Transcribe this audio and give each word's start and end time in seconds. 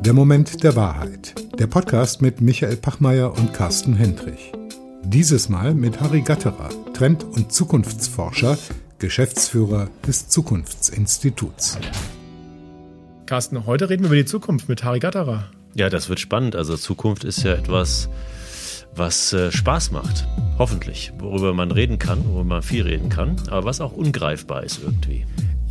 Der 0.00 0.12
Moment 0.12 0.62
der 0.62 0.76
Wahrheit. 0.76 1.34
Der 1.58 1.66
Podcast 1.66 2.20
mit 2.20 2.42
Michael 2.42 2.76
Pachmeier 2.76 3.32
und 3.32 3.54
Carsten 3.54 3.94
Hendrich. 3.94 4.52
Dieses 5.02 5.48
Mal 5.48 5.74
mit 5.74 6.00
Harry 6.00 6.20
Gatterer, 6.20 6.68
Trend- 6.92 7.24
und 7.24 7.52
Zukunftsforscher, 7.52 8.58
Geschäftsführer 8.98 9.88
des 10.06 10.28
Zukunftsinstituts. 10.28 11.78
Carsten, 13.24 13.64
heute 13.64 13.88
reden 13.88 14.02
wir 14.02 14.08
über 14.08 14.16
die 14.16 14.26
Zukunft 14.26 14.68
mit 14.68 14.84
Harry 14.84 14.98
Gatterer. 14.98 15.50
Ja, 15.74 15.88
das 15.88 16.10
wird 16.10 16.20
spannend. 16.20 16.54
Also 16.54 16.76
Zukunft 16.76 17.24
ist 17.24 17.42
ja 17.42 17.54
etwas, 17.54 18.10
was 18.94 19.32
äh, 19.32 19.50
Spaß 19.50 19.90
macht. 19.90 20.28
Hoffentlich. 20.58 21.12
Worüber 21.18 21.54
man 21.54 21.70
reden 21.70 21.98
kann, 21.98 22.24
worüber 22.26 22.44
man 22.44 22.62
viel 22.62 22.82
reden 22.82 23.08
kann, 23.08 23.36
aber 23.48 23.64
was 23.64 23.80
auch 23.80 23.92
ungreifbar 23.92 24.62
ist 24.62 24.80
irgendwie 24.82 25.24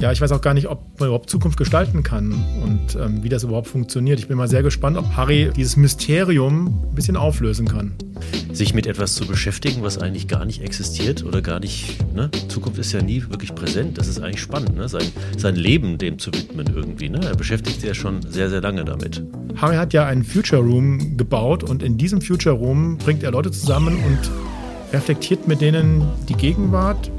ja, 0.03 0.11
ich 0.11 0.19
weiß 0.19 0.33
auch 0.33 0.41
gar 0.41 0.53
nicht, 0.53 0.67
ob 0.67 0.99
man 0.99 1.07
überhaupt 1.07 1.29
Zukunft 1.29 1.57
gestalten 1.57 2.03
kann 2.03 2.33
und 2.61 2.97
ähm, 3.01 3.23
wie 3.23 3.29
das 3.29 3.45
überhaupt 3.45 3.69
funktioniert. 3.69 4.19
Ich 4.19 4.27
bin 4.27 4.35
mal 4.35 4.49
sehr 4.49 4.61
gespannt, 4.61 4.97
ob 4.97 5.15
Harry 5.15 5.49
dieses 5.55 5.77
Mysterium 5.77 6.67
ein 6.89 6.93
bisschen 6.93 7.15
auflösen 7.15 7.69
kann. 7.69 7.93
Sich 8.51 8.73
mit 8.73 8.85
etwas 8.85 9.15
zu 9.15 9.25
beschäftigen, 9.25 9.81
was 9.81 9.97
eigentlich 9.97 10.27
gar 10.27 10.43
nicht 10.43 10.61
existiert 10.61 11.23
oder 11.23 11.41
gar 11.41 11.61
nicht, 11.61 12.03
ne? 12.13 12.29
Zukunft 12.49 12.79
ist 12.79 12.91
ja 12.91 13.01
nie 13.01 13.23
wirklich 13.29 13.55
präsent. 13.55 13.97
Das 13.97 14.09
ist 14.09 14.19
eigentlich 14.19 14.41
spannend, 14.41 14.75
ne? 14.75 14.89
sein, 14.89 15.05
sein 15.37 15.55
Leben 15.55 15.97
dem 15.97 16.19
zu 16.19 16.33
widmen 16.33 16.67
irgendwie. 16.75 17.07
Ne? 17.07 17.21
Er 17.23 17.37
beschäftigt 17.37 17.79
sich 17.79 17.87
ja 17.87 17.95
schon 17.95 18.23
sehr, 18.23 18.49
sehr 18.49 18.59
lange 18.59 18.83
damit. 18.83 19.23
Harry 19.55 19.77
hat 19.77 19.93
ja 19.93 20.05
einen 20.05 20.25
Future 20.25 20.61
Room 20.61 21.15
gebaut 21.15 21.63
und 21.63 21.81
in 21.81 21.97
diesem 21.97 22.19
Future 22.19 22.55
Room 22.55 22.97
bringt 22.97 23.23
er 23.23 23.31
Leute 23.31 23.51
zusammen 23.51 23.95
und 23.95 24.19
reflektiert 24.91 25.47
mit 25.47 25.61
denen 25.61 26.03
die 26.27 26.35
Gegenwart, 26.35 27.09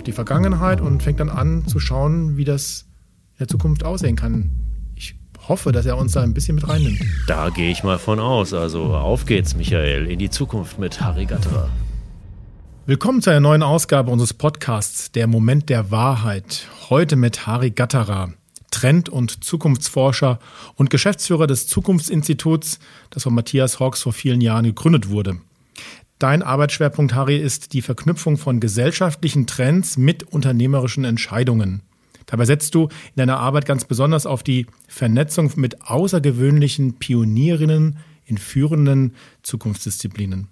auch 0.00 0.04
die 0.04 0.12
Vergangenheit 0.12 0.80
und 0.80 1.02
fängt 1.02 1.20
dann 1.20 1.28
an 1.28 1.66
zu 1.66 1.78
schauen, 1.78 2.38
wie 2.38 2.44
das 2.44 2.86
in 3.34 3.38
der 3.40 3.48
Zukunft 3.48 3.84
aussehen 3.84 4.16
kann. 4.16 4.50
Ich 4.96 5.14
hoffe, 5.46 5.72
dass 5.72 5.84
er 5.84 5.98
uns 5.98 6.12
da 6.12 6.22
ein 6.22 6.32
bisschen 6.32 6.54
mit 6.54 6.66
reinnimmt. 6.66 7.00
Da 7.26 7.50
gehe 7.50 7.70
ich 7.70 7.84
mal 7.84 7.98
von 7.98 8.18
aus. 8.18 8.54
Also 8.54 8.94
auf 8.94 9.26
geht's, 9.26 9.54
Michael, 9.54 10.06
in 10.06 10.18
die 10.18 10.30
Zukunft 10.30 10.78
mit 10.78 11.02
Harry 11.02 11.26
Gatterer. 11.26 11.68
Willkommen 12.86 13.20
zu 13.20 13.28
einer 13.28 13.40
neuen 13.40 13.62
Ausgabe 13.62 14.10
unseres 14.10 14.32
Podcasts 14.32 15.12
Der 15.12 15.26
Moment 15.26 15.68
der 15.68 15.90
Wahrheit. 15.90 16.66
Heute 16.88 17.16
mit 17.16 17.46
Harry 17.46 17.70
Gatterer, 17.70 18.32
Trend- 18.70 19.10
und 19.10 19.44
Zukunftsforscher 19.44 20.38
und 20.76 20.88
Geschäftsführer 20.88 21.46
des 21.46 21.66
Zukunftsinstituts, 21.66 22.78
das 23.10 23.24
von 23.24 23.34
Matthias 23.34 23.80
Hawks 23.80 24.00
vor 24.00 24.14
vielen 24.14 24.40
Jahren 24.40 24.64
gegründet 24.64 25.10
wurde. 25.10 25.40
Dein 26.20 26.42
Arbeitsschwerpunkt, 26.42 27.14
Harry, 27.14 27.38
ist 27.38 27.72
die 27.72 27.80
Verknüpfung 27.80 28.36
von 28.36 28.60
gesellschaftlichen 28.60 29.46
Trends 29.46 29.96
mit 29.96 30.22
unternehmerischen 30.22 31.04
Entscheidungen. 31.04 31.80
Dabei 32.26 32.44
setzt 32.44 32.74
du 32.74 32.84
in 32.84 33.16
deiner 33.16 33.38
Arbeit 33.40 33.64
ganz 33.64 33.86
besonders 33.86 34.26
auf 34.26 34.42
die 34.42 34.66
Vernetzung 34.86 35.50
mit 35.56 35.80
außergewöhnlichen 35.80 36.98
Pionierinnen 36.98 38.00
in 38.26 38.36
führenden 38.36 39.14
Zukunftsdisziplinen. 39.42 40.48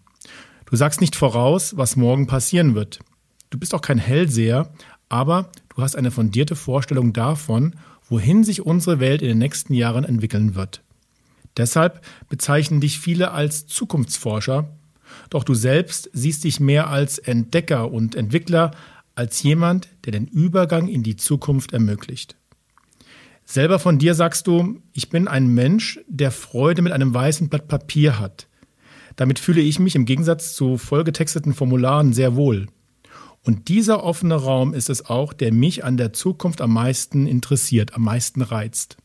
Du 0.65 0.75
sagst 0.75 1.03
nicht 1.03 1.15
voraus, 1.15 1.77
was 1.77 1.97
morgen 1.97 2.27
passieren 2.27 2.75
wird. 2.75 3.01
Du 3.51 3.59
bist 3.59 3.75
auch 3.75 3.83
kein 3.83 3.99
Hellseher, 3.99 4.73
aber 5.11 5.51
du 5.77 5.83
hast 5.83 5.97
eine 5.97 6.11
fundierte 6.11 6.57
Vorstellung 6.57 7.13
davon, 7.13 7.75
wohin 8.09 8.43
sich 8.43 8.65
unsere 8.65 9.01
Welt 9.01 9.21
in 9.21 9.29
den 9.29 9.39
nächsten 9.39 9.75
Jahren 9.75 10.05
entwickeln 10.05 10.55
wird. 10.55 10.83
Deshalb 11.59 12.01
bezeichnen 12.31 12.81
dich 12.81 12.99
viele 12.99 13.33
als 13.33 13.67
Zukunftsforscher 13.67 14.78
doch 15.31 15.45
du 15.45 15.55
selbst 15.55 16.11
siehst 16.13 16.45
dich 16.45 16.61
mehr 16.61 16.89
als 16.89 17.19
Entdecker 17.19 17.91
und 17.91 18.15
Entwickler, 18.15 18.71
als 19.15 19.43
jemand, 19.43 19.89
der 20.05 20.13
den 20.13 20.27
Übergang 20.27 20.89
in 20.89 21.03
die 21.03 21.17
Zukunft 21.17 21.73
ermöglicht. 21.73 22.37
Selber 23.45 23.79
von 23.79 23.99
dir 23.99 24.15
sagst 24.15 24.47
du, 24.47 24.81
ich 24.93 25.09
bin 25.09 25.27
ein 25.27 25.49
Mensch, 25.49 26.01
der 26.07 26.31
Freude 26.31 26.83
mit 26.83 26.93
einem 26.93 27.15
weißen 27.15 27.49
Blatt 27.49 27.67
Papier 27.67 28.19
hat. 28.19 28.47
Damit 29.17 29.39
fühle 29.39 29.63
ich 29.63 29.79
mich 29.79 29.97
im 29.97 30.05
Gegensatz 30.05 30.55
zu 30.55 30.77
vollgetexteten 30.77 31.55
Formularen 31.55 32.13
sehr 32.13 32.37
wohl. 32.37 32.67
Und 33.43 33.69
dieser 33.69 34.05
offene 34.05 34.35
Raum 34.35 34.75
ist 34.75 34.91
es 34.91 35.07
auch, 35.07 35.33
der 35.33 35.53
mich 35.53 35.83
an 35.83 35.97
der 35.97 36.13
Zukunft 36.13 36.61
am 36.61 36.73
meisten 36.73 37.27
interessiert, 37.27 37.95
am 37.95 38.03
meisten 38.03 38.43
reizt. 38.43 38.99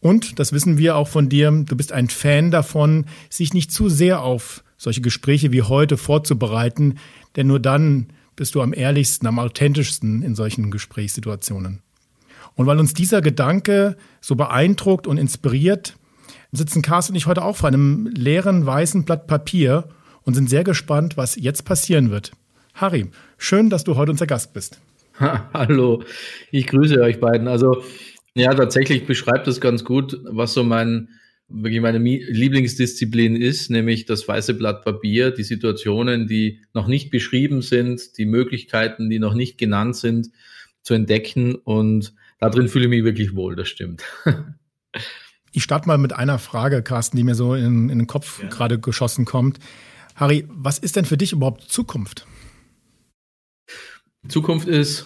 Und, 0.00 0.38
das 0.38 0.52
wissen 0.52 0.78
wir 0.78 0.96
auch 0.96 1.08
von 1.08 1.28
dir, 1.28 1.50
du 1.50 1.76
bist 1.76 1.92
ein 1.92 2.08
Fan 2.08 2.50
davon, 2.50 3.06
sich 3.28 3.54
nicht 3.54 3.72
zu 3.72 3.88
sehr 3.88 4.22
auf 4.22 4.64
solche 4.82 5.00
Gespräche 5.00 5.52
wie 5.52 5.62
heute 5.62 5.96
vorzubereiten, 5.96 6.98
denn 7.36 7.46
nur 7.46 7.60
dann 7.60 8.08
bist 8.34 8.56
du 8.56 8.62
am 8.62 8.74
ehrlichsten, 8.74 9.28
am 9.28 9.38
authentischsten 9.38 10.22
in 10.22 10.34
solchen 10.34 10.72
Gesprächssituationen. 10.72 11.82
Und 12.56 12.66
weil 12.66 12.80
uns 12.80 12.92
dieser 12.92 13.22
Gedanke 13.22 13.96
so 14.20 14.34
beeindruckt 14.34 15.06
und 15.06 15.18
inspiriert, 15.18 15.94
sitzen 16.50 16.82
Carsten 16.82 17.12
und 17.12 17.16
ich 17.16 17.26
heute 17.28 17.44
auch 17.44 17.56
vor 17.56 17.68
einem 17.68 18.06
leeren 18.08 18.66
weißen 18.66 19.04
Blatt 19.04 19.28
Papier 19.28 19.88
und 20.22 20.34
sind 20.34 20.50
sehr 20.50 20.64
gespannt, 20.64 21.16
was 21.16 21.36
jetzt 21.36 21.64
passieren 21.64 22.10
wird. 22.10 22.32
Harry, 22.74 23.08
schön, 23.38 23.70
dass 23.70 23.84
du 23.84 23.94
heute 23.94 24.10
unser 24.10 24.26
Gast 24.26 24.52
bist. 24.52 24.80
hallo, 25.54 26.02
ich 26.50 26.66
grüße 26.66 27.00
euch 27.00 27.20
beiden. 27.20 27.46
Also 27.46 27.84
ja, 28.34 28.52
tatsächlich 28.52 29.06
beschreibt 29.06 29.46
das 29.46 29.60
ganz 29.60 29.84
gut, 29.84 30.18
was 30.24 30.54
so 30.54 30.64
mein 30.64 31.08
wirklich 31.52 31.80
meine 31.80 31.98
Lieblingsdisziplin 31.98 33.36
ist, 33.36 33.70
nämlich 33.70 34.06
das 34.06 34.26
weiße 34.26 34.54
Blatt 34.54 34.84
Papier, 34.84 35.30
die 35.30 35.42
Situationen, 35.42 36.26
die 36.26 36.60
noch 36.72 36.86
nicht 36.86 37.10
beschrieben 37.10 37.62
sind, 37.62 38.16
die 38.18 38.26
Möglichkeiten, 38.26 39.10
die 39.10 39.18
noch 39.18 39.34
nicht 39.34 39.58
genannt 39.58 39.96
sind, 39.96 40.30
zu 40.82 40.94
entdecken. 40.94 41.54
Und 41.54 42.14
darin 42.40 42.68
fühle 42.68 42.84
ich 42.84 42.90
mich 42.90 43.04
wirklich 43.04 43.34
wohl, 43.34 43.56
das 43.56 43.68
stimmt. 43.68 44.02
Ich 45.54 45.64
starte 45.64 45.86
mal 45.86 45.98
mit 45.98 46.14
einer 46.14 46.38
Frage, 46.38 46.82
Carsten, 46.82 47.18
die 47.18 47.24
mir 47.24 47.34
so 47.34 47.54
in, 47.54 47.90
in 47.90 47.98
den 47.98 48.06
Kopf 48.06 48.42
ja. 48.42 48.48
gerade 48.48 48.80
geschossen 48.80 49.26
kommt. 49.26 49.58
Harry, 50.14 50.46
was 50.48 50.78
ist 50.78 50.96
denn 50.96 51.04
für 51.04 51.18
dich 51.18 51.32
überhaupt 51.32 51.64
Zukunft? 51.64 52.26
Zukunft 54.28 54.66
ist 54.66 55.04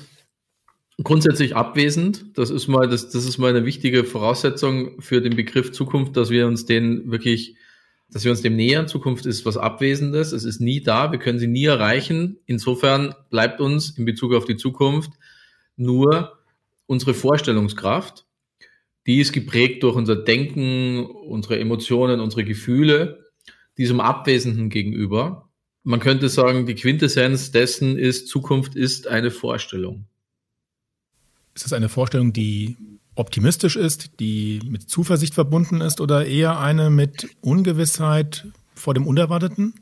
grundsätzlich 1.02 1.54
abwesend. 1.54 2.38
Das 2.38 2.50
ist 2.50 2.68
mal, 2.68 2.88
das, 2.88 3.10
das 3.10 3.24
ist 3.24 3.38
mal 3.38 3.50
eine 3.50 3.66
wichtige 3.66 4.04
Voraussetzung 4.04 5.00
für 5.00 5.20
den 5.20 5.36
Begriff 5.36 5.72
Zukunft, 5.72 6.16
dass 6.16 6.30
wir 6.30 6.46
uns 6.46 6.66
den 6.66 7.10
wirklich, 7.10 7.56
dass 8.10 8.24
wir 8.24 8.30
uns 8.30 8.42
dem 8.42 8.56
nähern. 8.56 8.88
Zukunft 8.88 9.26
ist 9.26 9.44
was 9.44 9.56
Abwesendes. 9.56 10.32
Es 10.32 10.44
ist 10.44 10.60
nie 10.60 10.80
da. 10.80 11.12
Wir 11.12 11.18
können 11.18 11.38
sie 11.38 11.48
nie 11.48 11.64
erreichen. 11.64 12.38
Insofern 12.46 13.14
bleibt 13.30 13.60
uns 13.60 13.90
in 13.90 14.04
Bezug 14.04 14.34
auf 14.34 14.44
die 14.44 14.56
Zukunft 14.56 15.10
nur 15.76 16.38
unsere 16.86 17.14
Vorstellungskraft. 17.14 18.24
Die 19.06 19.20
ist 19.20 19.32
geprägt 19.32 19.82
durch 19.82 19.96
unser 19.96 20.16
Denken, 20.16 21.04
unsere 21.04 21.60
Emotionen, 21.60 22.20
unsere 22.20 22.44
Gefühle, 22.44 23.24
diesem 23.78 24.00
Abwesenden 24.00 24.70
gegenüber. 24.70 25.48
Man 25.84 26.00
könnte 26.00 26.28
sagen, 26.28 26.66
die 26.66 26.74
Quintessenz 26.74 27.52
dessen 27.52 27.98
ist, 27.98 28.26
Zukunft 28.28 28.74
ist 28.74 29.06
eine 29.06 29.30
Vorstellung. 29.30 30.06
Ist 31.56 31.64
das 31.64 31.72
eine 31.72 31.88
Vorstellung, 31.88 32.34
die 32.34 32.76
optimistisch 33.14 33.76
ist, 33.76 34.20
die 34.20 34.60
mit 34.68 34.90
Zuversicht 34.90 35.32
verbunden 35.32 35.80
ist 35.80 36.02
oder 36.02 36.26
eher 36.26 36.60
eine 36.60 36.90
mit 36.90 37.28
Ungewissheit 37.40 38.46
vor 38.74 38.92
dem 38.92 39.06
Unerwarteten? 39.06 39.72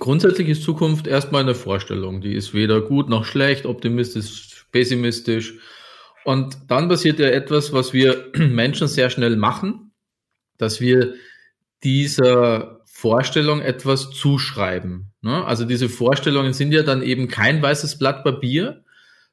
Grundsätzlich 0.00 0.48
ist 0.48 0.64
Zukunft 0.64 1.06
erstmal 1.06 1.42
eine 1.42 1.54
Vorstellung. 1.54 2.20
Die 2.20 2.34
ist 2.34 2.54
weder 2.54 2.80
gut 2.80 3.08
noch 3.08 3.24
schlecht, 3.24 3.66
optimistisch, 3.66 4.66
pessimistisch. 4.72 5.54
Und 6.24 6.58
dann 6.66 6.88
passiert 6.88 7.20
ja 7.20 7.28
etwas, 7.28 7.72
was 7.72 7.92
wir 7.92 8.32
Menschen 8.36 8.88
sehr 8.88 9.10
schnell 9.10 9.36
machen, 9.36 9.92
dass 10.58 10.80
wir 10.80 11.14
dieser 11.84 12.80
Vorstellung 12.84 13.60
etwas 13.60 14.10
zuschreiben. 14.10 15.12
Ne? 15.20 15.44
Also 15.44 15.66
diese 15.66 15.88
Vorstellungen 15.88 16.52
sind 16.52 16.72
ja 16.72 16.82
dann 16.82 17.00
eben 17.00 17.28
kein 17.28 17.62
weißes 17.62 17.96
Blatt 17.96 18.24
Papier, 18.24 18.83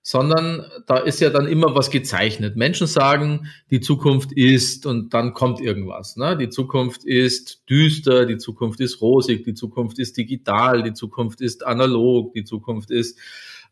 sondern 0.03 0.66
da 0.88 0.97
ist 0.97 1.22
ja 1.22 1.29
dann 1.29 1.47
immer 1.47 1.75
was 1.75 1.91
gezeichnet. 1.91 2.56
Menschen 2.56 2.88
sagen, 2.88 3.47
die 3.69 3.81
Zukunft 3.81 4.31
ist 4.31 4.85
und 4.85 5.14
dann 5.14 5.34
kommt 5.34 5.61
irgendwas. 5.61 6.17
Ne? 6.17 6.35
Die 6.37 6.49
Zukunft 6.49 7.03
ist 7.03 7.70
düster, 7.70 8.26
die 8.26 8.37
Zukunft 8.37 8.79
ist 8.79 9.02
rosig, 9.02 9.43
die 9.43 9.53
Zukunft 9.53 9.99
ist 9.99 10.17
digital, 10.17 10.81
die 10.81 10.93
Zukunft 10.93 11.40
ist 11.40 11.66
analog, 11.66 12.34
die 12.34 12.43
Zukunft 12.43 12.90
ist 12.90 13.20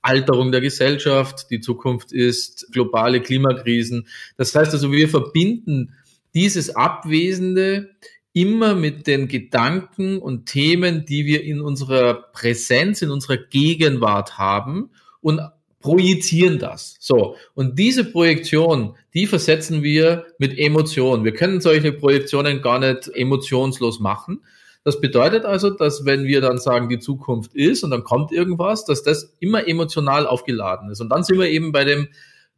Alterung 0.02 0.52
der 0.52 0.62
Gesellschaft, 0.62 1.48
die 1.50 1.60
Zukunft 1.60 2.12
ist 2.12 2.72
globale 2.72 3.22
Klimakrisen. 3.22 4.08
Das 4.38 4.54
heißt 4.54 4.72
also, 4.72 4.92
wir 4.92 5.10
verbinden 5.10 5.96
dieses 6.36 6.76
Abwesende 6.76 7.90
immer 8.34 8.76
mit 8.76 9.08
den 9.08 9.28
Gedanken 9.28 10.20
und 10.20 10.46
Themen, 10.46 11.06
die 11.06 11.26
wir 11.26 11.44
in 11.44 11.60
unserer 11.60 12.14
Präsenz, 12.14 13.02
in 13.02 13.10
unserer 13.10 13.38
Gegenwart 13.38 14.38
haben 14.38 14.92
und 15.22 15.42
projizieren 15.80 16.60
das. 16.60 16.98
So. 17.00 17.36
Und 17.54 17.80
diese 17.80 18.04
Projektion, 18.04 18.96
die 19.14 19.28
versetzen 19.28 19.82
wir 19.82 20.26
mit 20.38 20.58
Emotionen. 20.58 21.24
Wir 21.24 21.34
können 21.34 21.62
solche 21.62 21.94
Projektionen 21.94 22.62
gar 22.62 22.80
nicht 22.80 23.10
emotionslos 23.14 24.00
machen. 24.00 24.44
Das 24.84 25.02
bedeutet 25.02 25.46
also, 25.46 25.70
dass 25.70 26.06
wenn 26.06 26.26
wir 26.26 26.42
dann 26.42 26.58
sagen, 26.58 26.90
die 26.90 27.00
Zukunft 27.00 27.54
ist 27.54 27.84
und 27.84 27.92
dann 27.92 28.04
kommt 28.04 28.32
irgendwas, 28.32 28.86
dass 28.86 29.04
das 29.04 29.36
immer 29.40 29.68
emotional 29.68 30.26
aufgeladen 30.26 30.90
ist. 30.90 31.02
Und 31.02 31.10
dann 31.10 31.24
sind 31.24 31.40
wir 31.40 31.50
eben 31.50 31.72
bei 31.72 31.84
dem 31.86 32.08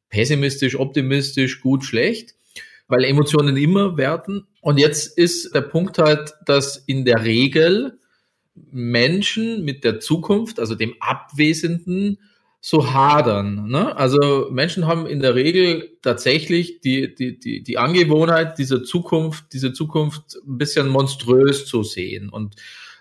pessimistisch, 0.10 0.78
optimistisch, 0.78 1.62
gut, 1.62 1.84
schlecht. 1.84 2.36
weil 2.92 3.06
Emotionen 3.06 3.56
immer 3.56 3.98
werten. 3.98 4.48
Und 4.60 4.78
jetzt 4.78 5.18
ist 5.18 5.56
der 5.56 5.62
Punkt 5.62 5.98
halt, 5.98 6.34
dass 6.46 6.76
in 6.76 7.06
der 7.06 7.24
Regel 7.24 7.98
Menschen 8.70 9.64
mit 9.64 9.86
der 9.86 10.02
Zukunft, 10.02 10.60
also 10.60 10.76
dem 10.76 10.96
Abwesenden, 11.00 12.20
so 12.63 12.94
hadern. 12.94 13.69
Ne? 13.69 13.98
Also 13.98 14.50
Menschen 14.52 14.86
haben 14.86 15.08
in 15.08 15.19
der 15.19 15.34
Regel 15.34 15.98
tatsächlich 16.04 16.80
die, 16.80 17.13
die, 17.13 17.40
die, 17.40 17.63
die 17.63 17.78
Angewohnheit, 17.80 18.60
diese 18.60 18.84
Zukunft, 18.84 19.46
diese 19.54 19.74
Zukunft 19.74 20.38
ein 20.48 20.60
bisschen 20.60 20.88
monströs 20.88 21.66
zu 21.66 21.81
sehen. 21.81 22.30
Und 22.30 22.56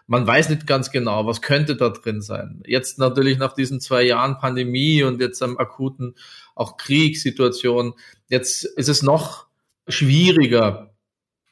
man 0.07 0.27
weiß 0.27 0.49
nicht 0.49 0.67
ganz 0.67 0.91
genau, 0.91 1.27
was 1.27 1.43
könnte 1.43 1.77
da 1.77 1.91
drin 1.91 2.23
sein. 2.23 2.63
Jetzt 2.67 2.99
natürlich 2.99 3.37
nach 3.37 3.55
diesen 3.55 3.81
zwei 3.81 4.03
Jahren 4.03 4.39
Pandemie 4.39 5.03
und 5.03 5.21
jetzt 5.21 5.43
am 5.43 5.59
akuten 5.59 6.15
auch 6.55 6.79
Kriegssituation, 6.79 7.93
jetzt 8.31 8.65
ist 8.65 8.89
es 8.89 9.03
noch 9.03 9.47
schwieriger, 9.89 10.95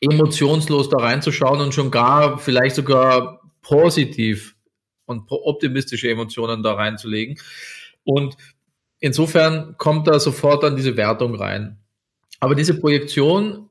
emotionslos 0.01 0.89
da 0.89 0.97
reinzuschauen 0.97 1.61
und 1.61 1.75
schon 1.75 1.91
gar 1.91 2.39
vielleicht 2.39 2.77
sogar 2.77 3.43
positiv 3.61 4.57
und 5.05 5.25
optimistische 5.29 6.11
Emotionen 6.11 6.63
da 6.63 6.73
reinzulegen. 6.73 7.39
Und 8.05 8.37
insofern 9.01 9.77
kommt 9.79 10.07
da 10.07 10.19
sofort 10.21 10.63
dann 10.63 10.77
diese 10.77 10.97
Wertung 10.97 11.35
rein. 11.35 11.79
Aber 12.41 12.55
diese 12.55 12.79
Projektion, 12.79 13.69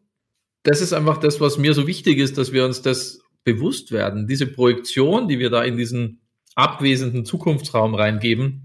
das 0.63 0.81
ist 0.81 0.93
einfach 0.93 1.17
das, 1.17 1.39
was 1.39 1.57
mir 1.57 1.73
so 1.73 1.87
wichtig 1.87 2.17
ist, 2.17 2.37
dass 2.37 2.51
wir 2.51 2.65
uns 2.65 2.81
das 2.81 3.21
bewusst 3.43 3.91
werden. 3.91 4.27
Diese 4.27 4.47
Projektion, 4.47 5.27
die 5.27 5.39
wir 5.39 5.49
da 5.49 5.63
in 5.63 5.77
diesen 5.77 6.19
abwesenden 6.55 7.23
Zukunftsraum 7.23 7.95
reingeben, 7.95 8.63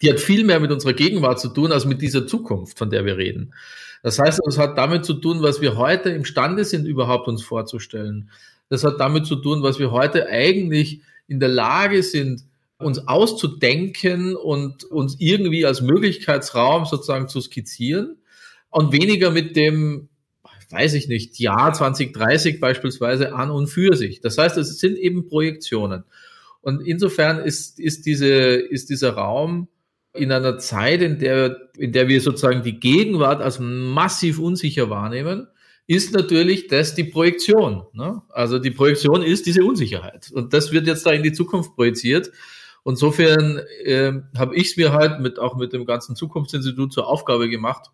die 0.00 0.10
hat 0.10 0.20
viel 0.20 0.44
mehr 0.44 0.60
mit 0.60 0.70
unserer 0.70 0.92
Gegenwart 0.92 1.40
zu 1.40 1.48
tun, 1.48 1.72
als 1.72 1.84
mit 1.84 2.02
dieser 2.02 2.26
Zukunft, 2.26 2.78
von 2.78 2.90
der 2.90 3.04
wir 3.04 3.16
reden. 3.16 3.54
Das 4.02 4.18
heißt, 4.18 4.40
es 4.46 4.58
hat 4.58 4.76
damit 4.78 5.04
zu 5.04 5.14
tun, 5.14 5.42
was 5.42 5.60
wir 5.60 5.76
heute 5.76 6.10
imstande 6.10 6.64
sind, 6.64 6.86
überhaupt 6.86 7.28
uns 7.28 7.42
vorzustellen. 7.42 8.30
Das 8.68 8.84
hat 8.84 8.98
damit 8.98 9.26
zu 9.26 9.36
tun, 9.36 9.62
was 9.62 9.78
wir 9.78 9.90
heute 9.90 10.26
eigentlich 10.28 11.02
in 11.28 11.40
der 11.40 11.48
Lage 11.48 12.02
sind, 12.02 12.44
uns 12.82 13.06
auszudenken 13.06 14.36
und 14.36 14.84
uns 14.84 15.16
irgendwie 15.18 15.64
als 15.66 15.80
Möglichkeitsraum 15.80 16.84
sozusagen 16.84 17.28
zu 17.28 17.40
skizzieren 17.40 18.18
und 18.70 18.92
weniger 18.92 19.30
mit 19.30 19.56
dem, 19.56 20.08
weiß 20.70 20.94
ich 20.94 21.08
nicht, 21.08 21.38
Jahr 21.38 21.72
2030 21.72 22.60
beispielsweise 22.60 23.34
an 23.34 23.50
und 23.50 23.66
für 23.68 23.96
sich. 23.96 24.20
Das 24.20 24.38
heißt, 24.38 24.56
es 24.56 24.78
sind 24.78 24.96
eben 24.96 25.26
Projektionen. 25.26 26.04
Und 26.60 26.80
insofern 26.80 27.40
ist, 27.40 27.78
ist, 27.80 28.06
diese, 28.06 28.28
ist 28.28 28.88
dieser 28.88 29.14
Raum 29.14 29.68
in 30.14 30.30
einer 30.30 30.58
Zeit, 30.58 31.02
in 31.02 31.18
der, 31.18 31.70
in 31.76 31.92
der 31.92 32.08
wir 32.08 32.20
sozusagen 32.20 32.62
die 32.62 32.78
Gegenwart 32.78 33.40
als 33.40 33.58
massiv 33.60 34.38
unsicher 34.38 34.90
wahrnehmen, 34.90 35.48
ist 35.86 36.14
natürlich 36.14 36.68
das 36.68 36.94
die 36.94 37.04
Projektion. 37.04 37.82
Ne? 37.92 38.22
Also 38.30 38.58
die 38.58 38.70
Projektion 38.70 39.22
ist 39.22 39.46
diese 39.46 39.64
Unsicherheit. 39.64 40.30
Und 40.32 40.52
das 40.52 40.72
wird 40.72 40.86
jetzt 40.86 41.04
da 41.06 41.10
in 41.10 41.22
die 41.22 41.32
Zukunft 41.32 41.74
projiziert. 41.74 42.30
Insofern 42.84 43.60
äh, 43.84 44.12
habe 44.36 44.56
ich 44.56 44.70
es 44.70 44.76
mir 44.76 44.92
halt 44.92 45.20
mit 45.20 45.38
auch 45.38 45.56
mit 45.56 45.72
dem 45.72 45.86
ganzen 45.86 46.16
Zukunftsinstitut 46.16 46.92
zur 46.92 47.06
Aufgabe 47.06 47.48
gemacht, 47.48 47.90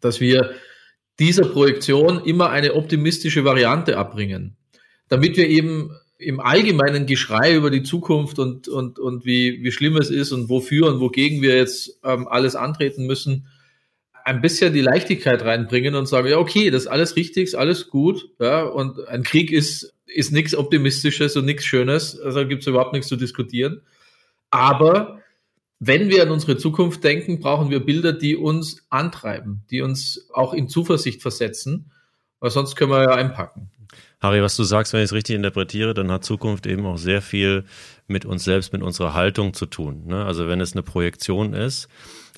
dass 0.00 0.20
wir 0.20 0.54
dieser 1.18 1.46
Projektion 1.46 2.24
immer 2.24 2.50
eine 2.50 2.74
optimistische 2.74 3.44
Variante 3.44 3.96
abbringen, 3.96 4.56
damit 5.08 5.36
wir 5.36 5.48
eben 5.48 5.90
im 6.18 6.40
allgemeinen 6.40 7.06
Geschrei 7.06 7.54
über 7.54 7.70
die 7.70 7.84
Zukunft 7.84 8.40
und, 8.40 8.66
und, 8.66 8.98
und 8.98 9.24
wie, 9.24 9.62
wie 9.62 9.70
schlimm 9.70 9.96
es 9.96 10.10
ist 10.10 10.32
und 10.32 10.48
wofür 10.48 10.88
und 10.88 11.00
wogegen 11.00 11.42
wir 11.42 11.56
jetzt 11.56 12.00
ähm, 12.02 12.26
alles 12.26 12.56
antreten 12.56 13.06
müssen, 13.06 13.46
ein 14.24 14.40
bisschen 14.40 14.74
die 14.74 14.80
Leichtigkeit 14.80 15.42
reinbringen 15.42 15.94
und 15.94 16.06
sagen, 16.06 16.28
ja, 16.28 16.38
okay, 16.38 16.70
das 16.70 16.82
ist 16.82 16.88
alles 16.88 17.14
richtig, 17.14 17.44
ist 17.44 17.54
alles 17.54 17.88
gut, 17.88 18.28
ja, 18.40 18.64
und 18.64 19.06
ein 19.08 19.22
Krieg 19.22 19.52
ist, 19.52 19.94
ist 20.06 20.32
nichts 20.32 20.56
Optimistisches 20.56 21.36
und 21.36 21.44
nichts 21.44 21.64
Schönes, 21.64 22.18
also 22.20 22.46
gibt 22.46 22.62
es 22.62 22.66
überhaupt 22.66 22.92
nichts 22.92 23.08
zu 23.08 23.16
diskutieren. 23.16 23.80
Aber 24.50 25.20
wenn 25.80 26.08
wir 26.08 26.22
an 26.22 26.30
unsere 26.30 26.56
Zukunft 26.56 27.04
denken, 27.04 27.38
brauchen 27.38 27.70
wir 27.70 27.84
Bilder, 27.84 28.12
die 28.12 28.36
uns 28.36 28.86
antreiben, 28.90 29.62
die 29.70 29.80
uns 29.80 30.28
auch 30.32 30.52
in 30.52 30.68
Zuversicht 30.68 31.22
versetzen, 31.22 31.92
weil 32.40 32.50
sonst 32.50 32.74
können 32.76 32.90
wir 32.90 33.02
ja 33.02 33.14
einpacken. 33.14 33.70
Harry, 34.20 34.42
was 34.42 34.56
du 34.56 34.64
sagst, 34.64 34.92
wenn 34.92 35.00
ich 35.00 35.06
es 35.06 35.12
richtig 35.12 35.36
interpretiere, 35.36 35.94
dann 35.94 36.10
hat 36.10 36.24
Zukunft 36.24 36.66
eben 36.66 36.84
auch 36.86 36.98
sehr 36.98 37.22
viel 37.22 37.64
mit 38.08 38.24
uns 38.24 38.42
selbst, 38.42 38.72
mit 38.72 38.82
unserer 38.82 39.14
Haltung 39.14 39.54
zu 39.54 39.66
tun. 39.66 40.06
Ne? 40.06 40.24
Also 40.24 40.48
wenn 40.48 40.60
es 40.60 40.72
eine 40.72 40.82
Projektion 40.82 41.54
ist, 41.54 41.88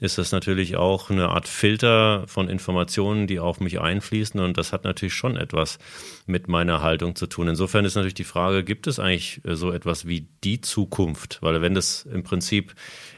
ist 0.00 0.16
das 0.18 0.32
natürlich 0.32 0.76
auch 0.76 1.10
eine 1.10 1.28
Art 1.28 1.46
Filter 1.46 2.24
von 2.26 2.48
Informationen, 2.48 3.26
die 3.26 3.38
auf 3.38 3.60
mich 3.60 3.80
einfließen. 3.80 4.40
Und 4.40 4.56
das 4.56 4.72
hat 4.72 4.84
natürlich 4.84 5.14
schon 5.14 5.36
etwas 5.36 5.78
mit 6.26 6.48
meiner 6.48 6.82
Haltung 6.82 7.14
zu 7.14 7.26
tun. 7.26 7.48
Insofern 7.48 7.84
ist 7.84 7.94
natürlich 7.94 8.14
die 8.14 8.24
Frage, 8.24 8.64
gibt 8.64 8.86
es 8.86 8.98
eigentlich 8.98 9.42
so 9.44 9.70
etwas 9.70 10.06
wie 10.06 10.26
die 10.42 10.60
Zukunft? 10.60 11.38
Weil 11.42 11.60
wenn 11.60 11.74
das 11.74 12.06
im 12.10 12.22
Prinzip 12.22 12.74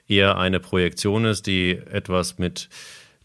eher 0.08 0.36
eine 0.38 0.58
Projektion 0.58 1.24
ist, 1.24 1.46
die 1.46 1.70
etwas 1.70 2.38
mit 2.38 2.68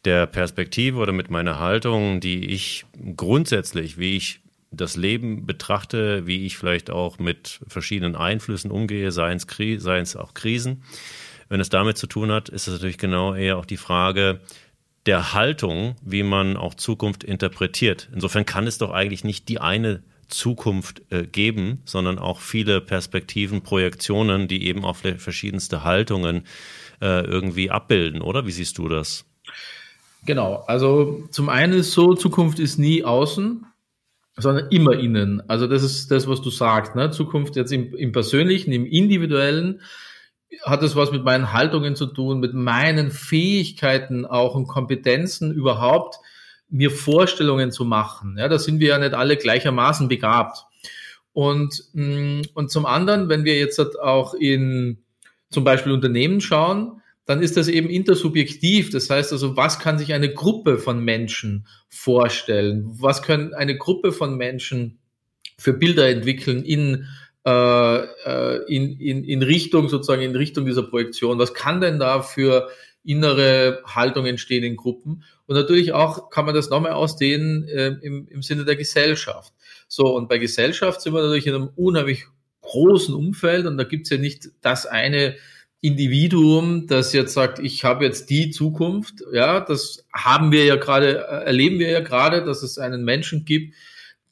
der 0.06 0.27
Perspektive 0.27 1.00
oder 1.00 1.12
mit 1.12 1.31
meiner 1.31 1.60
Haltung, 1.60 2.19
die 2.19 2.45
ich 2.45 2.86
grundsätzlich, 3.15 3.98
wie 3.98 4.18
ich 4.18 4.39
das 4.71 4.95
Leben 4.95 5.45
betrachte, 5.45 6.27
wie 6.27 6.45
ich 6.45 6.57
vielleicht 6.57 6.89
auch 6.89 7.19
mit 7.19 7.60
verschiedenen 7.68 8.15
Einflüssen 8.15 8.69
umgehe, 8.69 9.12
seien 9.12 9.38
es, 9.38 9.48
seien 9.83 10.03
es 10.03 10.15
auch 10.15 10.33
Krisen. 10.33 10.83
Wenn 11.49 11.59
es 11.59 11.69
damit 11.69 11.97
zu 11.97 12.07
tun 12.07 12.31
hat, 12.31 12.49
ist 12.49 12.67
es 12.67 12.73
natürlich 12.73 12.97
genau 12.97 13.33
eher 13.33 13.57
auch 13.57 13.65
die 13.65 13.77
Frage 13.77 14.41
der 15.05 15.33
Haltung, 15.33 15.95
wie 16.03 16.23
man 16.23 16.57
auch 16.57 16.75
Zukunft 16.75 17.23
interpretiert. 17.23 18.09
Insofern 18.13 18.45
kann 18.45 18.67
es 18.67 18.77
doch 18.77 18.91
eigentlich 18.91 19.23
nicht 19.23 19.47
die 19.47 19.59
eine 19.59 20.03
Zukunft 20.27 21.01
äh, 21.09 21.23
geben, 21.23 21.81
sondern 21.85 22.19
auch 22.19 22.41
viele 22.41 22.81
Perspektiven, 22.81 23.61
Projektionen, 23.61 24.49
die 24.49 24.67
eben 24.67 24.83
auch 24.83 24.97
verschiedenste 24.97 25.85
Haltungen 25.85 26.44
äh, 27.01 27.25
irgendwie 27.25 27.71
abbilden, 27.71 28.21
oder? 28.21 28.45
Wie 28.45 28.51
siehst 28.51 28.77
du 28.77 28.89
das? 28.89 29.25
Genau, 30.25 30.65
also 30.67 31.25
zum 31.31 31.47
einen 31.47 31.73
ist 31.73 31.93
so, 31.93 32.13
Zukunft 32.13 32.59
ist 32.59 32.77
nie 32.77 33.05
außen, 33.05 33.65
sondern 34.35 34.69
immer 34.69 34.93
innen. 34.93 35.41
Also 35.50 35.67
das 35.67 35.83
ist 35.83 36.11
das, 36.11 36.27
was 36.27 36.41
du 36.41 36.50
sagst. 36.50 36.95
Ne? 36.95 37.11
Zukunft 37.11 37.55
jetzt 37.55 37.71
im, 37.71 37.95
im 37.95 38.11
Persönlichen, 38.11 38.73
im 38.73 38.85
Individuellen 38.85 39.79
hat 40.63 40.83
es 40.83 40.95
was 40.95 41.11
mit 41.11 41.23
meinen 41.23 41.53
Haltungen 41.53 41.95
zu 41.95 42.07
tun, 42.07 42.39
mit 42.39 42.53
meinen 42.53 43.11
Fähigkeiten 43.11 44.25
auch 44.25 44.55
und 44.55 44.67
Kompetenzen 44.67 45.53
überhaupt, 45.53 46.17
mir 46.69 46.91
Vorstellungen 46.91 47.71
zu 47.71 47.85
machen. 47.85 48.35
Ja, 48.38 48.47
da 48.47 48.59
sind 48.59 48.79
wir 48.79 48.89
ja 48.89 48.98
nicht 48.98 49.13
alle 49.13 49.38
gleichermaßen 49.38 50.07
begabt. 50.07 50.65
Und, 51.33 51.83
mm, 51.93 52.41
und 52.53 52.72
zum 52.72 52.86
anderen, 52.86 53.29
wenn 53.29 53.45
wir 53.45 53.57
jetzt 53.57 53.79
auch 54.00 54.33
in 54.33 55.03
zum 55.50 55.63
Beispiel 55.63 55.93
Unternehmen 55.93 56.41
schauen, 56.41 57.01
dann 57.25 57.41
ist 57.41 57.57
das 57.57 57.67
eben 57.67 57.89
intersubjektiv. 57.89 58.89
Das 58.89 59.10
heißt 59.10 59.31
also, 59.33 59.55
was 59.55 59.79
kann 59.79 59.98
sich 59.98 60.13
eine 60.13 60.33
Gruppe 60.33 60.77
von 60.77 61.03
Menschen 61.03 61.67
vorstellen? 61.89 62.86
Was 63.00 63.22
können 63.22 63.53
eine 63.53 63.77
Gruppe 63.77 64.12
von 64.12 64.38
Menschen 64.38 65.00
für 65.57 65.74
Bilder 65.74 66.10
entwickeln 66.10 66.63
in, 66.63 67.05
äh, 67.48 67.98
äh, 68.25 68.63
in, 68.68 69.00
in, 69.00 69.24
in 69.24 69.42
Richtung 69.42 69.88
sozusagen, 69.88 70.22
in 70.22 70.36
Richtung 70.36 70.66
dieser 70.66 70.84
Projektion? 70.84 71.39
Was 71.39 71.54
kann 71.54 71.80
denn 71.80 71.98
da 71.98 72.22
für 72.22 72.68
innere 73.06 73.82
Haltung 73.86 74.25
entstehen 74.25 74.66
in 74.66 74.75
Gruppen? 74.75 75.24
Und 75.46 75.56
natürlich 75.56 75.94
auch 75.94 76.30
kann 76.30 76.46
man 76.46 76.54
das 76.54 76.70
nochmal 76.70 76.92
ausdehnen 76.92 77.66
äh, 77.70 77.96
im, 78.01 78.27
im 78.27 78.42
Sinne 78.42 78.66
der 78.66 78.75
Gesellschaft. 78.75 79.54
So, 79.88 80.13
und 80.13 80.27
bei 80.27 80.39
Gesellschaft 80.39 81.00
sind 81.00 81.13
wir 81.13 81.22
natürlich 81.22 81.48
in 81.48 81.56
einem 81.56 81.70
unheimlich 81.77 82.25
großen 82.63 83.16
Umfeld 83.16 83.66
und 83.66 83.77
da 83.77 83.86
gibt's 83.86 84.10
ja 84.10 84.18
nicht 84.18 84.50
das 84.60 84.86
eine 84.86 85.38
Individuum, 85.80 86.86
das 86.88 87.13
jetzt 87.13 87.34
sagt, 87.34 87.60
ich 87.60 87.86
habe 87.86 88.04
jetzt 88.04 88.30
die 88.30 88.50
Zukunft, 88.50 89.24
ja, 89.32 89.62
das 89.62 90.06
haben 90.12 90.51
wir 90.51 90.66
ja 90.66 90.75
gerade, 90.75 91.20
äh, 91.20 91.46
erleben 91.46 91.80
wir 91.80 91.92
ja 91.92 92.01
gerade, 92.01 92.44
dass 92.44 92.62
es 92.62 92.77
einen 92.77 93.06
Menschen 93.06 93.46
gibt, 93.46 93.74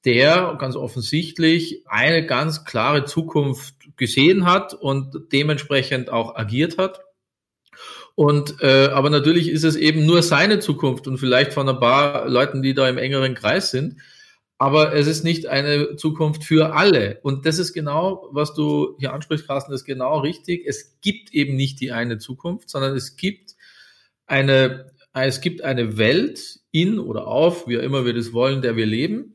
der 0.05 0.55
ganz 0.59 0.75
offensichtlich 0.75 1.83
eine 1.87 2.25
ganz 2.25 2.63
klare 2.65 3.05
Zukunft 3.05 3.75
gesehen 3.97 4.45
hat 4.45 4.73
und 4.73 5.31
dementsprechend 5.31 6.09
auch 6.09 6.35
agiert 6.35 6.77
hat. 6.77 7.01
Und 8.15 8.61
äh, 8.61 8.87
aber 8.87 9.09
natürlich 9.09 9.49
ist 9.49 9.63
es 9.63 9.75
eben 9.75 10.05
nur 10.05 10.23
seine 10.23 10.59
Zukunft 10.59 11.07
und 11.07 11.17
vielleicht 11.17 11.53
von 11.53 11.67
ein 11.67 11.79
paar 11.79 12.29
Leuten, 12.29 12.61
die 12.61 12.73
da 12.73 12.87
im 12.87 12.97
engeren 12.97 13.33
Kreis 13.35 13.71
sind 13.71 13.97
aber 14.57 14.93
es 14.93 15.07
ist 15.07 15.23
nicht 15.23 15.47
eine 15.47 15.97
Zukunft 15.97 16.43
für 16.43 16.73
alle. 16.73 17.19
Und 17.23 17.45
das 17.45 17.59
ist 17.59 17.73
genau, 17.73 18.29
was 18.31 18.53
du 18.53 18.95
hier 18.99 19.13
ansprichst, 19.13 19.47
Carsten, 19.47 19.73
ist 19.73 19.83
genau 19.83 20.19
richtig. 20.19 20.65
Es 20.65 20.97
gibt 21.01 21.33
eben 21.33 21.55
nicht 21.55 21.81
die 21.81 21.91
eine 21.91 22.19
Zukunft, 22.19 22.69
sondern 22.69 22.95
es 22.95 23.17
gibt 23.17 23.55
eine, 24.27 24.91
es 25.13 25.41
gibt 25.41 25.61
eine 25.61 25.97
Welt 25.97 26.61
in 26.71 26.99
oder 26.99 27.27
auf, 27.27 27.67
wie 27.67 27.77
auch 27.77 27.83
immer 27.83 28.05
wir 28.05 28.13
das 28.13 28.31
wollen, 28.31 28.61
der 28.61 28.77
wir 28.77 28.85
leben. 28.85 29.34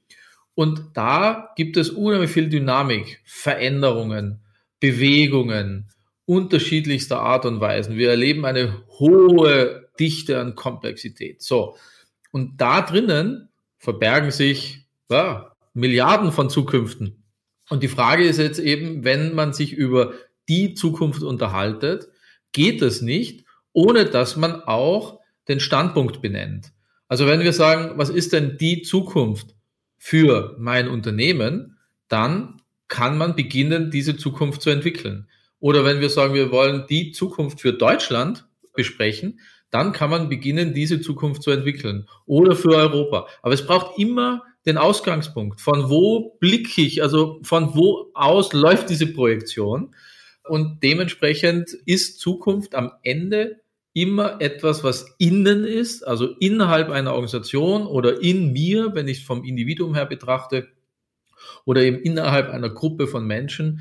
Und 0.60 0.90
da 0.92 1.54
gibt 1.56 1.78
es 1.78 1.88
unheimlich 1.88 2.32
viel 2.32 2.50
Dynamik, 2.50 3.22
Veränderungen, 3.24 4.40
Bewegungen, 4.78 5.88
unterschiedlichster 6.26 7.18
Art 7.18 7.46
und 7.46 7.62
Weisen. 7.62 7.96
Wir 7.96 8.10
erleben 8.10 8.44
eine 8.44 8.82
hohe 8.98 9.88
Dichte 9.98 10.38
an 10.38 10.56
Komplexität. 10.56 11.40
So. 11.40 11.78
Und 12.30 12.60
da 12.60 12.82
drinnen 12.82 13.48
verbergen 13.78 14.30
sich 14.32 14.84
ja, 15.08 15.56
Milliarden 15.72 16.30
von 16.30 16.50
Zukünften. 16.50 17.24
Und 17.70 17.82
die 17.82 17.88
Frage 17.88 18.24
ist 18.24 18.36
jetzt 18.36 18.58
eben, 18.58 19.02
wenn 19.02 19.34
man 19.34 19.54
sich 19.54 19.72
über 19.72 20.12
die 20.46 20.74
Zukunft 20.74 21.22
unterhaltet, 21.22 22.08
geht 22.52 22.82
es 22.82 23.00
nicht, 23.00 23.46
ohne 23.72 24.04
dass 24.04 24.36
man 24.36 24.62
auch 24.64 25.20
den 25.48 25.58
Standpunkt 25.58 26.20
benennt. 26.20 26.74
Also 27.08 27.26
wenn 27.26 27.40
wir 27.40 27.54
sagen, 27.54 27.92
was 27.96 28.10
ist 28.10 28.34
denn 28.34 28.58
die 28.58 28.82
Zukunft 28.82 29.54
für 30.02 30.56
mein 30.58 30.88
Unternehmen, 30.88 31.76
dann 32.08 32.62
kann 32.88 33.18
man 33.18 33.36
beginnen, 33.36 33.90
diese 33.90 34.16
Zukunft 34.16 34.62
zu 34.62 34.70
entwickeln. 34.70 35.28
Oder 35.60 35.84
wenn 35.84 36.00
wir 36.00 36.08
sagen, 36.08 36.32
wir 36.32 36.50
wollen 36.50 36.86
die 36.88 37.12
Zukunft 37.12 37.60
für 37.60 37.74
Deutschland 37.74 38.48
besprechen, 38.74 39.40
dann 39.70 39.92
kann 39.92 40.08
man 40.08 40.30
beginnen, 40.30 40.72
diese 40.72 41.02
Zukunft 41.02 41.42
zu 41.42 41.50
entwickeln. 41.50 42.08
Oder 42.24 42.56
für 42.56 42.74
Europa. 42.74 43.28
Aber 43.42 43.52
es 43.52 43.64
braucht 43.64 43.98
immer 43.98 44.42
den 44.64 44.78
Ausgangspunkt. 44.78 45.60
Von 45.60 45.90
wo 45.90 46.36
blicke 46.40 46.80
ich? 46.80 47.02
Also 47.02 47.38
von 47.42 47.76
wo 47.76 48.10
aus 48.14 48.54
läuft 48.54 48.88
diese 48.88 49.06
Projektion? 49.06 49.94
Und 50.48 50.82
dementsprechend 50.82 51.74
ist 51.84 52.18
Zukunft 52.18 52.74
am 52.74 52.92
Ende 53.02 53.59
immer 53.92 54.40
etwas, 54.40 54.84
was 54.84 55.14
innen 55.18 55.64
ist, 55.64 56.06
also 56.06 56.28
innerhalb 56.38 56.90
einer 56.90 57.12
Organisation 57.12 57.86
oder 57.86 58.22
in 58.22 58.52
mir, 58.52 58.94
wenn 58.94 59.08
ich 59.08 59.18
es 59.18 59.24
vom 59.24 59.44
Individuum 59.44 59.94
her 59.94 60.06
betrachte, 60.06 60.68
oder 61.64 61.82
eben 61.82 61.98
innerhalb 61.98 62.50
einer 62.50 62.70
Gruppe 62.70 63.06
von 63.06 63.26
Menschen, 63.26 63.80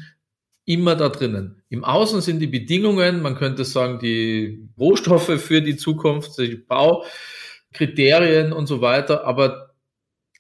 immer 0.66 0.96
da 0.96 1.10
drinnen. 1.10 1.64
Im 1.70 1.84
Außen 1.84 2.22
sind 2.22 2.40
die 2.40 2.48
Bedingungen, 2.48 3.22
man 3.22 3.36
könnte 3.36 3.66
sagen, 3.66 4.00
die 4.00 4.70
Rohstoffe 4.78 5.42
für 5.42 5.62
die 5.62 5.78
Zukunft, 5.78 6.38
die 6.38 6.56
Baukriterien 6.56 8.54
und 8.54 8.68
so 8.68 8.82
weiter, 8.82 9.26
aber 9.26 9.74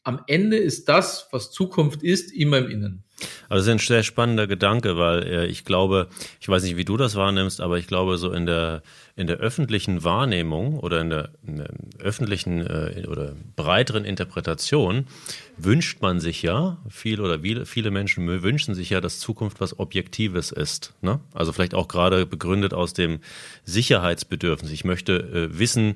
am 0.03 0.21
Ende 0.27 0.57
ist 0.57 0.88
das, 0.88 1.27
was 1.31 1.51
Zukunft 1.51 2.03
ist, 2.03 2.31
immer 2.31 2.59
im 2.59 2.69
Innen. 2.69 3.03
Also 3.50 3.65
das 3.65 3.75
ist 3.75 3.84
ein 3.84 3.88
sehr 3.88 4.03
spannender 4.03 4.48
Gedanke, 4.48 4.98
weil 4.98 5.24
äh, 5.24 5.46
ich 5.48 5.65
glaube, 5.65 6.08
ich 6.39 6.48
weiß 6.48 6.63
nicht, 6.63 6.77
wie 6.77 6.86
du 6.86 6.98
das 6.98 7.15
wahrnimmst, 7.15 7.62
aber 7.62 7.79
ich 7.79 7.88
glaube, 7.88 8.18
so 8.18 8.32
in 8.32 8.46
der, 8.46 8.84
in 9.15 9.25
der 9.27 9.38
öffentlichen 9.38 10.03
Wahrnehmung 10.03 10.79
oder 10.79 11.01
in 11.01 11.10
der, 11.10 11.29
in 11.46 11.58
der 11.58 11.70
öffentlichen 12.00 12.65
äh, 12.65 13.06
oder 13.08 13.34
breiteren 13.56 14.06
Interpretation 14.06 15.08
wünscht 15.58 16.01
man 16.01 16.20
sich 16.20 16.44
ja, 16.44 16.77
viel 16.89 17.20
oder 17.20 17.39
viele, 17.39 17.65
viele 17.65 17.91
Menschen 17.91 18.27
wünschen 18.44 18.75
sich 18.75 18.91
ja, 18.91 19.01
dass 19.01 19.20
Zukunft 19.20 19.60
was 19.60 19.79
Objektives 19.79 20.51
ist. 20.51 20.94
Ne? 21.01 21.20
Also 21.34 21.51
vielleicht 21.51 21.74
auch 21.74 21.88
gerade 21.88 22.27
begründet 22.27 22.74
aus 22.74 22.94
dem 22.94 23.20
Sicherheitsbedürfnis. 23.65 24.72
Ich 24.72 24.86
möchte 24.86 25.18
äh, 25.18 25.58
wissen, 25.58 25.96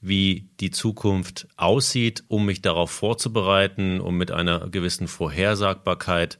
wie 0.00 0.48
die 0.60 0.70
Zukunft 0.70 1.48
aussieht, 1.56 2.24
um 2.28 2.44
mich 2.46 2.60
darauf 2.60 2.90
vorzubereiten, 2.90 4.00
um 4.00 4.16
mit 4.16 4.32
einer 4.32 4.68
gewissen 4.68 5.08
Vorhersagbarkeit 5.08 6.38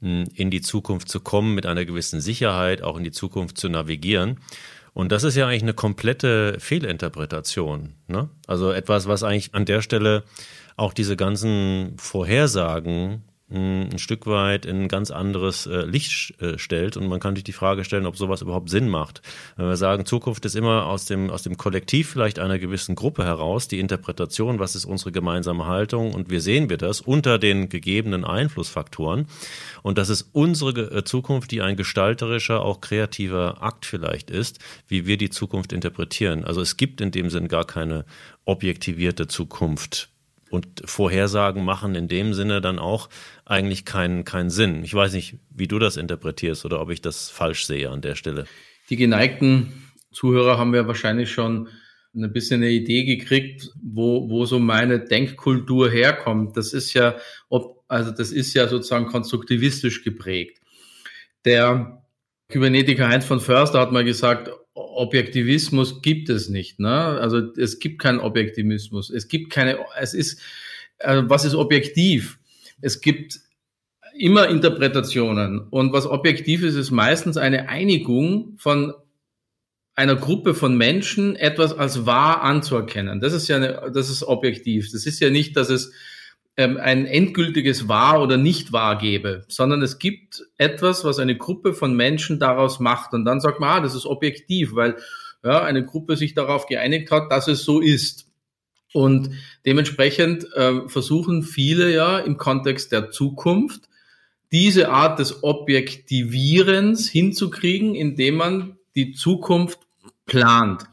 in 0.00 0.50
die 0.50 0.62
Zukunft 0.62 1.08
zu 1.08 1.20
kommen, 1.20 1.54
mit 1.54 1.66
einer 1.66 1.84
gewissen 1.84 2.20
Sicherheit 2.20 2.82
auch 2.82 2.96
in 2.96 3.04
die 3.04 3.10
Zukunft 3.10 3.58
zu 3.58 3.68
navigieren. 3.68 4.40
Und 4.92 5.12
das 5.12 5.24
ist 5.24 5.36
ja 5.36 5.46
eigentlich 5.46 5.62
eine 5.62 5.74
komplette 5.74 6.56
Fehlinterpretation. 6.58 7.94
Ne? 8.08 8.28
Also 8.46 8.72
etwas, 8.72 9.06
was 9.06 9.22
eigentlich 9.22 9.54
an 9.54 9.64
der 9.64 9.82
Stelle 9.82 10.24
auch 10.76 10.92
diese 10.92 11.16
ganzen 11.16 11.94
Vorhersagen 11.98 13.22
ein 13.52 13.98
Stück 13.98 14.26
weit 14.26 14.64
in 14.64 14.82
ein 14.82 14.88
ganz 14.88 15.10
anderes 15.10 15.66
äh, 15.66 15.82
Licht 15.82 16.40
äh, 16.40 16.58
stellt. 16.58 16.96
Und 16.96 17.08
man 17.08 17.18
kann 17.18 17.34
sich 17.34 17.44
die 17.44 17.52
Frage 17.52 17.84
stellen, 17.84 18.06
ob 18.06 18.16
sowas 18.16 18.42
überhaupt 18.42 18.70
Sinn 18.70 18.88
macht. 18.88 19.22
Wenn 19.56 19.66
wir 19.66 19.76
sagen, 19.76 20.06
Zukunft 20.06 20.44
ist 20.44 20.54
immer 20.54 20.86
aus 20.86 21.06
dem, 21.06 21.30
aus 21.30 21.42
dem 21.42 21.56
Kollektiv 21.56 22.10
vielleicht 22.10 22.38
einer 22.38 22.58
gewissen 22.58 22.94
Gruppe 22.94 23.24
heraus, 23.24 23.66
die 23.66 23.80
Interpretation, 23.80 24.58
was 24.58 24.76
ist 24.76 24.84
unsere 24.84 25.10
gemeinsame 25.10 25.66
Haltung 25.66 26.14
und 26.14 26.30
wie 26.30 26.38
sehen 26.38 26.70
wir 26.70 26.76
das 26.76 27.00
unter 27.00 27.38
den 27.38 27.68
gegebenen 27.68 28.24
Einflussfaktoren. 28.24 29.26
Und 29.82 29.98
das 29.98 30.08
ist 30.10 30.30
unsere 30.32 30.98
äh, 30.98 31.04
Zukunft, 31.04 31.50
die 31.50 31.62
ein 31.62 31.76
gestalterischer, 31.76 32.62
auch 32.62 32.80
kreativer 32.80 33.62
Akt 33.62 33.84
vielleicht 33.84 34.30
ist, 34.30 34.60
wie 34.86 35.06
wir 35.06 35.16
die 35.16 35.30
Zukunft 35.30 35.72
interpretieren. 35.72 36.44
Also 36.44 36.60
es 36.60 36.76
gibt 36.76 37.00
in 37.00 37.10
dem 37.10 37.30
Sinn 37.30 37.48
gar 37.48 37.64
keine 37.64 38.04
objektivierte 38.44 39.26
Zukunft 39.26 40.10
und 40.50 40.82
Vorhersagen 40.84 41.64
machen 41.64 41.94
in 41.94 42.08
dem 42.08 42.34
Sinne 42.34 42.60
dann 42.60 42.78
auch 42.78 43.08
eigentlich 43.44 43.84
keinen, 43.84 44.24
keinen 44.24 44.50
Sinn. 44.50 44.84
Ich 44.84 44.92
weiß 44.92 45.12
nicht, 45.14 45.36
wie 45.50 45.68
du 45.68 45.78
das 45.78 45.96
interpretierst 45.96 46.64
oder 46.64 46.80
ob 46.80 46.90
ich 46.90 47.00
das 47.00 47.30
falsch 47.30 47.66
sehe 47.66 47.88
an 47.90 48.02
der 48.02 48.16
Stelle. 48.16 48.44
Die 48.90 48.96
geneigten 48.96 49.72
Zuhörer 50.12 50.58
haben 50.58 50.74
ja 50.74 50.86
wahrscheinlich 50.86 51.30
schon 51.30 51.68
ein 52.14 52.32
bisschen 52.32 52.62
eine 52.62 52.70
Idee 52.70 53.04
gekriegt, 53.04 53.70
wo, 53.80 54.28
wo 54.28 54.44
so 54.44 54.58
meine 54.58 54.98
Denkkultur 54.98 55.90
herkommt. 55.90 56.56
Das 56.56 56.72
ist 56.72 56.92
ja, 56.94 57.16
ob, 57.48 57.84
also 57.86 58.10
das 58.10 58.32
ist 58.32 58.52
ja 58.54 58.66
sozusagen 58.66 59.06
konstruktivistisch 59.06 60.02
geprägt. 60.02 60.60
Der 61.44 62.02
Kybernetiker 62.48 63.08
Heinz 63.08 63.24
von 63.24 63.40
Förster 63.40 63.80
hat 63.80 63.92
mal 63.92 64.04
gesagt, 64.04 64.50
Objektivismus 64.80 66.02
gibt 66.02 66.28
es 66.28 66.48
nicht. 66.48 66.80
Ne? 66.80 66.90
Also 66.90 67.38
es 67.56 67.78
gibt 67.78 68.00
keinen 68.00 68.20
Objektivismus. 68.20 69.10
Es 69.10 69.28
gibt 69.28 69.50
keine, 69.50 69.78
es 70.00 70.14
ist, 70.14 70.40
äh, 70.98 71.22
was 71.26 71.44
ist 71.44 71.54
objektiv? 71.54 72.38
Es 72.80 73.00
gibt 73.00 73.40
immer 74.16 74.48
Interpretationen. 74.48 75.60
Und 75.70 75.92
was 75.92 76.06
objektiv 76.06 76.62
ist, 76.62 76.74
ist 76.74 76.90
meistens 76.90 77.36
eine 77.36 77.68
Einigung 77.68 78.54
von 78.58 78.94
einer 79.94 80.16
Gruppe 80.16 80.54
von 80.54 80.76
Menschen, 80.76 81.36
etwas 81.36 81.72
als 81.72 82.06
wahr 82.06 82.42
anzuerkennen. 82.42 83.20
Das 83.20 83.32
ist 83.32 83.48
ja 83.48 83.56
eine, 83.56 83.90
das 83.92 84.08
ist 84.08 84.22
objektiv. 84.22 84.90
Das 84.92 85.04
ist 85.04 85.20
ja 85.20 85.30
nicht, 85.30 85.56
dass 85.56 85.68
es 85.68 85.92
ein 86.62 87.06
endgültiges 87.06 87.88
Wahr 87.88 88.22
oder 88.22 88.36
nicht 88.36 88.72
wahr 88.72 88.98
gebe, 88.98 89.44
sondern 89.48 89.82
es 89.82 89.98
gibt 89.98 90.42
etwas, 90.58 91.04
was 91.04 91.18
eine 91.18 91.36
Gruppe 91.36 91.74
von 91.74 91.94
Menschen 91.94 92.38
daraus 92.38 92.80
macht. 92.80 93.12
Und 93.12 93.24
dann 93.24 93.40
sagt 93.40 93.60
man, 93.60 93.70
ah, 93.70 93.80
das 93.80 93.94
ist 93.94 94.06
objektiv, 94.06 94.74
weil 94.74 94.96
ja, 95.42 95.62
eine 95.62 95.84
Gruppe 95.84 96.16
sich 96.16 96.34
darauf 96.34 96.66
geeinigt 96.66 97.10
hat, 97.10 97.30
dass 97.30 97.48
es 97.48 97.64
so 97.64 97.80
ist. 97.80 98.26
Und 98.92 99.30
dementsprechend 99.64 100.46
äh, 100.54 100.88
versuchen 100.88 101.42
viele 101.42 101.92
ja 101.92 102.18
im 102.18 102.36
Kontext 102.36 102.92
der 102.92 103.10
Zukunft 103.10 103.88
diese 104.52 104.88
Art 104.88 105.18
des 105.18 105.44
Objektivierens 105.44 107.08
hinzukriegen, 107.08 107.94
indem 107.94 108.34
man 108.36 108.76
die 108.96 109.12
Zukunft 109.12 109.78
plant. 110.26 110.84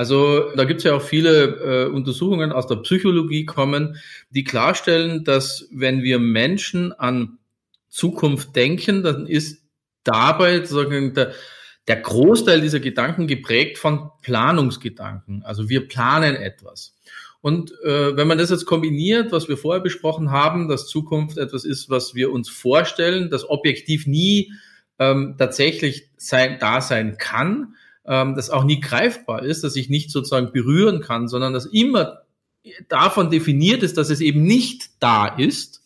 Also 0.00 0.50
da 0.56 0.64
gibt 0.64 0.78
es 0.78 0.84
ja 0.84 0.94
auch 0.94 1.02
viele 1.02 1.88
äh, 1.88 1.90
Untersuchungen 1.90 2.52
aus 2.52 2.66
der 2.66 2.76
Psychologie 2.76 3.44
kommen, 3.44 3.98
die 4.30 4.44
klarstellen, 4.44 5.24
dass 5.24 5.68
wenn 5.70 6.02
wir 6.02 6.18
Menschen 6.18 6.98
an 6.98 7.36
Zukunft 7.90 8.56
denken, 8.56 9.02
dann 9.02 9.26
ist 9.26 9.62
dabei 10.02 10.56
sozusagen 10.60 11.12
der, 11.12 11.34
der 11.86 11.96
Großteil 11.96 12.62
dieser 12.62 12.80
Gedanken 12.80 13.26
geprägt 13.26 13.76
von 13.76 14.08
Planungsgedanken. 14.22 15.42
Also 15.42 15.68
wir 15.68 15.86
planen 15.86 16.34
etwas. 16.34 16.96
Und 17.42 17.70
äh, 17.84 18.16
wenn 18.16 18.26
man 18.26 18.38
das 18.38 18.48
jetzt 18.48 18.64
kombiniert, 18.64 19.32
was 19.32 19.50
wir 19.50 19.58
vorher 19.58 19.82
besprochen 19.82 20.30
haben, 20.30 20.68
dass 20.68 20.86
Zukunft 20.88 21.36
etwas 21.36 21.66
ist, 21.66 21.90
was 21.90 22.14
wir 22.14 22.32
uns 22.32 22.48
vorstellen, 22.48 23.28
das 23.28 23.46
objektiv 23.46 24.06
nie 24.06 24.54
ähm, 24.98 25.34
tatsächlich 25.36 26.08
sein, 26.16 26.56
da 26.58 26.80
sein 26.80 27.18
kann, 27.18 27.74
ähm, 28.06 28.34
das 28.34 28.50
auch 28.50 28.64
nie 28.64 28.80
greifbar 28.80 29.42
ist, 29.42 29.64
dass 29.64 29.76
ich 29.76 29.88
nicht 29.88 30.10
sozusagen 30.10 30.52
berühren 30.52 31.00
kann, 31.00 31.28
sondern 31.28 31.52
dass 31.52 31.66
immer 31.66 32.22
davon 32.88 33.30
definiert 33.30 33.82
ist, 33.82 33.96
dass 33.96 34.10
es 34.10 34.20
eben 34.20 34.42
nicht 34.42 34.90
da 35.00 35.26
ist, 35.26 35.82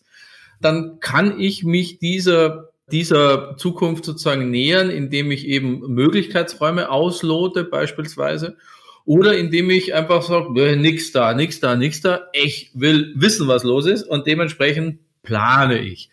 dann 0.61 0.99
kann 0.99 1.39
ich 1.39 1.63
mich 1.63 1.99
dieser 1.99 2.69
dieser 2.91 3.57
Zukunft 3.57 4.05
sozusagen 4.05 4.51
nähern, 4.51 4.89
indem 4.89 5.31
ich 5.31 5.47
eben 5.47 5.79
Möglichkeitsräume 5.93 6.89
auslote 6.91 7.63
beispielsweise 7.63 8.57
oder 9.05 9.37
indem 9.37 9.69
ich 9.69 9.93
einfach 9.93 10.21
sage, 10.21 10.77
nix 10.77 11.11
da, 11.11 11.33
nix 11.33 11.59
da, 11.59 11.75
nix 11.75 12.01
da, 12.01 12.27
ich 12.33 12.71
will 12.73 13.13
wissen, 13.15 13.47
was 13.47 13.63
los 13.63 13.85
ist 13.85 14.03
und 14.03 14.27
dementsprechend 14.27 14.99
plane 15.23 15.79
ich. 15.79 16.09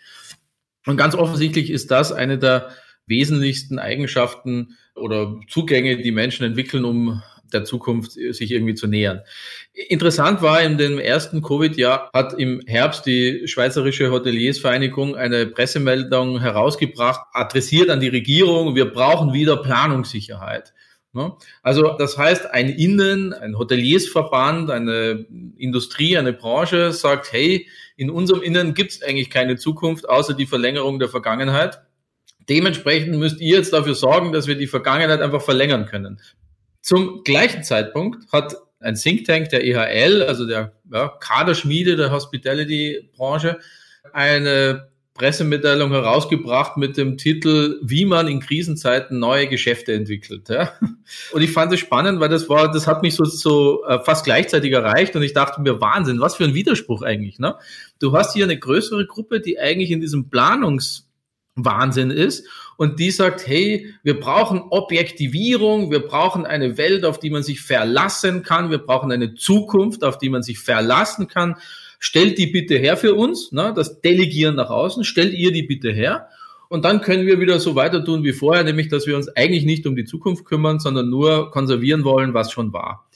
Und 0.87 0.97
ganz 0.97 1.14
offensichtlich 1.14 1.71
ist 1.71 1.90
das 1.90 2.12
eine 2.12 2.38
der 2.38 2.71
wesentlichsten 3.06 3.78
Eigenschaften 3.78 4.76
oder 4.94 5.40
Zugänge, 5.49 5.96
die 5.96 6.12
Menschen 6.12 6.44
entwickeln, 6.44 6.84
um 6.84 7.22
der 7.52 7.64
Zukunft 7.64 8.12
sich 8.12 8.50
irgendwie 8.50 8.75
zu 8.75 8.87
nähern. 8.87 9.20
Interessant 9.75 10.42
war, 10.42 10.62
in 10.62 10.78
dem 10.78 10.99
ersten 10.99 11.42
Covid-Jahr 11.42 12.11
hat 12.12 12.38
im 12.38 12.62
Herbst 12.66 13.06
die 13.06 13.46
Schweizerische 13.46 14.11
Hoteliersvereinigung 14.11 15.16
eine 15.16 15.46
Pressemeldung 15.46 16.40
herausgebracht, 16.40 17.20
adressiert 17.32 17.90
an 17.90 18.00
die 18.00 18.08
Regierung, 18.08 18.75
wir 18.75 18.90
brauchen 18.90 19.32
wieder 19.32 19.58
Planungssicherheit. 19.58 20.72
Ne? 21.14 21.32
Also 21.62 21.94
das 21.99 22.16
heißt, 22.16 22.50
ein 22.50 22.70
Innen, 22.70 23.34
ein 23.34 23.58
Hoteliersverband, 23.58 24.70
eine 24.70 25.26
Industrie, 25.58 26.16
eine 26.16 26.32
Branche 26.32 26.92
sagt, 26.92 27.32
hey, 27.32 27.68
in 27.96 28.11
unserem 28.11 28.42
Innen 28.42 28.72
gibt 28.72 28.92
es 28.92 29.02
eigentlich 29.02 29.28
keine 29.28 29.56
Zukunft 29.56 30.08
außer 30.08 30.32
die 30.32 30.46
Verlängerung 30.46 30.99
der 30.99 31.08
Vergangenheit. 31.08 31.82
Dementsprechend 32.49 33.16
müsst 33.16 33.40
ihr 33.40 33.56
jetzt 33.56 33.72
dafür 33.72 33.94
sorgen, 33.94 34.32
dass 34.32 34.46
wir 34.46 34.56
die 34.56 34.66
Vergangenheit 34.66 35.20
einfach 35.20 35.42
verlängern 35.42 35.87
können. 35.87 36.20
Zum 36.80 37.22
gleichen 37.25 37.62
Zeitpunkt 37.62 38.30
hat 38.32 38.56
ein 38.80 38.96
Think 38.96 39.25
Tank 39.25 39.49
der 39.50 39.64
EHL, 39.64 40.22
also 40.22 40.46
der 40.46 40.72
ja, 40.92 41.08
Kaderschmiede 41.08 41.96
der 41.96 42.11
Hospitality-Branche, 42.11 43.58
eine 44.12 44.88
Pressemitteilung 45.14 45.90
herausgebracht 45.90 46.78
mit 46.78 46.96
dem 46.96 47.18
Titel, 47.18 47.78
wie 47.82 48.06
man 48.06 48.28
in 48.28 48.40
Krisenzeiten 48.40 49.18
neue 49.18 49.46
Geschäfte 49.46 49.92
entwickelt. 49.92 50.49
Ja. 50.49 50.72
Und 51.32 51.42
ich 51.42 51.52
fand 51.52 51.72
es 51.72 51.80
spannend, 51.80 52.18
weil 52.18 52.30
das 52.30 52.49
war, 52.49 52.72
das 52.72 52.87
hat 52.87 53.02
mich 53.02 53.14
so, 53.14 53.25
so 53.25 53.84
äh, 53.84 54.00
fast 54.02 54.25
gleichzeitig 54.25 54.72
erreicht 54.72 55.14
und 55.14 55.22
ich 55.22 55.34
dachte 55.34 55.61
mir, 55.61 55.80
Wahnsinn, 55.80 56.20
was 56.20 56.37
für 56.37 56.44
ein 56.44 56.54
Widerspruch 56.54 57.02
eigentlich. 57.02 57.38
Ne? 57.38 57.56
Du 57.99 58.16
hast 58.16 58.32
hier 58.32 58.44
eine 58.44 58.58
größere 58.58 59.06
Gruppe, 59.06 59.40
die 59.40 59.58
eigentlich 59.58 59.90
in 59.90 60.00
diesem 60.00 60.28
Planungswahnsinn 61.54 62.11
ist 62.11 62.47
und 62.76 62.99
die 62.99 63.11
sagt, 63.11 63.47
hey, 63.47 63.94
wir 64.02 64.18
brauchen 64.18 64.62
Objektivierung, 64.71 65.90
wir 65.90 66.00
brauchen 66.00 66.47
eine 66.47 66.78
Welt, 66.78 67.04
auf 67.04 67.18
die 67.18 67.30
man 67.30 67.42
sich 67.42 67.61
verlassen 67.61 68.42
kann, 68.42 68.71
wir 68.71 68.78
brauchen 68.78 69.12
eine 69.12 69.35
Zukunft, 69.35 70.04
auf 70.04 70.18
die 70.18 70.30
man 70.30 70.42
sich 70.42 70.59
verlassen 70.59 71.28
kann 71.28 71.56
stellt 72.04 72.37
die 72.37 72.49
bitte 72.49 72.76
her 72.78 72.97
für 72.97 73.14
uns, 73.14 73.52
ne, 73.52 73.73
das 73.76 74.00
Delegieren 74.00 74.56
nach 74.56 74.71
außen, 74.71 75.04
stellt 75.04 75.35
ihr 75.35 75.52
die 75.52 75.62
bitte 75.62 75.92
her. 75.92 76.26
Und 76.68 76.85
dann 76.85 77.00
können 77.00 77.28
wir 77.28 77.38
wieder 77.38 77.61
so 77.61 77.76
weiter 77.76 78.04
tun 78.04 78.25
wie 78.25 78.32
vorher, 78.32 78.64
nämlich, 78.64 78.88
dass 78.88 79.06
wir 79.06 79.14
uns 79.14 79.28
eigentlich 79.28 79.64
nicht 79.64 79.87
um 79.87 79.94
die 79.94 80.04
Zukunft 80.04 80.44
kümmern, 80.44 80.80
sondern 80.80 81.09
nur 81.11 81.52
konservieren 81.52 82.02
wollen, 82.02 82.35
was 82.35 82.50
schon 82.50 82.73
war. 82.73 83.09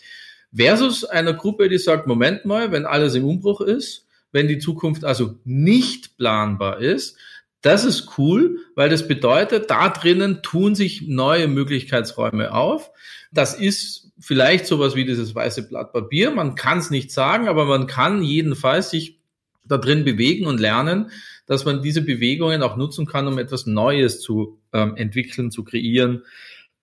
Versus 0.55 1.05
einer 1.05 1.33
Gruppe, 1.33 1.69
die 1.69 1.79
sagt, 1.79 2.07
Moment 2.07 2.45
mal, 2.45 2.71
wenn 2.71 2.87
alles 2.87 3.17
im 3.17 3.25
Umbruch 3.25 3.61
ist, 3.61 4.07
wenn 4.31 4.47
die 4.47 4.61
Zukunft 4.61 5.05
also 5.05 5.35
nicht 5.45 6.17
planbar 6.17 6.79
ist, 6.79 7.19
das 7.67 7.85
ist 7.85 8.17
cool, 8.17 8.61
weil 8.77 8.89
das 8.89 9.09
bedeutet, 9.09 9.71
da 9.71 9.89
drinnen 9.89 10.43
tun 10.43 10.75
sich 10.77 11.09
neue 11.09 11.49
Möglichkeitsräume 11.49 12.53
auf. 12.53 12.91
Das 13.33 13.55
ist 13.55 14.13
vielleicht 14.21 14.67
sowas 14.67 14.95
wie 14.95 15.05
dieses 15.05 15.35
weiße 15.35 15.69
Blatt 15.69 15.93
Papier. 15.93 16.31
Man 16.31 16.55
kann 16.55 16.79
es 16.79 16.91
nicht 16.91 17.11
sagen, 17.11 17.49
aber 17.49 17.65
man 17.65 17.89
kann 17.89 18.23
jedenfalls 18.23 18.91
sich 18.91 19.19
da 19.65 19.79
drin 19.79 20.05
bewegen 20.05 20.47
und 20.47 20.61
lernen, 20.61 21.11
dass 21.47 21.65
man 21.65 21.83
diese 21.83 22.03
Bewegungen 22.03 22.63
auch 22.63 22.77
nutzen 22.77 23.05
kann, 23.05 23.27
um 23.27 23.37
etwas 23.37 23.67
Neues 23.67 24.21
zu 24.21 24.61
ähm, 24.73 24.97
entwickeln, 24.97 25.51
zu 25.51 25.65
kreieren 25.65 26.23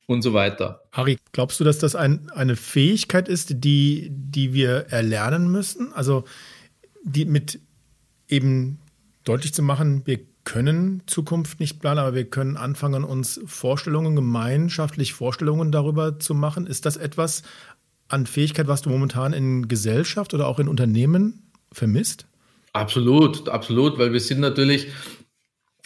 und 0.05 0.21
so 0.21 0.33
weiter. 0.33 0.81
Harry, 0.91 1.17
glaubst 1.31 1.61
du, 1.61 1.63
dass 1.63 1.79
das 1.79 1.95
ein, 1.95 2.29
eine 2.31 2.57
Fähigkeit 2.57 3.29
ist, 3.29 3.63
die, 3.63 4.09
die 4.11 4.53
wir 4.53 4.87
erlernen 4.89 5.49
müssen? 5.49 5.93
Also 5.93 6.25
die 7.03 7.23
mit 7.23 7.59
eben 8.27 8.79
deutlich 9.23 9.53
zu 9.53 9.61
machen, 9.61 10.01
wir 10.05 10.19
können 10.45 11.03
Zukunft 11.07 11.59
nicht 11.59 11.79
planen, 11.79 12.00
aber 12.00 12.15
wir 12.15 12.29
können 12.29 12.57
anfangen, 12.57 13.03
uns 13.03 13.39
Vorstellungen, 13.45 14.15
gemeinschaftlich 14.15 15.13
Vorstellungen 15.13 15.71
darüber 15.71 16.19
zu 16.19 16.33
machen. 16.33 16.67
Ist 16.67 16.85
das 16.85 16.97
etwas 16.97 17.43
an 18.07 18.25
Fähigkeit, 18.25 18.67
was 18.67 18.81
du 18.81 18.89
momentan 18.89 19.33
in 19.33 19.67
Gesellschaft 19.67 20.33
oder 20.33 20.47
auch 20.47 20.59
in 20.59 20.67
Unternehmen 20.67 21.51
vermisst? 21.71 22.27
Absolut, 22.73 23.50
absolut, 23.50 23.97
weil 23.97 24.13
wir 24.13 24.19
sind 24.19 24.39
natürlich 24.39 24.88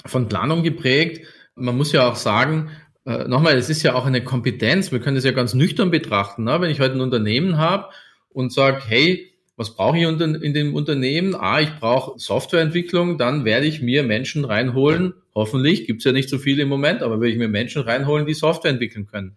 von 0.06 0.28
Planung 0.28 0.64
geprägt. 0.64 1.28
Man 1.56 1.78
muss 1.78 1.92
ja 1.92 2.10
auch 2.10 2.16
sagen, 2.16 2.72
äh, 3.06 3.28
nochmal, 3.28 3.56
es 3.58 3.70
ist 3.70 3.84
ja 3.84 3.94
auch 3.94 4.06
eine 4.06 4.24
Kompetenz. 4.24 4.92
Wir 4.92 5.00
können 5.00 5.18
es 5.18 5.24
ja 5.24 5.32
ganz 5.32 5.54
nüchtern 5.54 5.92
betrachten. 5.92 6.44
Ne? 6.44 6.60
Wenn 6.62 6.72
ich 6.72 6.80
heute 6.80 6.96
ein 6.96 7.02
Unternehmen 7.02 7.58
habe 7.58 7.90
und 8.30 8.54
sage, 8.54 8.82
hey, 8.86 9.34
was 9.58 9.76
brauche 9.76 9.98
ich 9.98 10.04
in 10.04 10.54
dem 10.54 10.76
Unternehmen? 10.76 11.36
Ah, 11.36 11.60
ich 11.60 11.74
brauche 11.80 12.20
Softwareentwicklung, 12.20 13.18
dann 13.18 13.44
werde 13.44 13.66
ich 13.66 13.82
mir 13.82 14.04
Menschen 14.04 14.46
reinholen. 14.46 15.16
Hoffentlich 15.34 15.88
gibt 15.88 16.02
es 16.02 16.06
ja 16.06 16.12
nicht 16.12 16.30
so 16.30 16.38
viele 16.38 16.62
im 16.62 16.70
Moment, 16.70 17.02
aber 17.02 17.20
werde 17.20 17.34
ich 17.34 17.40
mir 17.40 17.48
Menschen 17.48 17.82
reinholen, 17.82 18.28
die 18.28 18.36
Software 18.36 18.70
entwickeln 18.70 19.08
können. 19.08 19.36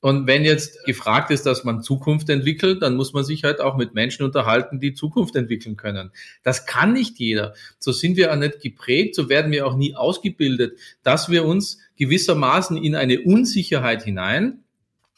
Und 0.00 0.28
wenn 0.28 0.44
jetzt 0.44 0.84
gefragt 0.84 1.32
ist, 1.32 1.46
dass 1.46 1.64
man 1.64 1.82
Zukunft 1.82 2.28
entwickelt, 2.28 2.80
dann 2.80 2.94
muss 2.94 3.12
man 3.12 3.24
sich 3.24 3.42
halt 3.42 3.60
auch 3.60 3.76
mit 3.76 3.92
Menschen 3.92 4.24
unterhalten, 4.24 4.78
die 4.78 4.94
Zukunft 4.94 5.34
entwickeln 5.34 5.76
können. 5.76 6.12
Das 6.44 6.64
kann 6.64 6.92
nicht 6.92 7.18
jeder. 7.18 7.54
So 7.80 7.90
sind 7.90 8.16
wir 8.16 8.32
auch 8.32 8.36
nicht 8.36 8.60
geprägt, 8.60 9.16
so 9.16 9.28
werden 9.28 9.50
wir 9.50 9.66
auch 9.66 9.76
nie 9.76 9.96
ausgebildet, 9.96 10.78
dass 11.02 11.28
wir 11.28 11.44
uns 11.44 11.78
gewissermaßen 11.96 12.76
in 12.76 12.94
eine 12.94 13.22
Unsicherheit 13.22 14.04
hinein 14.04 14.60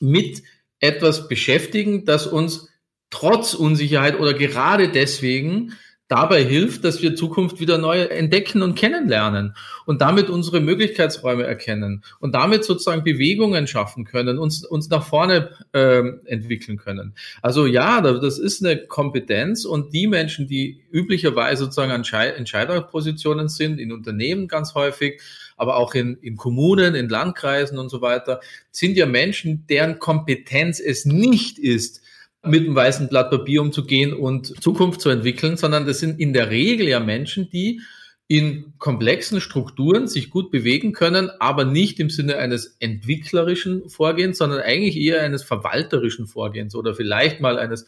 mit 0.01 0.42
etwas 0.81 1.29
beschäftigen, 1.29 2.07
das 2.07 2.27
uns 2.27 2.67
trotz 3.11 3.55
Unsicherheit 3.55 4.18
oder 4.18 4.35
gerade 4.35 4.88
deswegen 4.88 5.75
dabei 6.09 6.42
hilft, 6.42 6.85
dass 6.85 7.03
wir 7.03 7.14
Zukunft 7.14 7.61
wieder 7.61 7.77
neu 7.77 8.01
entdecken 8.01 8.62
und 8.62 8.75
kennenlernen 8.75 9.55
und 9.85 10.01
damit 10.01 10.31
unsere 10.31 10.61
Möglichkeitsräume 10.61 11.44
erkennen 11.44 12.03
und 12.18 12.35
damit 12.35 12.64
sozusagen 12.64 13.05
Bewegungen 13.05 13.66
schaffen 13.66 14.05
können, 14.05 14.38
uns, 14.38 14.64
uns 14.64 14.88
nach 14.88 15.07
vorne 15.07 15.51
äh, 15.73 16.03
entwickeln 16.25 16.79
können. 16.79 17.14
Also 17.42 17.66
ja, 17.66 18.01
das 18.01 18.38
ist 18.38 18.64
eine 18.64 18.87
Kompetenz 18.87 19.66
und 19.66 19.92
die 19.92 20.07
Menschen, 20.07 20.49
die 20.49 20.81
üblicherweise 20.90 21.64
sozusagen 21.64 21.92
an 21.92 22.05
Entscheiderpositionen 22.05 23.49
sind, 23.49 23.79
in 23.79 23.92
Unternehmen 23.92 24.49
ganz 24.49 24.75
häufig, 24.75 25.21
aber 25.59 25.77
auch 25.77 25.94
in, 25.94 26.16
in 26.23 26.37
Kommunen, 26.37 26.94
in 26.94 27.11
Landkreisen 27.11 27.79
und 27.79 27.90
so 27.90 28.01
weiter, 28.01 28.40
sind 28.71 28.97
ja 28.97 29.05
Menschen, 29.05 29.66
deren 29.68 29.99
Kompetenz 29.99 30.81
es 30.81 31.05
nicht 31.05 31.59
ist, 31.59 32.01
mit 32.44 32.64
einem 32.64 32.74
weißen 32.74 33.09
Blatt 33.09 33.31
Papier 33.31 33.62
umzugehen 33.62 34.12
und 34.12 34.62
Zukunft 34.62 35.01
zu 35.01 35.11
entwickeln, 35.11 35.57
sondern 35.57 35.87
das 35.87 35.98
sind 35.98 36.20
in 36.20 36.33
der 36.33 36.51
Regel 36.51 36.88
ja 36.88 37.01
Menschen, 37.01 37.51
die 37.51 37.81
in 38.29 38.74
komplexen 38.79 39.40
Strukturen 39.40 40.07
sich 40.07 40.29
gut 40.29 40.51
bewegen 40.51 40.92
können, 40.92 41.31
aber 41.40 41.64
nicht 41.64 41.98
im 41.98 42.11
Sinne 42.11 42.37
eines 42.37 42.77
entwicklerischen 42.79 43.88
Vorgehens, 43.88 44.38
sondern 44.38 44.61
eigentlich 44.61 44.96
eher 44.96 45.22
eines 45.22 45.42
verwalterischen 45.42 46.27
Vorgehens 46.27 46.74
oder 46.74 46.94
vielleicht 46.94 47.40
mal 47.40 47.59
eines 47.59 47.87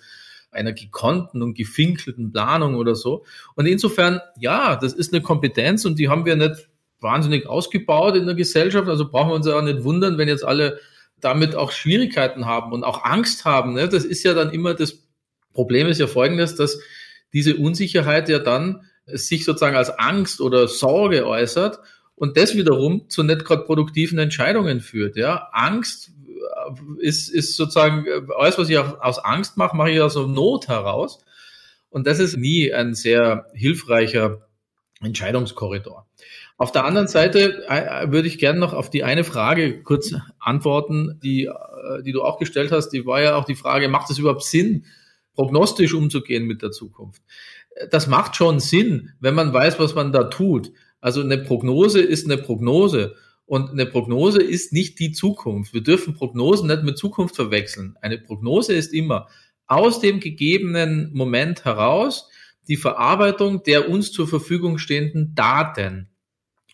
einer 0.50 0.72
gekonnten 0.72 1.42
und 1.42 1.54
gefinkelten 1.54 2.32
Planung 2.32 2.74
oder 2.74 2.94
so. 2.94 3.24
Und 3.54 3.66
insofern, 3.66 4.20
ja, 4.38 4.76
das 4.76 4.94
ist 4.94 5.12
eine 5.12 5.22
Kompetenz 5.22 5.84
und 5.84 5.98
die 5.98 6.08
haben 6.08 6.24
wir 6.24 6.36
nicht 6.36 6.68
wahnsinnig 7.00 7.46
ausgebaut 7.46 8.16
in 8.16 8.26
der 8.26 8.34
Gesellschaft. 8.34 8.88
Also 8.88 9.08
brauchen 9.08 9.30
wir 9.30 9.34
uns 9.34 9.46
auch 9.46 9.62
nicht 9.62 9.84
wundern, 9.84 10.18
wenn 10.18 10.28
jetzt 10.28 10.44
alle 10.44 10.80
damit 11.20 11.54
auch 11.54 11.72
Schwierigkeiten 11.72 12.46
haben 12.46 12.72
und 12.72 12.84
auch 12.84 13.04
Angst 13.04 13.44
haben. 13.44 13.74
Ne? 13.74 13.88
Das 13.88 14.04
ist 14.04 14.22
ja 14.24 14.34
dann 14.34 14.50
immer 14.50 14.74
das 14.74 14.98
Problem 15.52 15.88
ist 15.88 15.98
ja 15.98 16.06
folgendes, 16.06 16.54
dass 16.54 16.80
diese 17.32 17.56
Unsicherheit 17.56 18.28
ja 18.28 18.38
dann 18.38 18.82
sich 19.06 19.44
sozusagen 19.44 19.76
als 19.76 19.90
Angst 19.90 20.40
oder 20.40 20.68
Sorge 20.68 21.26
äußert 21.26 21.80
und 22.14 22.36
das 22.36 22.54
wiederum 22.54 23.08
zu 23.08 23.22
nicht 23.22 23.44
gerade 23.44 23.64
produktiven 23.64 24.18
Entscheidungen 24.18 24.80
führt. 24.80 25.16
Ja, 25.16 25.48
Angst 25.52 26.12
ist, 26.98 27.28
ist 27.28 27.56
sozusagen 27.56 28.06
alles, 28.36 28.58
was 28.58 28.68
ich 28.68 28.78
aus 28.78 29.18
Angst 29.18 29.56
mache, 29.56 29.76
mache 29.76 29.90
ich 29.90 30.00
aus 30.00 30.14
Not 30.14 30.68
heraus. 30.68 31.24
Und 31.88 32.06
das 32.06 32.20
ist 32.20 32.36
nie 32.36 32.72
ein 32.72 32.94
sehr 32.94 33.46
hilfreicher 33.54 34.46
Entscheidungskorridor. 35.00 36.06
Auf 36.60 36.72
der 36.72 36.84
anderen 36.84 37.08
Seite 37.08 37.64
äh, 37.70 38.04
äh, 38.04 38.12
würde 38.12 38.28
ich 38.28 38.36
gerne 38.36 38.58
noch 38.60 38.74
auf 38.74 38.90
die 38.90 39.02
eine 39.02 39.24
Frage 39.24 39.82
kurz 39.82 40.12
antworten, 40.38 41.18
die, 41.22 41.46
äh, 41.46 42.02
die 42.04 42.12
du 42.12 42.22
auch 42.22 42.38
gestellt 42.38 42.70
hast. 42.70 42.90
Die 42.90 43.06
war 43.06 43.22
ja 43.22 43.36
auch 43.36 43.46
die 43.46 43.54
Frage, 43.54 43.88
macht 43.88 44.10
es 44.10 44.18
überhaupt 44.18 44.42
Sinn, 44.42 44.84
prognostisch 45.34 45.94
umzugehen 45.94 46.44
mit 46.44 46.60
der 46.60 46.70
Zukunft? 46.70 47.22
Das 47.90 48.08
macht 48.08 48.36
schon 48.36 48.60
Sinn, 48.60 49.14
wenn 49.20 49.34
man 49.34 49.54
weiß, 49.54 49.78
was 49.78 49.94
man 49.94 50.12
da 50.12 50.24
tut. 50.24 50.70
Also 51.00 51.22
eine 51.22 51.38
Prognose 51.38 52.02
ist 52.02 52.26
eine 52.26 52.36
Prognose. 52.36 53.14
Und 53.46 53.70
eine 53.70 53.86
Prognose 53.86 54.42
ist 54.42 54.74
nicht 54.74 54.98
die 54.98 55.12
Zukunft. 55.12 55.72
Wir 55.72 55.82
dürfen 55.82 56.12
Prognosen 56.12 56.66
nicht 56.66 56.82
mit 56.82 56.98
Zukunft 56.98 57.36
verwechseln. 57.36 57.96
Eine 58.02 58.18
Prognose 58.18 58.74
ist 58.74 58.92
immer 58.92 59.28
aus 59.66 60.00
dem 60.00 60.20
gegebenen 60.20 61.10
Moment 61.14 61.64
heraus 61.64 62.28
die 62.68 62.76
Verarbeitung 62.76 63.62
der 63.62 63.88
uns 63.88 64.12
zur 64.12 64.28
Verfügung 64.28 64.76
stehenden 64.76 65.34
Daten. 65.34 66.09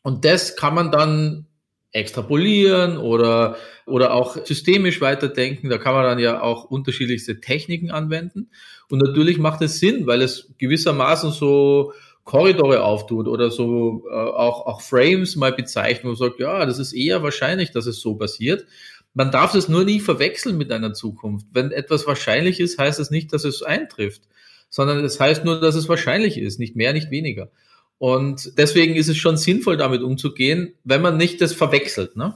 Und 0.06 0.24
das 0.24 0.54
kann 0.54 0.72
man 0.72 0.92
dann 0.92 1.46
extrapolieren 1.90 2.96
oder, 2.96 3.56
oder 3.86 4.14
auch 4.14 4.36
systemisch 4.46 5.00
weiterdenken. 5.00 5.68
Da 5.68 5.78
kann 5.78 5.94
man 5.94 6.04
dann 6.04 6.20
ja 6.20 6.42
auch 6.42 6.62
unterschiedlichste 6.62 7.40
Techniken 7.40 7.90
anwenden. 7.90 8.52
Und 8.88 9.02
natürlich 9.02 9.38
macht 9.38 9.62
es 9.62 9.80
Sinn, 9.80 10.06
weil 10.06 10.22
es 10.22 10.54
gewissermaßen 10.58 11.32
so 11.32 11.92
Korridore 12.22 12.84
auftut 12.84 13.26
oder 13.26 13.50
so 13.50 14.04
äh, 14.08 14.14
auch, 14.14 14.66
auch 14.66 14.80
Frames 14.80 15.34
mal 15.34 15.52
bezeichnet 15.52 16.04
und 16.04 16.14
sagt, 16.14 16.38
ja, 16.38 16.64
das 16.66 16.78
ist 16.78 16.92
eher 16.92 17.24
wahrscheinlich, 17.24 17.72
dass 17.72 17.86
es 17.86 17.98
so 17.98 18.14
passiert. 18.14 18.64
Man 19.12 19.32
darf 19.32 19.56
es 19.56 19.68
nur 19.68 19.82
nie 19.82 19.98
verwechseln 19.98 20.56
mit 20.56 20.70
einer 20.70 20.92
Zukunft. 20.92 21.48
Wenn 21.52 21.72
etwas 21.72 22.06
wahrscheinlich 22.06 22.60
ist, 22.60 22.78
heißt 22.78 23.00
es 23.00 23.10
nicht, 23.10 23.32
dass 23.32 23.42
es 23.42 23.64
eintrifft, 23.64 24.22
sondern 24.70 25.04
es 25.04 25.18
heißt 25.18 25.44
nur, 25.44 25.60
dass 25.60 25.74
es 25.74 25.88
wahrscheinlich 25.88 26.38
ist, 26.38 26.60
nicht 26.60 26.76
mehr, 26.76 26.92
nicht 26.92 27.10
weniger. 27.10 27.50
Und 27.98 28.58
deswegen 28.58 28.94
ist 28.94 29.08
es 29.08 29.16
schon 29.16 29.36
sinnvoll, 29.36 29.76
damit 29.76 30.02
umzugehen, 30.02 30.74
wenn 30.84 31.02
man 31.02 31.16
nicht 31.16 31.40
das 31.40 31.52
verwechselt. 31.52 32.16
Ne? 32.16 32.34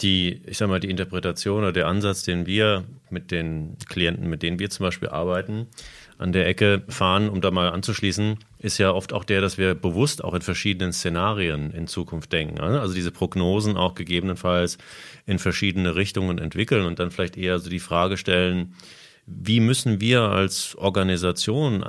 Die, 0.00 0.40
ich 0.46 0.58
sag 0.58 0.68
mal, 0.68 0.80
die 0.80 0.90
Interpretation 0.90 1.58
oder 1.58 1.72
der 1.72 1.88
Ansatz, 1.88 2.22
den 2.22 2.46
wir 2.46 2.84
mit 3.10 3.30
den 3.30 3.76
Klienten, 3.88 4.28
mit 4.28 4.42
denen 4.42 4.58
wir 4.58 4.70
zum 4.70 4.84
Beispiel 4.84 5.08
arbeiten, 5.08 5.66
an 6.18 6.32
der 6.32 6.46
Ecke 6.46 6.82
fahren, 6.88 7.28
um 7.28 7.40
da 7.40 7.50
mal 7.50 7.70
anzuschließen, 7.70 8.38
ist 8.58 8.78
ja 8.78 8.92
oft 8.92 9.12
auch 9.12 9.24
der, 9.24 9.40
dass 9.40 9.58
wir 9.58 9.74
bewusst 9.74 10.22
auch 10.22 10.34
in 10.34 10.42
verschiedenen 10.42 10.92
Szenarien 10.92 11.72
in 11.72 11.88
Zukunft 11.88 12.32
denken. 12.32 12.54
Ne? 12.54 12.80
Also 12.80 12.94
diese 12.94 13.10
Prognosen 13.10 13.76
auch 13.76 13.94
gegebenenfalls 13.94 14.78
in 15.26 15.40
verschiedene 15.40 15.96
Richtungen 15.96 16.38
entwickeln 16.38 16.86
und 16.86 17.00
dann 17.00 17.10
vielleicht 17.10 17.36
eher 17.36 17.58
so 17.58 17.68
die 17.68 17.80
Frage 17.80 18.16
stellen, 18.16 18.74
wie 19.26 19.60
müssen 19.60 20.00
wir 20.00 20.22
als 20.22 20.74
Organisation 20.76 21.84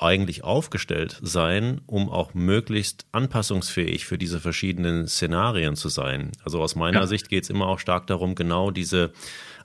eigentlich 0.00 0.44
aufgestellt 0.44 1.18
sein, 1.22 1.80
um 1.86 2.08
auch 2.08 2.34
möglichst 2.34 3.06
anpassungsfähig 3.12 4.06
für 4.06 4.16
diese 4.16 4.40
verschiedenen 4.40 5.06
Szenarien 5.06 5.76
zu 5.76 5.88
sein? 5.88 6.32
Also 6.44 6.62
aus 6.62 6.76
meiner 6.76 7.00
ja. 7.00 7.06
Sicht 7.06 7.28
geht 7.28 7.44
es 7.44 7.50
immer 7.50 7.66
auch 7.66 7.78
stark 7.78 8.06
darum, 8.06 8.34
genau 8.34 8.70
diese 8.70 9.12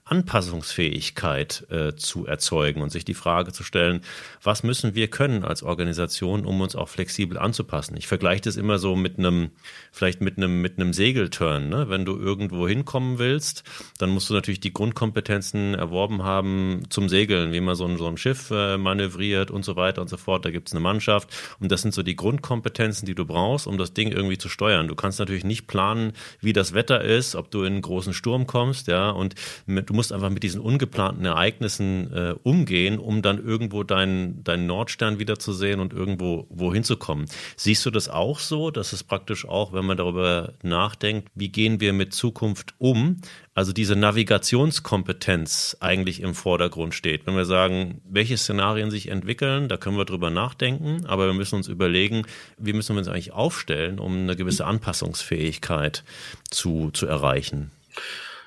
Anpassungsfähigkeit 0.05 1.65
äh, 1.69 1.95
zu 1.95 2.25
erzeugen 2.25 2.81
und 2.81 2.91
sich 2.91 3.05
die 3.05 3.13
Frage 3.13 3.53
zu 3.53 3.63
stellen, 3.63 4.01
was 4.41 4.63
müssen 4.63 4.95
wir 4.95 5.07
können 5.07 5.45
als 5.45 5.63
Organisation, 5.63 6.45
um 6.45 6.59
uns 6.59 6.75
auch 6.75 6.89
flexibel 6.89 7.37
anzupassen. 7.37 7.95
Ich 7.95 8.07
vergleiche 8.07 8.41
das 8.41 8.57
immer 8.57 8.79
so 8.79 8.97
mit 8.97 9.17
einem, 9.17 9.51
vielleicht 9.91 10.19
mit 10.19 10.37
einem, 10.37 10.61
mit 10.61 10.77
einem 10.77 10.91
Segelturn. 10.91 11.69
Ne? 11.69 11.89
Wenn 11.89 12.03
du 12.03 12.17
irgendwo 12.17 12.67
hinkommen 12.67 13.17
willst, 13.17 13.63
dann 13.97 14.09
musst 14.09 14.29
du 14.29 14.33
natürlich 14.33 14.59
die 14.59 14.73
Grundkompetenzen 14.73 15.73
erworben 15.73 16.23
haben 16.23 16.83
zum 16.89 17.07
Segeln, 17.07 17.53
wie 17.53 17.61
man 17.61 17.75
so 17.75 17.85
ein, 17.85 17.97
so 17.97 18.07
ein 18.07 18.17
Schiff 18.17 18.51
äh, 18.51 18.77
manövriert 18.77 19.51
und 19.51 19.63
so 19.63 19.77
weiter 19.77 20.01
und 20.01 20.09
so 20.09 20.17
fort. 20.17 20.43
Da 20.43 20.51
gibt 20.51 20.67
es 20.67 20.73
eine 20.73 20.81
Mannschaft 20.81 21.29
und 21.61 21.71
das 21.71 21.81
sind 21.81 21.93
so 21.93 22.03
die 22.03 22.17
Grundkompetenzen, 22.17 23.05
die 23.05 23.15
du 23.15 23.25
brauchst, 23.25 23.67
um 23.67 23.77
das 23.77 23.93
Ding 23.93 24.11
irgendwie 24.11 24.37
zu 24.37 24.49
steuern. 24.49 24.89
Du 24.89 24.95
kannst 24.95 25.19
natürlich 25.19 25.45
nicht 25.45 25.67
planen, 25.67 26.11
wie 26.41 26.51
das 26.51 26.73
Wetter 26.73 27.01
ist, 27.01 27.35
ob 27.35 27.51
du 27.51 27.61
in 27.61 27.73
einen 27.73 27.81
großen 27.81 28.13
Sturm 28.13 28.47
kommst, 28.47 28.87
ja, 28.87 29.09
und 29.09 29.35
mit, 29.65 29.92
du 29.93 29.97
musst 29.97 30.11
einfach 30.11 30.31
mit 30.31 30.41
diesen 30.41 30.59
ungeplanten 30.59 31.23
Ereignissen 31.23 32.11
äh, 32.11 32.33
umgehen, 32.41 32.97
um 32.97 33.21
dann 33.21 33.37
irgendwo 33.37 33.83
deinen 33.83 34.43
deinen 34.43 34.65
Nordstern 34.65 35.19
wiederzusehen 35.19 35.79
und 35.79 35.93
irgendwo 35.93 36.47
wohin 36.49 36.83
zu 36.83 36.97
kommen. 36.97 37.27
Siehst 37.57 37.85
du 37.85 37.91
das 37.91 38.09
auch 38.09 38.39
so, 38.39 38.71
dass 38.71 38.91
es 38.91 39.03
praktisch 39.03 39.47
auch, 39.47 39.71
wenn 39.71 39.85
man 39.85 39.97
darüber 39.97 40.53
nachdenkt, 40.63 41.29
wie 41.35 41.49
gehen 41.49 41.79
wir 41.79 41.93
mit 41.93 42.11
Zukunft 42.11 42.73
um, 42.79 43.17
also 43.53 43.71
diese 43.71 43.95
Navigationskompetenz 43.95 45.77
eigentlich 45.79 46.21
im 46.21 46.33
Vordergrund 46.33 46.95
steht. 46.95 47.27
Wenn 47.27 47.35
wir 47.35 47.45
sagen, 47.45 48.01
welche 48.09 48.35
Szenarien 48.35 48.89
sich 48.89 49.09
entwickeln, 49.09 49.67
da 49.67 49.77
können 49.77 49.97
wir 49.97 50.05
drüber 50.05 50.31
nachdenken, 50.31 51.05
aber 51.05 51.27
wir 51.27 51.33
müssen 51.35 51.57
uns 51.57 51.67
überlegen, 51.67 52.23
wie 52.57 52.73
müssen 52.73 52.95
wir 52.95 52.99
uns 52.99 53.09
eigentlich 53.09 53.33
aufstellen, 53.33 53.99
um 53.99 54.23
eine 54.23 54.35
gewisse 54.35 54.65
Anpassungsfähigkeit 54.65 56.03
zu, 56.49 56.89
zu 56.89 57.05
erreichen. 57.05 57.69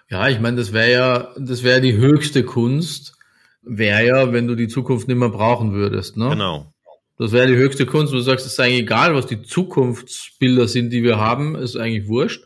Ja, 0.09 0.29
ich 0.29 0.41
meine, 0.41 0.57
das 0.57 0.73
wäre 0.73 0.93
ja, 0.93 1.35
das 1.37 1.63
wäre 1.65 1.81
die 1.81 1.97
höchste 1.97 2.45
Kunst, 2.45 3.15
wäre 3.63 4.07
ja, 4.07 4.33
wenn 4.33 4.47
du 4.47 4.55
die 4.55 4.69
Zukunft 4.69 5.09
nicht 5.09 5.17
mehr 5.17 5.31
brauchen 5.31 5.73
würdest. 5.73 6.17
Ne? 6.17 6.31
Genau. 6.31 6.73
Das 7.19 7.33
wäre 7.33 7.47
die 7.47 7.57
höchste 7.57 7.87
Kunst. 7.87 8.13
Du 8.13 8.21
sagst, 8.21 8.47
es 8.47 8.53
ist 8.53 8.61
eigentlich 8.61 8.83
egal, 8.83 9.15
was 9.15 9.27
die 9.27 9.43
Zukunftsbilder 9.43 10.69
sind, 10.69 10.91
die 10.93 11.03
wir 11.03 11.19
haben, 11.19 11.57
ist 11.57 11.77
eigentlich 11.77 12.09
wurscht. 12.09 12.45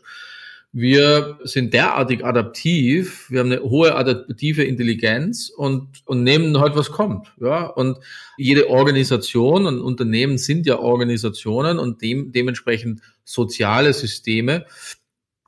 Wir 0.73 1.37
sind 1.43 1.73
derartig 1.73 2.23
adaptiv, 2.23 3.29
wir 3.29 3.41
haben 3.41 3.51
eine 3.51 3.61
hohe 3.61 3.93
adaptive 3.93 4.63
Intelligenz 4.63 5.49
und, 5.49 5.89
und 6.05 6.23
nehmen 6.23 6.57
halt, 6.59 6.77
was 6.77 6.91
kommt. 6.91 7.33
Ja? 7.41 7.65
Und 7.65 7.97
jede 8.37 8.69
Organisation 8.69 9.65
und 9.65 9.81
Unternehmen 9.81 10.37
sind 10.37 10.65
ja 10.65 10.79
Organisationen 10.79 11.77
und 11.77 12.01
dem, 12.01 12.31
dementsprechend 12.31 13.01
soziale 13.25 13.91
Systeme 13.91 14.65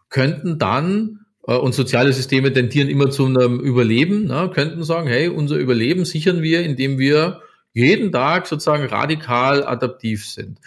könnten 0.09 0.59
dann 0.59 1.22
und 1.51 1.73
soziale 1.73 2.13
Systeme 2.13 2.53
tendieren 2.53 2.89
immer 2.89 3.09
zu 3.09 3.25
einem 3.25 3.59
Überleben, 3.59 4.25
ne, 4.25 4.49
könnten 4.53 4.83
sagen, 4.83 5.07
hey, 5.07 5.27
unser 5.27 5.57
Überleben 5.57 6.05
sichern 6.05 6.41
wir, 6.41 6.63
indem 6.63 6.97
wir 6.97 7.41
jeden 7.73 8.11
Tag 8.11 8.47
sozusagen 8.47 8.85
radikal 8.85 9.65
adaptiv 9.65 10.25
sind. 10.27 10.59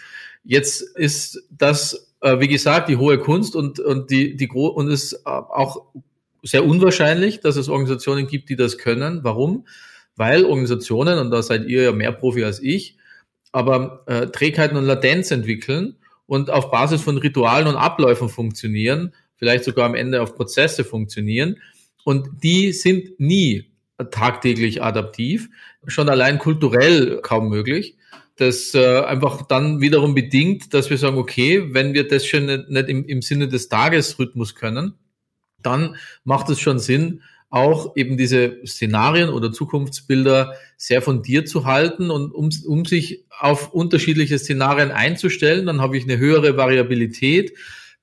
Jetzt 0.43 0.81
ist 0.81 1.47
das, 1.49 2.13
äh, 2.21 2.39
wie 2.39 2.47
gesagt, 2.47 2.89
die 2.89 2.97
hohe 2.97 3.17
Kunst 3.17 3.55
und, 3.55 3.79
und 3.79 4.11
die, 4.11 4.35
die 4.35 4.47
und 4.49 4.89
es 4.89 5.13
ist 5.13 5.25
auch 5.25 5.85
sehr 6.43 6.65
unwahrscheinlich, 6.65 7.39
dass 7.39 7.55
es 7.55 7.69
Organisationen 7.69 8.27
gibt, 8.27 8.49
die 8.49 8.55
das 8.55 8.77
können. 8.77 9.23
Warum? 9.23 9.65
Weil 10.15 10.45
Organisationen, 10.45 11.17
und 11.17 11.31
da 11.31 11.41
seid 11.41 11.67
ihr 11.67 11.83
ja 11.83 11.91
mehr 11.91 12.11
Profi 12.11 12.43
als 12.43 12.61
ich, 12.61 12.97
aber 13.51 14.03
äh, 14.05 14.27
Trägheiten 14.27 14.77
und 14.77 14.85
Latenz 14.85 15.31
entwickeln 15.31 15.95
und 16.27 16.51
auf 16.51 16.69
Basis 16.69 17.01
von 17.01 17.17
Ritualen 17.17 17.67
und 17.67 17.75
Abläufen 17.75 18.29
funktionieren, 18.29 19.13
vielleicht 19.37 19.63
sogar 19.63 19.85
am 19.85 19.95
Ende 19.95 20.21
auf 20.21 20.35
Prozesse 20.35 20.83
funktionieren. 20.83 21.57
Und 22.03 22.43
die 22.43 22.71
sind 22.73 23.19
nie 23.19 23.65
tagtäglich 24.11 24.83
adaptiv, 24.83 25.49
schon 25.87 26.09
allein 26.09 26.37
kulturell 26.37 27.19
kaum 27.21 27.49
möglich. 27.49 27.97
Das 28.35 28.75
äh, 28.75 28.99
einfach 29.01 29.47
dann 29.47 29.81
wiederum 29.81 30.13
bedingt, 30.13 30.73
dass 30.73 30.89
wir 30.89 30.97
sagen, 30.97 31.17
okay, 31.17 31.73
wenn 31.73 31.93
wir 31.93 32.07
das 32.07 32.25
schon 32.25 32.45
nicht, 32.45 32.69
nicht 32.69 32.89
im, 32.89 33.05
im 33.05 33.21
Sinne 33.21 33.47
des 33.47 33.67
Tagesrhythmus 33.67 34.53
können, 34.53 34.93
dann 35.63 35.95
macht 36.23 36.49
es 36.49 36.59
schon 36.59 36.77
Sinn, 36.77 37.23
auch 37.49 37.95
eben 37.95 38.17
diese 38.17 38.57
Szenarien 38.65 39.29
oder 39.29 39.51
Zukunftsbilder 39.51 40.53
sehr 40.75 41.01
fundiert 41.01 41.47
zu 41.47 41.65
halten 41.65 42.11
und 42.11 42.31
um, 42.31 42.49
um 42.65 42.85
sich 42.85 43.25
auf 43.29 43.73
unterschiedliche 43.73 44.37
Szenarien 44.37 44.91
einzustellen, 44.91 45.65
dann 45.65 45.81
habe 45.81 45.97
ich 45.97 46.03
eine 46.03 46.17
höhere 46.17 46.57
Variabilität, 46.57 47.53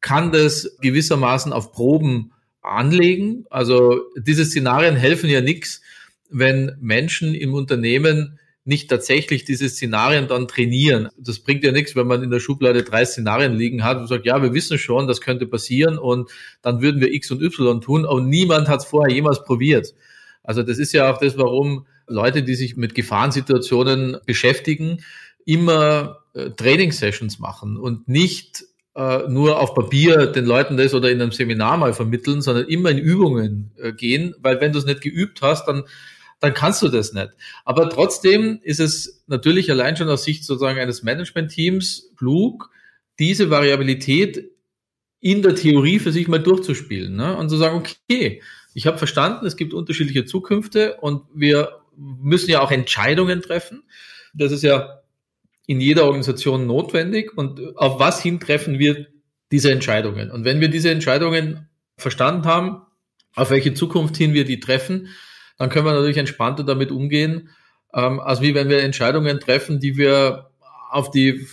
kann 0.04 0.32
das 0.32 0.76
gewissermaßen 0.82 1.54
auf 1.54 1.72
Proben 1.72 2.32
anlegen. 2.60 3.46
Also 3.48 4.02
diese 4.18 4.44
Szenarien 4.44 4.96
helfen 4.96 5.30
ja 5.30 5.40
nichts, 5.40 5.80
wenn 6.28 6.76
Menschen 6.78 7.34
im 7.34 7.54
Unternehmen 7.54 8.38
nicht 8.66 8.90
tatsächlich 8.90 9.46
diese 9.46 9.66
Szenarien 9.66 10.28
dann 10.28 10.46
trainieren. 10.46 11.08
Das 11.16 11.38
bringt 11.38 11.64
ja 11.64 11.72
nichts, 11.72 11.96
wenn 11.96 12.06
man 12.06 12.22
in 12.22 12.30
der 12.30 12.40
Schublade 12.40 12.82
drei 12.82 13.06
Szenarien 13.06 13.54
liegen 13.54 13.82
hat 13.82 13.96
und 13.96 14.06
sagt, 14.06 14.26
ja, 14.26 14.42
wir 14.42 14.52
wissen 14.52 14.76
schon, 14.76 15.08
das 15.08 15.22
könnte 15.22 15.46
passieren 15.46 15.96
und 15.96 16.30
dann 16.60 16.82
würden 16.82 17.00
wir 17.00 17.10
X 17.10 17.30
und 17.30 17.40
Y 17.40 17.80
tun, 17.80 18.04
aber 18.04 18.20
niemand 18.20 18.68
hat 18.68 18.80
es 18.80 18.86
vorher 18.86 19.14
jemals 19.14 19.42
probiert. 19.42 19.94
Also 20.42 20.62
das 20.62 20.76
ist 20.76 20.92
ja 20.92 21.10
auch 21.10 21.18
das, 21.18 21.38
warum 21.38 21.86
Leute, 22.06 22.42
die 22.42 22.56
sich 22.56 22.76
mit 22.76 22.94
Gefahrensituationen 22.94 24.18
beschäftigen, 24.26 25.02
immer 25.46 26.18
äh, 26.34 26.50
Training-Sessions 26.50 27.38
machen 27.38 27.78
und 27.78 28.06
nicht 28.06 28.64
äh, 28.96 29.28
nur 29.28 29.60
auf 29.60 29.74
Papier 29.74 30.26
den 30.26 30.44
Leuten 30.44 30.76
das 30.76 30.94
oder 30.94 31.10
in 31.10 31.20
einem 31.20 31.32
Seminar 31.32 31.76
mal 31.76 31.94
vermitteln, 31.94 32.42
sondern 32.42 32.66
immer 32.66 32.90
in 32.90 32.98
Übungen 32.98 33.72
äh, 33.78 33.92
gehen, 33.92 34.34
weil 34.38 34.60
wenn 34.60 34.72
du 34.72 34.78
es 34.78 34.86
nicht 34.86 35.00
geübt 35.00 35.42
hast, 35.42 35.66
dann 35.66 35.84
dann 36.40 36.52
kannst 36.52 36.82
du 36.82 36.88
das 36.88 37.14
nicht. 37.14 37.30
Aber 37.64 37.88
trotzdem 37.88 38.60
ist 38.62 38.80
es 38.80 39.24
natürlich 39.26 39.70
allein 39.70 39.96
schon 39.96 40.08
aus 40.10 40.24
Sicht 40.24 40.44
sozusagen 40.44 40.78
eines 40.78 41.02
Management-Teams 41.02 42.10
klug, 42.18 42.70
diese 43.18 43.48
Variabilität 43.48 44.50
in 45.20 45.40
der 45.40 45.54
Theorie 45.54 45.98
für 45.98 46.12
sich 46.12 46.28
mal 46.28 46.42
durchzuspielen 46.42 47.16
ne? 47.16 47.36
und 47.36 47.48
zu 47.48 47.56
sagen, 47.56 47.76
okay, 47.76 48.42
ich 48.74 48.86
habe 48.86 48.98
verstanden, 48.98 49.46
es 49.46 49.56
gibt 49.56 49.72
unterschiedliche 49.72 50.26
Zukünfte 50.26 50.98
und 51.00 51.22
wir 51.34 51.80
müssen 51.96 52.50
ja 52.50 52.60
auch 52.60 52.70
Entscheidungen 52.70 53.40
treffen. 53.40 53.84
Das 54.34 54.52
ist 54.52 54.62
ja 54.62 55.00
in 55.66 55.80
jeder 55.80 56.04
Organisation 56.04 56.66
notwendig 56.66 57.36
und 57.36 57.76
auf 57.76 57.98
was 57.98 58.22
hin 58.22 58.40
treffen 58.40 58.78
wir 58.78 59.06
diese 59.50 59.72
Entscheidungen? 59.72 60.30
Und 60.30 60.44
wenn 60.44 60.60
wir 60.60 60.68
diese 60.68 60.90
Entscheidungen 60.90 61.68
verstanden 61.96 62.44
haben, 62.44 62.82
auf 63.34 63.50
welche 63.50 63.74
Zukunft 63.74 64.16
hin 64.16 64.34
wir 64.34 64.44
die 64.44 64.60
treffen, 64.60 65.08
dann 65.58 65.70
können 65.70 65.86
wir 65.86 65.92
natürlich 65.92 66.18
entspannter 66.18 66.64
damit 66.64 66.90
umgehen, 66.90 67.50
ähm, 67.94 68.20
als 68.20 68.40
wie 68.40 68.54
wenn 68.54 68.68
wir 68.68 68.82
Entscheidungen 68.82 69.40
treffen, 69.40 69.80
die 69.80 69.96
wir 69.96 70.50
auf 70.90 71.10
die 71.10 71.46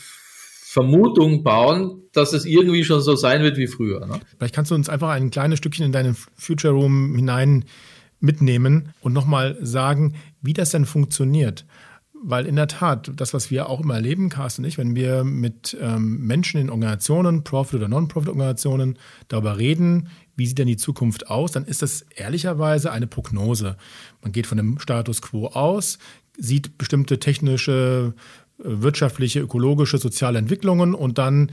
Vermutung 0.71 1.43
bauen, 1.43 2.03
dass 2.13 2.33
es 2.33 2.45
irgendwie 2.45 2.83
schon 2.83 3.01
so 3.01 3.15
sein 3.15 3.43
wird 3.43 3.57
wie 3.57 3.67
früher. 3.67 4.05
Ne? 4.05 4.19
Vielleicht 4.37 4.55
kannst 4.55 4.71
du 4.71 4.75
uns 4.75 4.89
einfach 4.89 5.09
ein 5.09 5.29
kleines 5.29 5.59
Stückchen 5.59 5.85
in 5.85 5.91
deinen 5.91 6.15
Future 6.35 6.73
Room 6.73 7.15
hinein 7.15 7.65
mitnehmen 8.19 8.93
und 9.01 9.13
nochmal 9.13 9.57
sagen, 9.61 10.15
wie 10.41 10.53
das 10.53 10.71
denn 10.71 10.85
funktioniert. 10.85 11.65
Weil 12.23 12.45
in 12.45 12.55
der 12.55 12.67
Tat, 12.67 13.11
das, 13.15 13.33
was 13.33 13.49
wir 13.49 13.67
auch 13.67 13.81
immer 13.81 13.95
erleben, 13.95 14.29
Carsten 14.29 14.61
und 14.61 14.67
ich, 14.67 14.77
wenn 14.77 14.95
wir 14.95 15.23
mit 15.23 15.75
ähm, 15.81 16.19
Menschen 16.19 16.61
in 16.61 16.69
Organisationen, 16.69 17.43
Profit- 17.43 17.79
oder 17.79 17.87
Non-Profit-Organisationen 17.87 18.99
darüber 19.27 19.57
reden, 19.57 20.09
wie 20.35 20.45
sieht 20.45 20.59
denn 20.59 20.67
die 20.67 20.77
Zukunft 20.77 21.29
aus, 21.29 21.51
dann 21.51 21.65
ist 21.65 21.81
das 21.81 22.05
ehrlicherweise 22.15 22.91
eine 22.91 23.07
Prognose. 23.07 23.75
Man 24.21 24.31
geht 24.31 24.45
von 24.45 24.57
dem 24.57 24.77
Status 24.77 25.21
quo 25.21 25.47
aus, 25.47 25.97
sieht 26.37 26.77
bestimmte 26.77 27.17
technische, 27.19 28.13
äh, 28.59 28.63
wirtschaftliche, 28.63 29.39
ökologische, 29.39 29.97
soziale 29.97 30.37
Entwicklungen 30.37 30.93
und 30.93 31.17
dann 31.17 31.51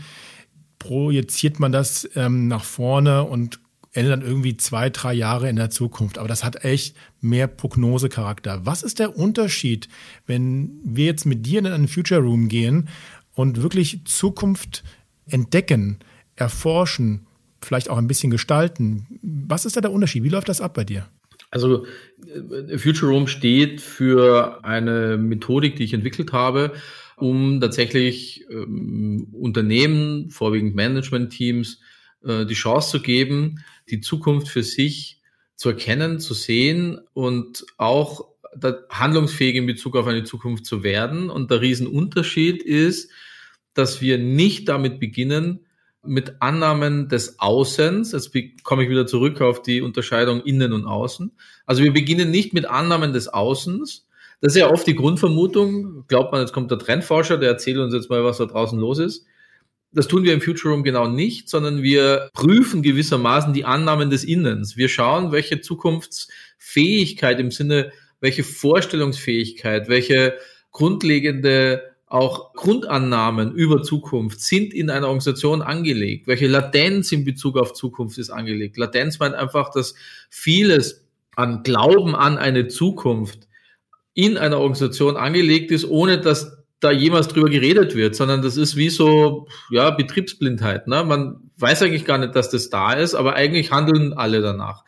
projiziert 0.78 1.60
man 1.60 1.72
das 1.72 2.08
ähm, 2.14 2.46
nach 2.46 2.64
vorne 2.64 3.24
und 3.24 3.58
dann 4.06 4.22
irgendwie 4.22 4.56
zwei, 4.56 4.90
drei 4.90 5.14
Jahre 5.14 5.48
in 5.48 5.56
der 5.56 5.70
Zukunft. 5.70 6.18
Aber 6.18 6.28
das 6.28 6.44
hat 6.44 6.64
echt 6.64 6.96
mehr 7.20 7.46
Prognosecharakter. 7.46 8.64
Was 8.64 8.82
ist 8.82 8.98
der 8.98 9.16
Unterschied, 9.16 9.88
wenn 10.26 10.78
wir 10.84 11.06
jetzt 11.06 11.26
mit 11.26 11.46
dir 11.46 11.58
in 11.58 11.66
einen 11.66 11.88
Future 11.88 12.20
Room 12.20 12.48
gehen 12.48 12.88
und 13.34 13.62
wirklich 13.62 14.04
Zukunft 14.04 14.84
entdecken, 15.28 15.98
erforschen, 16.36 17.26
vielleicht 17.60 17.90
auch 17.90 17.98
ein 17.98 18.08
bisschen 18.08 18.30
gestalten? 18.30 19.06
Was 19.22 19.64
ist 19.64 19.76
da 19.76 19.80
der 19.80 19.92
Unterschied? 19.92 20.22
Wie 20.22 20.28
läuft 20.28 20.48
das 20.48 20.60
ab 20.60 20.74
bei 20.74 20.84
dir? 20.84 21.08
Also 21.50 21.86
äh, 22.26 22.78
Future 22.78 23.10
Room 23.10 23.26
steht 23.26 23.80
für 23.80 24.64
eine 24.64 25.16
Methodik, 25.16 25.76
die 25.76 25.84
ich 25.84 25.94
entwickelt 25.94 26.32
habe, 26.32 26.72
um 27.16 27.60
tatsächlich 27.60 28.44
ähm, 28.50 29.28
Unternehmen, 29.32 30.30
vorwiegend 30.30 30.74
Management-Teams, 30.74 31.80
äh, 32.24 32.46
die 32.46 32.54
Chance 32.54 32.90
zu 32.90 33.00
geben, 33.00 33.64
die 33.90 34.00
Zukunft 34.00 34.48
für 34.48 34.62
sich 34.62 35.20
zu 35.56 35.70
erkennen, 35.70 36.20
zu 36.20 36.34
sehen 36.34 37.00
und 37.14 37.64
auch 37.76 38.28
handlungsfähig 38.90 39.56
in 39.56 39.66
Bezug 39.66 39.96
auf 39.96 40.06
eine 40.06 40.24
Zukunft 40.24 40.66
zu 40.66 40.82
werden. 40.82 41.30
Und 41.30 41.50
der 41.50 41.60
Riesenunterschied 41.60 42.62
ist, 42.62 43.10
dass 43.74 44.00
wir 44.00 44.18
nicht 44.18 44.68
damit 44.68 45.00
beginnen, 45.00 45.66
mit 46.02 46.40
Annahmen 46.40 47.08
des 47.08 47.38
Außens, 47.40 48.12
jetzt 48.12 48.32
komme 48.62 48.84
ich 48.84 48.90
wieder 48.90 49.06
zurück 49.06 49.40
auf 49.40 49.62
die 49.62 49.82
Unterscheidung 49.82 50.40
innen 50.42 50.72
und 50.72 50.86
außen. 50.86 51.32
Also 51.66 51.82
wir 51.82 51.92
beginnen 51.92 52.30
nicht 52.30 52.54
mit 52.54 52.66
Annahmen 52.66 53.12
des 53.12 53.28
Außens. 53.28 54.06
Das 54.40 54.54
ist 54.54 54.60
ja 54.60 54.70
oft 54.70 54.86
die 54.86 54.94
Grundvermutung. 54.94 56.04
Glaubt 56.06 56.32
man, 56.32 56.40
jetzt 56.40 56.52
kommt 56.52 56.70
der 56.70 56.78
Trendforscher, 56.78 57.36
der 57.36 57.50
erzählt 57.50 57.78
uns 57.78 57.92
jetzt 57.92 58.08
mal, 58.08 58.24
was 58.24 58.38
da 58.38 58.46
draußen 58.46 58.78
los 58.78 59.00
ist. 59.00 59.26
Das 59.92 60.06
tun 60.06 60.24
wir 60.24 60.34
im 60.34 60.40
Future 60.40 60.74
Room 60.74 60.82
genau 60.82 61.08
nicht, 61.08 61.48
sondern 61.48 61.82
wir 61.82 62.30
prüfen 62.34 62.82
gewissermaßen 62.82 63.54
die 63.54 63.64
Annahmen 63.64 64.10
des 64.10 64.22
Innens. 64.22 64.76
Wir 64.76 64.88
schauen, 64.88 65.32
welche 65.32 65.60
Zukunftsfähigkeit 65.60 67.40
im 67.40 67.50
Sinne, 67.50 67.92
welche 68.20 68.44
Vorstellungsfähigkeit, 68.44 69.88
welche 69.88 70.36
grundlegende 70.72 71.82
auch 72.06 72.54
Grundannahmen 72.54 73.52
über 73.54 73.82
Zukunft 73.82 74.40
sind 74.40 74.72
in 74.72 74.90
einer 74.90 75.06
Organisation 75.06 75.62
angelegt. 75.62 76.26
Welche 76.26 76.46
Latenz 76.46 77.12
in 77.12 77.24
Bezug 77.24 77.58
auf 77.58 77.74
Zukunft 77.74 78.18
ist 78.18 78.30
angelegt? 78.30 78.76
Latenz 78.78 79.18
meint 79.18 79.34
einfach, 79.34 79.70
dass 79.70 79.94
vieles 80.30 81.06
an 81.36 81.62
Glauben 81.62 82.14
an 82.14 82.38
eine 82.38 82.68
Zukunft 82.68 83.46
in 84.14 84.36
einer 84.36 84.58
Organisation 84.58 85.16
angelegt 85.16 85.70
ist, 85.70 85.84
ohne 85.84 86.20
dass 86.20 86.57
da 86.80 86.90
jemals 86.90 87.28
drüber 87.28 87.50
geredet 87.50 87.94
wird, 87.96 88.14
sondern 88.14 88.42
das 88.42 88.56
ist 88.56 88.76
wie 88.76 88.90
so, 88.90 89.48
ja, 89.70 89.90
Betriebsblindheit. 89.90 90.86
Ne? 90.86 91.02
Man 91.04 91.50
weiß 91.56 91.82
eigentlich 91.82 92.04
gar 92.04 92.18
nicht, 92.18 92.36
dass 92.36 92.50
das 92.50 92.70
da 92.70 92.92
ist, 92.92 93.14
aber 93.14 93.34
eigentlich 93.34 93.72
handeln 93.72 94.12
alle 94.12 94.40
danach. 94.40 94.84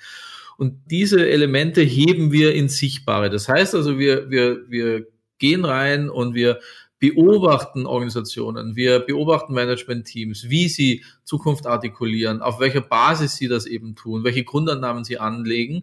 Und 0.57 0.79
diese 0.91 1.29
Elemente 1.29 1.81
heben 1.81 2.33
wir 2.33 2.55
ins 2.55 2.77
Sichtbare. 2.77 3.31
Das 3.31 3.49
heißt 3.49 3.75
also, 3.75 3.99
wir, 3.99 4.31
wir, 4.31 4.69
wir 4.69 5.07
gehen 5.39 5.65
rein 5.65 6.11
und 6.11 6.35
wir 6.35 6.61
beobachten 7.01 7.87
Organisationen, 7.87 8.77
wir 8.77 9.01
beobachten 9.01 9.55
Management-Teams, 9.55 10.51
wie 10.51 10.69
sie 10.69 11.03
Zukunft 11.25 11.67
artikulieren, 11.67 12.43
auf 12.43 12.61
welcher 12.61 12.83
Basis 12.83 13.37
sie 13.37 13.49
das 13.49 13.65
eben 13.65 13.97
tun, 13.97 14.23
welche 14.23 14.45
Grundannahmen 14.45 15.03
sie 15.03 15.19
anlegen 15.19 15.83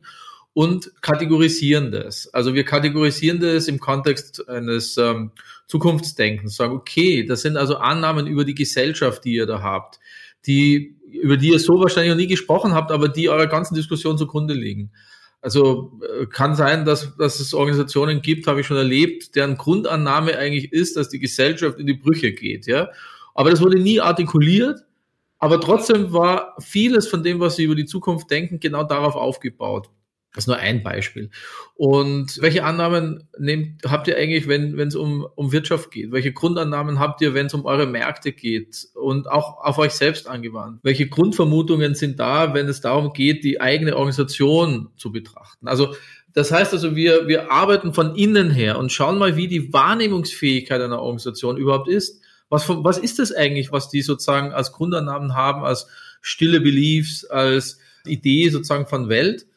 und 0.53 0.91
kategorisieren 1.01 1.91
das. 1.91 2.31
Also 2.33 2.53
wir 2.53 2.63
kategorisieren 2.63 3.39
das 3.39 3.67
im 3.67 3.79
Kontext 3.79 4.47
eines 4.47 4.97
ähm, 4.97 5.31
Zukunftsdenkens, 5.67 6.55
sagen, 6.55 6.75
okay, 6.75 7.25
das 7.25 7.41
sind 7.41 7.57
also 7.57 7.77
Annahmen 7.77 8.25
über 8.25 8.45
die 8.45 8.55
Gesellschaft, 8.55 9.25
die 9.25 9.33
ihr 9.33 9.45
da 9.45 9.61
habt, 9.61 9.99
die, 10.45 10.95
über 11.11 11.37
die 11.37 11.49
ihr 11.49 11.59
so 11.59 11.79
wahrscheinlich 11.79 12.11
noch 12.11 12.17
nie 12.17 12.27
gesprochen 12.27 12.73
habt, 12.73 12.91
aber 12.91 13.09
die 13.09 13.29
eurer 13.29 13.47
ganzen 13.47 13.75
Diskussion 13.75 14.17
zugrunde 14.17 14.53
liegen. 14.53 14.91
Also 15.41 15.99
äh, 16.01 16.25
kann 16.25 16.55
sein, 16.55 16.85
dass, 16.85 17.15
dass 17.17 17.39
es 17.39 17.53
Organisationen 17.53 18.21
gibt, 18.21 18.47
habe 18.47 18.61
ich 18.61 18.67
schon 18.67 18.77
erlebt, 18.77 19.35
deren 19.35 19.57
Grundannahme 19.57 20.37
eigentlich 20.37 20.71
ist, 20.71 20.97
dass 20.97 21.09
die 21.09 21.19
Gesellschaft 21.19 21.79
in 21.79 21.87
die 21.87 21.93
Brüche 21.93 22.31
geht, 22.31 22.65
ja. 22.65 22.89
Aber 23.35 23.51
das 23.51 23.61
wurde 23.61 23.79
nie 23.79 23.99
artikuliert, 23.99 24.79
aber 25.37 25.61
trotzdem 25.61 26.11
war 26.11 26.55
vieles 26.59 27.07
von 27.07 27.23
dem, 27.23 27.39
was 27.39 27.57
sie 27.57 27.63
über 27.63 27.75
die 27.75 27.85
Zukunft 27.85 28.31
denken, 28.31 28.59
genau 28.59 28.83
darauf 28.83 29.15
aufgebaut. 29.15 29.89
Das 30.33 30.43
ist 30.43 30.47
nur 30.47 30.57
ein 30.57 30.83
Beispiel. 30.83 31.31
Und 31.73 32.39
welche 32.41 32.63
Annahmen 32.63 33.27
nehmt, 33.39 33.83
habt 33.85 34.07
ihr 34.07 34.17
eigentlich, 34.17 34.47
wenn 34.47 34.77
es 34.79 34.95
um, 34.95 35.25
um 35.35 35.51
Wirtschaft 35.51 35.89
geht? 35.89 36.11
Welche 36.11 36.31
Grundannahmen 36.31 36.99
habt 36.99 37.21
ihr, 37.21 37.33
wenn 37.33 37.47
es 37.47 37.53
um 37.53 37.65
eure 37.65 37.87
Märkte 37.87 38.33
geht 38.33 38.87
und 38.93 39.27
auch 39.27 39.63
auf 39.63 39.79
euch 39.79 39.93
selbst 39.93 40.27
angewandt? 40.27 40.79
Welche 40.83 41.07
Grundvermutungen 41.07 41.95
sind 41.95 42.19
da, 42.19 42.53
wenn 42.53 42.67
es 42.67 42.81
darum 42.81 43.13
geht, 43.13 43.43
die 43.43 43.61
eigene 43.61 43.95
Organisation 43.95 44.89
zu 44.95 45.11
betrachten? 45.11 45.67
Also 45.67 45.95
das 46.37 46.51
heißt 46.51 46.71
also, 46.71 46.95
wir, 46.95 47.27
wir 47.27 47.51
arbeiten 47.51 47.93
von 47.93 48.13
innen 48.15 48.51
her 48.51 48.77
und 48.77 48.91
schauen 48.91 49.17
mal, 49.17 49.37
wie 49.37 49.47
die 49.47 49.73
Wahrnehmungsfähigkeit 49.73 50.79
einer 50.79 51.01
Organisation 51.01 51.57
überhaupt 51.57 51.87
ist. 51.87 52.21
Was, 52.47 52.69
was 52.69 52.99
ist 52.99 53.17
das 53.17 53.31
eigentlich, 53.31 53.71
was 53.71 53.89
die 53.89 54.03
sozusagen 54.03 54.51
als 54.51 54.71
Grundannahmen 54.71 55.33
haben, 55.33 55.63
als 55.63 55.87
stille 56.21 56.61
Beliefs, 56.61 57.25
als 57.25 57.79
Idee 58.05 58.49
sozusagen 58.49 58.85
von 58.85 59.09
Welt? 59.09 59.47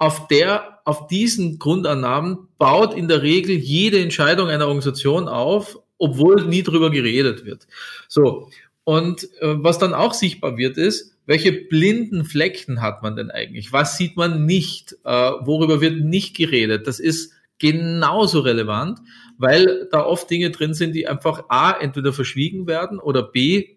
Auf 0.00 0.28
der, 0.28 0.80
auf 0.86 1.08
diesen 1.08 1.58
Grundannahmen 1.58 2.48
baut 2.56 2.94
in 2.94 3.06
der 3.06 3.22
Regel 3.22 3.54
jede 3.54 4.00
Entscheidung 4.00 4.48
einer 4.48 4.66
Organisation 4.66 5.28
auf, 5.28 5.78
obwohl 5.98 6.46
nie 6.46 6.62
drüber 6.62 6.90
geredet 6.90 7.44
wird. 7.44 7.66
So. 8.08 8.48
Und 8.84 9.24
äh, 9.40 9.62
was 9.62 9.78
dann 9.78 9.92
auch 9.92 10.14
sichtbar 10.14 10.56
wird, 10.56 10.78
ist, 10.78 11.18
welche 11.26 11.52
blinden 11.52 12.24
Flecken 12.24 12.80
hat 12.80 13.02
man 13.02 13.14
denn 13.14 13.30
eigentlich? 13.30 13.74
Was 13.74 13.98
sieht 13.98 14.16
man 14.16 14.46
nicht? 14.46 14.96
Äh, 15.04 15.32
worüber 15.42 15.82
wird 15.82 16.00
nicht 16.00 16.34
geredet? 16.34 16.86
Das 16.86 16.98
ist 16.98 17.34
genauso 17.58 18.40
relevant, 18.40 19.00
weil 19.36 19.86
da 19.92 20.02
oft 20.02 20.30
Dinge 20.30 20.50
drin 20.50 20.72
sind, 20.72 20.94
die 20.94 21.08
einfach 21.08 21.44
A, 21.50 21.72
entweder 21.72 22.14
verschwiegen 22.14 22.66
werden 22.66 22.98
oder 22.98 23.22
B, 23.22 23.76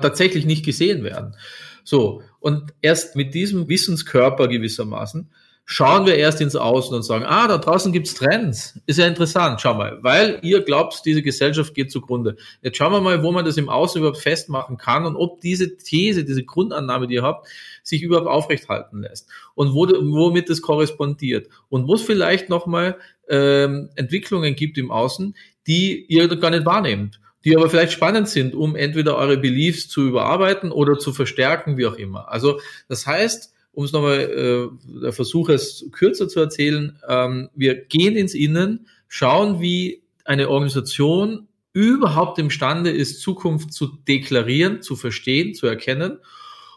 tatsächlich 0.00 0.46
nicht 0.46 0.64
gesehen 0.64 1.02
werden. 1.02 1.34
So. 1.82 2.22
Und 2.38 2.72
erst 2.80 3.16
mit 3.16 3.34
diesem 3.34 3.68
Wissenskörper 3.68 4.46
gewissermaßen 4.46 5.32
schauen 5.66 6.06
wir 6.06 6.16
erst 6.16 6.40
ins 6.40 6.56
Außen 6.56 6.94
und 6.94 7.02
sagen, 7.02 7.24
ah, 7.26 7.48
da 7.48 7.58
draußen 7.58 7.92
gibt's 7.92 8.14
Trends. 8.14 8.78
Ist 8.86 8.98
ja 8.98 9.06
interessant, 9.06 9.60
schau 9.60 9.74
mal, 9.74 9.98
weil 10.02 10.38
ihr 10.42 10.62
glaubt, 10.62 11.02
diese 11.04 11.22
Gesellschaft 11.22 11.74
geht 11.74 11.90
zugrunde. 11.90 12.36
Jetzt 12.62 12.76
schauen 12.76 12.92
wir 12.92 13.00
mal, 13.00 13.22
wo 13.22 13.32
man 13.32 13.44
das 13.44 13.56
im 13.56 13.68
Außen 13.68 13.98
überhaupt 14.00 14.18
festmachen 14.18 14.76
kann 14.76 15.06
und 15.06 15.16
ob 15.16 15.40
diese 15.40 15.76
These, 15.76 16.24
diese 16.24 16.44
Grundannahme, 16.44 17.06
die 17.06 17.14
ihr 17.14 17.22
habt, 17.22 17.48
sich 17.82 18.02
überhaupt 18.02 18.28
aufrechthalten 18.28 19.02
lässt 19.02 19.28
und 19.54 19.74
wo, 19.74 19.86
womit 19.86 20.50
das 20.50 20.60
korrespondiert 20.60 21.48
und 21.70 21.88
wo 21.88 21.94
es 21.94 22.02
vielleicht 22.02 22.50
nochmal 22.50 22.98
ähm, 23.28 23.88
Entwicklungen 23.96 24.54
gibt 24.56 24.76
im 24.76 24.90
Außen, 24.90 25.34
die 25.66 26.04
ihr 26.06 26.28
gar 26.36 26.50
nicht 26.50 26.66
wahrnehmt 26.66 27.20
die 27.44 27.54
aber 27.54 27.68
vielleicht 27.68 27.92
spannend 27.92 28.26
sind, 28.26 28.54
um 28.54 28.74
entweder 28.74 29.18
eure 29.18 29.36
Beliefs 29.36 29.86
zu 29.86 30.08
überarbeiten 30.08 30.72
oder 30.72 30.98
zu 30.98 31.12
verstärken, 31.12 31.76
wie 31.76 31.84
auch 31.84 31.96
immer. 31.96 32.32
Also 32.32 32.58
das 32.88 33.06
heißt, 33.06 33.53
um 33.74 33.84
es 33.84 33.92
nochmal, 33.92 34.20
äh, 34.20 35.00
der 35.02 35.12
Versuch 35.12 35.48
es 35.48 35.86
kürzer 35.92 36.28
zu 36.28 36.40
erzählen, 36.40 36.98
ähm, 37.08 37.50
wir 37.54 37.74
gehen 37.74 38.16
ins 38.16 38.34
Innen, 38.34 38.86
schauen, 39.08 39.60
wie 39.60 40.02
eine 40.24 40.48
Organisation 40.48 41.48
überhaupt 41.72 42.38
imstande 42.38 42.90
ist, 42.90 43.20
Zukunft 43.20 43.72
zu 43.72 43.88
deklarieren, 44.08 44.80
zu 44.80 44.96
verstehen, 44.96 45.54
zu 45.54 45.66
erkennen 45.66 46.18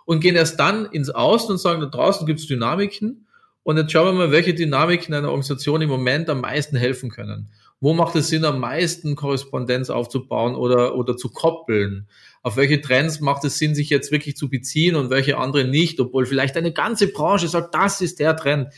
und 0.06 0.22
gehen 0.22 0.36
erst 0.36 0.60
dann 0.60 0.86
ins 0.86 1.10
Außen 1.10 1.52
und 1.52 1.58
sagen, 1.60 1.82
da 1.82 1.88
draußen 1.88 2.26
gibt 2.26 2.40
es 2.40 2.48
Dynamiken 2.48 3.28
und 3.64 3.78
jetzt 3.78 3.92
schauen 3.92 4.08
wir 4.08 4.14
mal, 4.14 4.32
welche 4.32 4.54
Dynamiken 4.54 5.14
einer 5.14 5.28
Organisation 5.30 5.82
im 5.82 5.90
Moment 5.90 6.30
am 6.30 6.42
meisten 6.42 6.78
helfen 6.78 7.10
können. 7.10 7.50
Wo 7.80 7.94
macht 7.94 8.16
es 8.16 8.30
Sinn, 8.30 8.44
am 8.44 8.60
meisten 8.60 9.16
Korrespondenz 9.16 9.90
aufzubauen 9.90 10.56
oder, 10.56 10.96
oder 10.96 11.16
zu 11.16 11.30
koppeln? 11.30 12.08
Auf 12.48 12.56
welche 12.56 12.80
Trends 12.80 13.20
macht 13.20 13.44
es 13.44 13.58
Sinn, 13.58 13.76
sich 13.76 13.90
jetzt 13.90 14.10
wirklich 14.10 14.38
zu 14.38 14.50
beziehen 14.50 14.96
und 14.96 15.10
welche 15.10 15.38
andere 15.38 15.68
nicht, 15.68 16.00
obwohl 16.00 16.26
vielleicht 16.26 16.56
eine 16.56 16.72
ganze 16.72 17.08
Branche 17.08 17.50
sagt, 17.50 17.76
das 17.76 18.00
ist 18.00 18.20
der 18.20 18.38
Trend. 18.38 18.70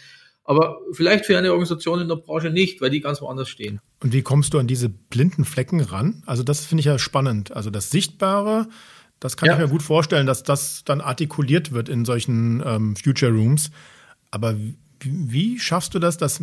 Aber 0.43 0.79
vielleicht 0.91 1.27
für 1.27 1.37
eine 1.37 1.51
Organisation 1.51 2.01
in 2.01 2.07
der 2.07 2.15
Branche 2.15 2.49
nicht, 2.49 2.81
weil 2.81 2.89
die 2.89 2.99
ganz 2.99 3.21
woanders 3.21 3.47
stehen. 3.47 3.79
Und 4.01 4.11
wie 4.11 4.23
kommst 4.23 4.55
du 4.55 4.57
an 4.57 4.65
diese 4.65 4.89
blinden 4.89 5.45
Flecken 5.45 5.81
ran? 5.81 6.23
Also 6.25 6.41
das 6.41 6.65
finde 6.65 6.79
ich 6.79 6.87
ja 6.87 6.97
spannend. 6.97 7.51
Also 7.55 7.69
das 7.69 7.91
Sichtbare, 7.91 8.67
das 9.19 9.37
kann 9.37 9.45
ja. 9.45 9.53
ich 9.53 9.59
mir 9.59 9.67
gut 9.67 9.83
vorstellen, 9.83 10.25
dass 10.25 10.41
das 10.41 10.83
dann 10.83 10.99
artikuliert 10.99 11.71
wird 11.71 11.89
in 11.89 12.05
solchen 12.05 12.63
ähm, 12.65 12.95
Future 12.95 13.31
Rooms. 13.31 13.69
Aber 14.31 14.57
wie, 14.57 14.79
wie 14.99 15.59
schaffst 15.59 15.93
du 15.93 15.99
das, 15.99 16.17
dass, 16.17 16.41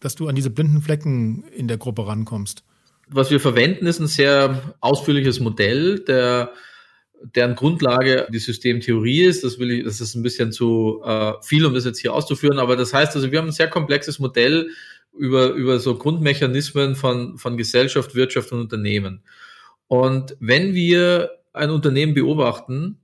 dass 0.00 0.16
du 0.16 0.26
an 0.26 0.34
diese 0.34 0.50
blinden 0.50 0.82
Flecken 0.82 1.44
in 1.56 1.68
der 1.68 1.78
Gruppe 1.78 2.04
rankommst? 2.04 2.64
Was 3.08 3.30
wir 3.30 3.40
verwenden, 3.40 3.86
ist 3.86 4.00
ein 4.00 4.06
sehr 4.06 4.74
ausführliches 4.80 5.40
Modell, 5.40 6.00
der, 6.00 6.52
deren 7.34 7.54
Grundlage 7.54 8.26
die 8.30 8.38
Systemtheorie 8.38 9.22
ist. 9.22 9.44
Das 9.44 9.58
will 9.58 9.70
ich, 9.70 9.84
das 9.84 10.00
ist 10.00 10.14
ein 10.14 10.22
bisschen 10.22 10.52
zu 10.52 11.02
äh, 11.04 11.32
viel, 11.42 11.64
um 11.66 11.74
das 11.74 11.84
jetzt 11.84 12.00
hier 12.00 12.14
auszuführen. 12.14 12.58
Aber 12.58 12.76
das 12.76 12.94
heißt 12.94 13.14
also, 13.14 13.30
wir 13.30 13.38
haben 13.38 13.48
ein 13.48 13.52
sehr 13.52 13.68
komplexes 13.68 14.18
Modell 14.18 14.70
über, 15.16 15.50
über 15.50 15.78
so 15.78 15.96
Grundmechanismen 15.96 16.96
von, 16.96 17.38
von 17.38 17.56
Gesellschaft, 17.56 18.14
Wirtschaft 18.14 18.52
und 18.52 18.60
Unternehmen. 18.60 19.22
Und 19.86 20.36
wenn 20.40 20.74
wir 20.74 21.30
ein 21.52 21.70
Unternehmen 21.70 22.14
beobachten, 22.14 22.98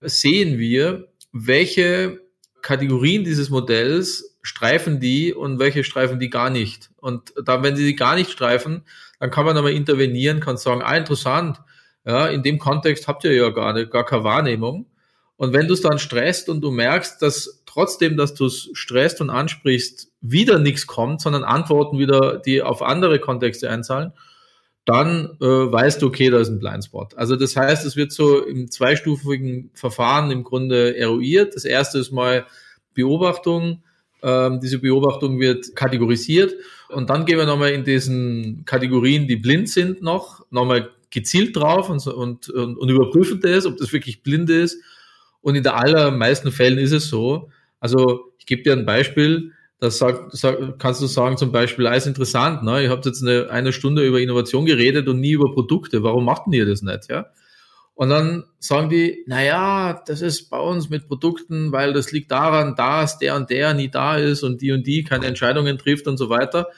sehen 0.00 0.58
wir, 0.58 1.08
welche 1.32 2.20
Kategorien 2.62 3.24
dieses 3.24 3.48
Modells 3.48 4.36
streifen 4.42 5.00
die 5.00 5.32
und 5.32 5.58
welche 5.58 5.84
streifen 5.84 6.20
die 6.20 6.30
gar 6.30 6.50
nicht. 6.50 6.90
Und 6.96 7.32
dann, 7.44 7.62
wenn 7.62 7.76
sie 7.76 7.84
die 7.84 7.96
gar 7.96 8.16
nicht 8.16 8.30
streifen, 8.30 8.82
dann 9.18 9.30
kann 9.30 9.46
man 9.46 9.56
aber 9.56 9.70
intervenieren, 9.70 10.40
kann 10.40 10.56
sagen, 10.56 10.82
ah, 10.82 10.96
interessant, 10.96 11.60
ja, 12.04 12.26
in 12.26 12.42
dem 12.42 12.58
Kontext 12.58 13.08
habt 13.08 13.24
ihr 13.24 13.32
ja 13.32 13.50
gar, 13.50 13.72
nicht, 13.72 13.90
gar 13.90 14.04
keine 14.04 14.24
Wahrnehmung. 14.24 14.86
Und 15.36 15.52
wenn 15.52 15.66
du 15.68 15.74
es 15.74 15.82
dann 15.82 15.98
stresst 15.98 16.48
und 16.48 16.60
du 16.62 16.70
merkst, 16.70 17.20
dass 17.20 17.62
trotzdem, 17.66 18.16
dass 18.16 18.34
du 18.34 18.46
es 18.46 18.70
stresst 18.72 19.20
und 19.20 19.28
ansprichst, 19.28 20.08
wieder 20.20 20.58
nichts 20.58 20.86
kommt, 20.86 21.20
sondern 21.20 21.44
Antworten 21.44 21.98
wieder, 21.98 22.38
die 22.38 22.62
auf 22.62 22.80
andere 22.80 23.18
Kontexte 23.18 23.68
einzahlen, 23.68 24.12
dann 24.84 25.36
äh, 25.40 25.44
weißt 25.44 26.00
du, 26.00 26.06
okay, 26.06 26.30
da 26.30 26.38
ist 26.38 26.48
ein 26.48 26.58
Blindspot. 26.58 27.16
Also 27.16 27.36
das 27.36 27.56
heißt, 27.56 27.84
es 27.84 27.96
wird 27.96 28.12
so 28.12 28.44
im 28.44 28.70
zweistufigen 28.70 29.70
Verfahren 29.74 30.30
im 30.30 30.44
Grunde 30.44 30.96
eruiert. 30.96 31.54
Das 31.54 31.64
erste 31.64 31.98
ist 31.98 32.12
mal 32.12 32.46
Beobachtung, 32.94 33.82
Ähm, 34.22 34.60
diese 34.60 34.78
Beobachtung 34.78 35.38
wird 35.38 35.76
kategorisiert 35.76 36.54
und 36.88 37.10
dann 37.10 37.24
gehen 37.24 37.38
wir 37.38 37.46
nochmal 37.46 37.70
in 37.70 37.84
diesen 37.84 38.64
Kategorien, 38.64 39.26
die 39.26 39.36
blind 39.36 39.68
sind, 39.68 40.02
noch, 40.02 40.44
nochmal 40.50 40.90
gezielt 41.10 41.56
drauf 41.56 41.88
und, 41.88 42.06
und, 42.06 42.48
und, 42.50 42.76
und 42.76 42.88
überprüfen 42.88 43.40
das, 43.40 43.66
ob 43.66 43.76
das 43.76 43.92
wirklich 43.92 44.22
blind 44.22 44.50
ist. 44.50 44.80
Und 45.40 45.54
in 45.54 45.62
der 45.62 45.76
allermeisten 45.76 46.50
Fällen 46.50 46.78
ist 46.78 46.92
es 46.92 47.08
so. 47.08 47.50
Also 47.80 48.32
ich 48.38 48.46
gebe 48.46 48.62
dir 48.62 48.72
ein 48.72 48.86
Beispiel, 48.86 49.52
das 49.78 49.98
sag, 49.98 50.28
sag, 50.32 50.78
kannst 50.78 51.02
du 51.02 51.06
sagen 51.06 51.36
zum 51.36 51.52
Beispiel, 51.52 51.86
alles 51.86 52.06
interessant, 52.06 52.62
ne? 52.62 52.82
ihr 52.82 52.90
habt 52.90 53.06
jetzt 53.06 53.22
eine, 53.22 53.50
eine 53.50 53.72
Stunde 53.72 54.06
über 54.06 54.20
Innovation 54.20 54.64
geredet 54.64 55.08
und 55.08 55.20
nie 55.20 55.32
über 55.32 55.52
Produkte, 55.52 56.02
warum 56.02 56.24
macht 56.24 56.42
ihr 56.50 56.66
das 56.66 56.82
nicht? 56.82 57.10
Ja? 57.10 57.26
Und 57.96 58.10
dann 58.10 58.44
sagen 58.58 58.90
die, 58.90 59.24
na 59.26 59.42
ja, 59.42 60.02
das 60.06 60.20
ist 60.20 60.50
bei 60.50 60.58
uns 60.58 60.90
mit 60.90 61.08
Produkten, 61.08 61.72
weil 61.72 61.94
das 61.94 62.12
liegt 62.12 62.30
daran, 62.30 62.76
dass 62.76 63.18
der 63.18 63.34
und 63.36 63.48
der 63.48 63.72
nie 63.72 63.88
da 63.88 64.18
ist 64.18 64.42
und 64.42 64.60
die 64.60 64.72
und 64.72 64.86
die 64.86 65.02
keine 65.02 65.24
Entscheidungen 65.24 65.78
trifft 65.78 66.06
und 66.06 66.18
so 66.18 66.28
weiter. 66.28 66.68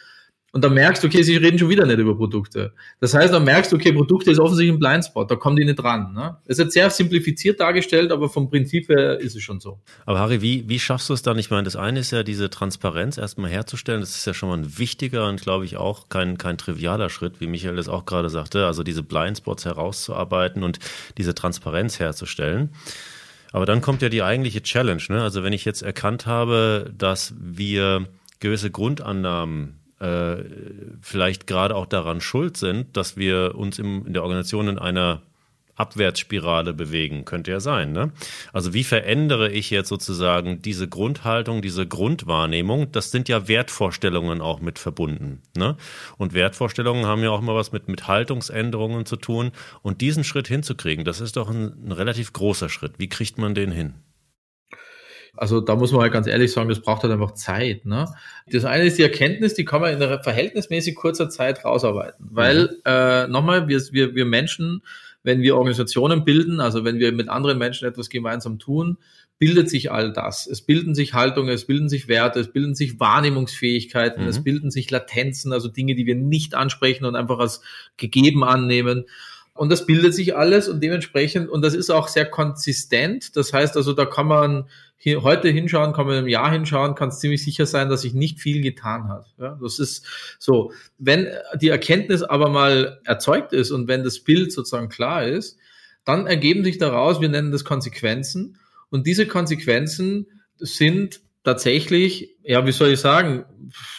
Und 0.52 0.64
dann 0.64 0.72
merkst 0.72 1.02
du, 1.02 1.08
okay, 1.08 1.22
sie 1.22 1.36
reden 1.36 1.58
schon 1.58 1.68
wieder 1.68 1.84
nicht 1.84 1.98
über 1.98 2.16
Produkte. 2.16 2.72
Das 3.00 3.12
heißt, 3.12 3.34
dann 3.34 3.44
merkst 3.44 3.70
du, 3.70 3.76
okay, 3.76 3.92
Produkte 3.92 4.30
ist 4.30 4.38
offensichtlich 4.38 4.74
ein 4.74 4.78
Blindspot, 4.78 5.30
da 5.30 5.36
kommen 5.36 5.56
die 5.56 5.64
nicht 5.64 5.76
dran. 5.76 6.14
Ne? 6.14 6.38
Es 6.46 6.58
ist 6.58 6.72
sehr 6.72 6.88
simplifiziert 6.88 7.60
dargestellt, 7.60 8.10
aber 8.10 8.30
vom 8.30 8.48
Prinzip 8.48 8.88
her 8.88 9.20
ist 9.20 9.36
es 9.36 9.42
schon 9.42 9.60
so. 9.60 9.78
Aber 10.06 10.20
Harry, 10.20 10.40
wie, 10.40 10.66
wie 10.66 10.78
schaffst 10.78 11.10
du 11.10 11.12
es 11.12 11.20
dann? 11.20 11.38
Ich 11.38 11.50
meine, 11.50 11.64
das 11.64 11.76
eine 11.76 12.00
ist 12.00 12.12
ja 12.12 12.22
diese 12.22 12.48
Transparenz 12.48 13.18
erstmal 13.18 13.50
herzustellen. 13.50 14.00
Das 14.00 14.16
ist 14.16 14.26
ja 14.26 14.32
schon 14.32 14.48
mal 14.48 14.56
ein 14.56 14.78
wichtiger 14.78 15.28
und 15.28 15.42
glaube 15.42 15.66
ich 15.66 15.76
auch 15.76 16.08
kein, 16.08 16.38
kein 16.38 16.56
trivialer 16.56 17.10
Schritt, 17.10 17.40
wie 17.40 17.46
Michael 17.46 17.76
das 17.76 17.88
auch 17.88 18.06
gerade 18.06 18.30
sagte. 18.30 18.64
Also 18.64 18.82
diese 18.82 19.02
Blindspots 19.02 19.66
herauszuarbeiten 19.66 20.62
und 20.62 20.78
diese 21.18 21.34
Transparenz 21.34 22.00
herzustellen. 22.00 22.70
Aber 23.52 23.66
dann 23.66 23.82
kommt 23.82 24.00
ja 24.00 24.08
die 24.08 24.22
eigentliche 24.22 24.62
Challenge. 24.62 25.02
Ne? 25.10 25.22
Also 25.22 25.42
wenn 25.42 25.52
ich 25.52 25.66
jetzt 25.66 25.82
erkannt 25.82 26.24
habe, 26.24 26.90
dass 26.96 27.34
wir 27.38 28.06
gewisse 28.40 28.70
Grundannahmen 28.70 29.78
äh, 30.00 30.36
vielleicht 31.00 31.46
gerade 31.46 31.74
auch 31.74 31.86
daran 31.86 32.20
schuld 32.20 32.56
sind, 32.56 32.96
dass 32.96 33.16
wir 33.16 33.54
uns 33.54 33.78
im, 33.78 34.06
in 34.06 34.12
der 34.12 34.22
Organisation 34.22 34.68
in 34.68 34.78
einer 34.78 35.22
Abwärtsspirale 35.78 36.74
bewegen, 36.74 37.24
könnte 37.24 37.52
ja 37.52 37.60
sein. 37.60 37.92
Ne? 37.92 38.10
Also 38.52 38.74
wie 38.74 38.84
verändere 38.84 39.50
ich 39.50 39.70
jetzt 39.70 39.88
sozusagen 39.88 40.60
diese 40.60 40.88
Grundhaltung, 40.88 41.62
diese 41.62 41.86
Grundwahrnehmung? 41.86 42.90
Das 42.92 43.12
sind 43.12 43.28
ja 43.28 43.46
Wertvorstellungen 43.46 44.40
auch 44.40 44.60
mit 44.60 44.78
verbunden. 44.78 45.40
Ne? 45.56 45.76
Und 46.16 46.34
Wertvorstellungen 46.34 47.06
haben 47.06 47.22
ja 47.22 47.30
auch 47.30 47.40
immer 47.40 47.54
was 47.54 47.70
mit, 47.70 47.88
mit 47.88 48.08
Haltungsänderungen 48.08 49.06
zu 49.06 49.16
tun. 49.16 49.52
Und 49.82 50.00
diesen 50.00 50.24
Schritt 50.24 50.48
hinzukriegen, 50.48 51.04
das 51.04 51.20
ist 51.20 51.36
doch 51.36 51.48
ein, 51.48 51.72
ein 51.86 51.92
relativ 51.92 52.32
großer 52.32 52.68
Schritt. 52.68 52.94
Wie 52.98 53.08
kriegt 53.08 53.38
man 53.38 53.54
den 53.54 53.70
hin? 53.70 53.94
Also 55.38 55.60
da 55.60 55.76
muss 55.76 55.92
man 55.92 56.02
halt 56.02 56.12
ganz 56.12 56.26
ehrlich 56.26 56.52
sagen, 56.52 56.68
das 56.68 56.80
braucht 56.80 57.02
halt 57.02 57.12
einfach 57.12 57.32
Zeit. 57.32 57.86
Ne? 57.86 58.06
Das 58.46 58.64
eine 58.64 58.84
ist 58.84 58.98
die 58.98 59.02
Erkenntnis, 59.02 59.54
die 59.54 59.64
kann 59.64 59.80
man 59.80 59.94
in 59.94 60.02
einer 60.02 60.22
verhältnismäßig 60.22 60.96
kurzer 60.96 61.28
Zeit 61.30 61.64
rausarbeiten. 61.64 62.26
Weil, 62.30 62.62
mhm. 62.62 62.68
äh, 62.84 63.26
nochmal, 63.28 63.68
wir, 63.68 63.80
wir, 63.92 64.14
wir 64.14 64.24
Menschen, 64.24 64.82
wenn 65.22 65.40
wir 65.40 65.56
Organisationen 65.56 66.24
bilden, 66.24 66.60
also 66.60 66.84
wenn 66.84 66.98
wir 66.98 67.12
mit 67.12 67.28
anderen 67.28 67.58
Menschen 67.58 67.86
etwas 67.86 68.08
gemeinsam 68.08 68.58
tun, 68.58 68.98
bildet 69.38 69.70
sich 69.70 69.92
all 69.92 70.12
das. 70.12 70.46
Es 70.48 70.62
bilden 70.62 70.94
sich 70.96 71.14
Haltungen, 71.14 71.52
es 71.52 71.66
bilden 71.66 71.88
sich 71.88 72.08
Werte, 72.08 72.40
es 72.40 72.52
bilden 72.52 72.74
sich 72.74 72.98
Wahrnehmungsfähigkeiten, 72.98 74.24
mhm. 74.24 74.28
es 74.28 74.42
bilden 74.42 74.70
sich 74.70 74.90
Latenzen, 74.90 75.52
also 75.52 75.68
Dinge, 75.68 75.94
die 75.94 76.06
wir 76.06 76.16
nicht 76.16 76.54
ansprechen 76.54 77.04
und 77.04 77.14
einfach 77.14 77.38
als 77.38 77.60
gegeben 77.96 78.42
annehmen. 78.42 79.04
Und 79.58 79.70
das 79.70 79.86
bildet 79.86 80.14
sich 80.14 80.36
alles 80.36 80.68
und 80.68 80.80
dementsprechend, 80.84 81.48
und 81.48 81.62
das 81.62 81.74
ist 81.74 81.90
auch 81.90 82.06
sehr 82.06 82.26
konsistent. 82.26 83.36
Das 83.36 83.52
heißt 83.52 83.76
also, 83.76 83.92
da 83.92 84.04
kann 84.04 84.28
man 84.28 84.68
hier, 84.96 85.24
heute 85.24 85.48
hinschauen, 85.48 85.92
kann 85.92 86.06
man 86.06 86.18
im 86.18 86.28
Jahr 86.28 86.52
hinschauen, 86.52 86.94
kann 86.94 87.08
es 87.08 87.18
ziemlich 87.18 87.42
sicher 87.42 87.66
sein, 87.66 87.88
dass 87.88 88.02
sich 88.02 88.14
nicht 88.14 88.38
viel 88.38 88.62
getan 88.62 89.08
hat. 89.08 89.26
Ja, 89.36 89.58
das 89.60 89.80
ist 89.80 90.06
so. 90.38 90.70
Wenn 90.96 91.26
die 91.60 91.70
Erkenntnis 91.70 92.22
aber 92.22 92.50
mal 92.50 93.00
erzeugt 93.04 93.52
ist 93.52 93.72
und 93.72 93.88
wenn 93.88 94.04
das 94.04 94.20
Bild 94.20 94.52
sozusagen 94.52 94.88
klar 94.88 95.26
ist, 95.26 95.58
dann 96.04 96.28
ergeben 96.28 96.62
sich 96.62 96.78
daraus, 96.78 97.20
wir 97.20 97.28
nennen 97.28 97.50
das 97.50 97.64
Konsequenzen. 97.64 98.58
Und 98.90 99.08
diese 99.08 99.26
Konsequenzen 99.26 100.28
sind 100.56 101.20
tatsächlich, 101.42 102.36
ja, 102.44 102.64
wie 102.64 102.70
soll 102.70 102.90
ich 102.90 103.00
sagen, 103.00 103.44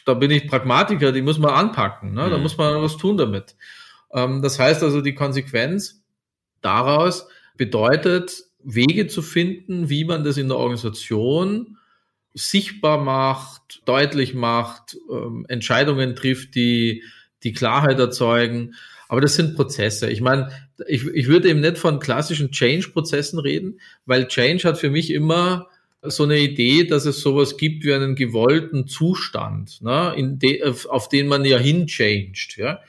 da 0.06 0.14
bin 0.14 0.32
ich 0.32 0.48
Pragmatiker, 0.48 1.12
die 1.12 1.22
muss 1.22 1.38
man 1.38 1.52
anpacken, 1.52 2.14
ne? 2.14 2.30
da 2.30 2.38
mhm. 2.38 2.44
muss 2.44 2.58
man 2.58 2.82
was 2.82 2.96
tun 2.96 3.18
damit. 3.18 3.58
Ähm, 4.14 4.42
das 4.42 4.60
heißt 4.60 4.84
also, 4.84 5.02
die 5.02 5.16
Konsequenz 5.16 6.02
daraus 6.62 7.28
bedeutet, 7.58 8.44
Wege 8.64 9.08
zu 9.08 9.22
finden, 9.22 9.90
wie 9.90 10.04
man 10.06 10.24
das 10.24 10.38
in 10.38 10.50
der 10.50 10.58
Organisation 10.58 11.78
sichtbar 12.34 13.04
macht, 13.04 13.82
deutlich 13.86 14.34
macht, 14.34 14.98
ähm, 15.12 15.46
Entscheidungen 15.48 16.16
trifft, 16.16 16.56
die 16.56 17.04
die 17.44 17.54
Klarheit 17.54 18.00
erzeugen. 18.00 18.76
Aber 19.08 19.22
das 19.22 19.36
sind 19.36 19.56
Prozesse. 19.56 20.10
Ich 20.10 20.22
meine, 20.22 20.52
ich, 20.88 21.06
ich 21.08 21.28
würde 21.28 21.50
eben 21.50 21.62
nicht 21.62 21.78
von 21.78 22.00
klassischen 22.00 22.52
Change-Prozessen 22.52 23.40
reden, 23.40 23.80
weil 24.06 24.28
Change 24.28 24.68
hat 24.68 24.78
für 24.78 24.92
mich 24.92 25.12
immer 25.12 25.68
so 26.02 26.24
eine 26.24 26.40
Idee, 26.40 26.86
dass 26.86 27.06
es 27.06 27.22
sowas 27.22 27.58
gibt 27.58 27.84
wie 27.84 27.94
einen 27.94 28.16
gewollten 28.16 28.88
Zustand, 28.88 29.82
ne, 29.82 30.14
de, 30.18 30.64
auf, 30.64 31.10
den 31.10 31.28
man 31.28 31.44
ja 31.44 31.58
hinchanged. 31.58 32.56
Ja? 32.58 32.80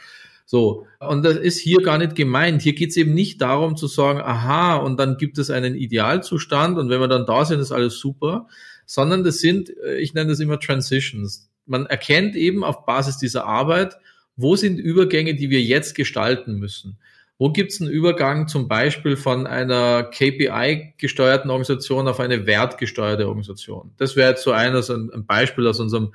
So, 0.50 0.88
und 0.98 1.24
das 1.24 1.36
ist 1.36 1.60
hier 1.60 1.80
gar 1.80 1.96
nicht 1.96 2.16
gemeint. 2.16 2.60
Hier 2.60 2.72
geht 2.72 2.90
es 2.90 2.96
eben 2.96 3.14
nicht 3.14 3.40
darum 3.40 3.76
zu 3.76 3.86
sagen, 3.86 4.20
aha, 4.20 4.78
und 4.78 4.98
dann 4.98 5.16
gibt 5.16 5.38
es 5.38 5.48
einen 5.48 5.76
Idealzustand 5.76 6.76
und 6.76 6.90
wenn 6.90 6.98
wir 6.98 7.06
dann 7.06 7.24
da 7.24 7.44
sind, 7.44 7.60
ist 7.60 7.70
alles 7.70 8.00
super, 8.00 8.48
sondern 8.84 9.22
das 9.22 9.38
sind, 9.38 9.70
äh, 9.70 9.98
ich 9.98 10.12
nenne 10.12 10.30
das 10.30 10.40
immer 10.40 10.58
Transitions. 10.58 11.48
Man 11.66 11.86
erkennt 11.86 12.34
eben 12.34 12.64
auf 12.64 12.84
Basis 12.84 13.16
dieser 13.16 13.46
Arbeit, 13.46 13.96
wo 14.34 14.56
sind 14.56 14.80
Übergänge, 14.80 15.36
die 15.36 15.50
wir 15.50 15.62
jetzt 15.62 15.94
gestalten 15.94 16.56
müssen. 16.56 16.98
Wo 17.38 17.52
gibt 17.52 17.70
es 17.70 17.80
einen 17.80 17.88
Übergang 17.88 18.48
zum 18.48 18.66
Beispiel 18.66 19.16
von 19.16 19.46
einer 19.46 20.02
KPI-gesteuerten 20.02 21.48
Organisation 21.48 22.08
auf 22.08 22.18
eine 22.18 22.46
wertgesteuerte 22.46 23.28
Organisation? 23.28 23.92
Das 23.98 24.16
wäre 24.16 24.30
jetzt 24.30 24.42
so 24.42 24.50
eines, 24.50 24.90
ein 24.90 25.26
Beispiel 25.26 25.68
aus 25.68 25.78
unserem 25.78 26.12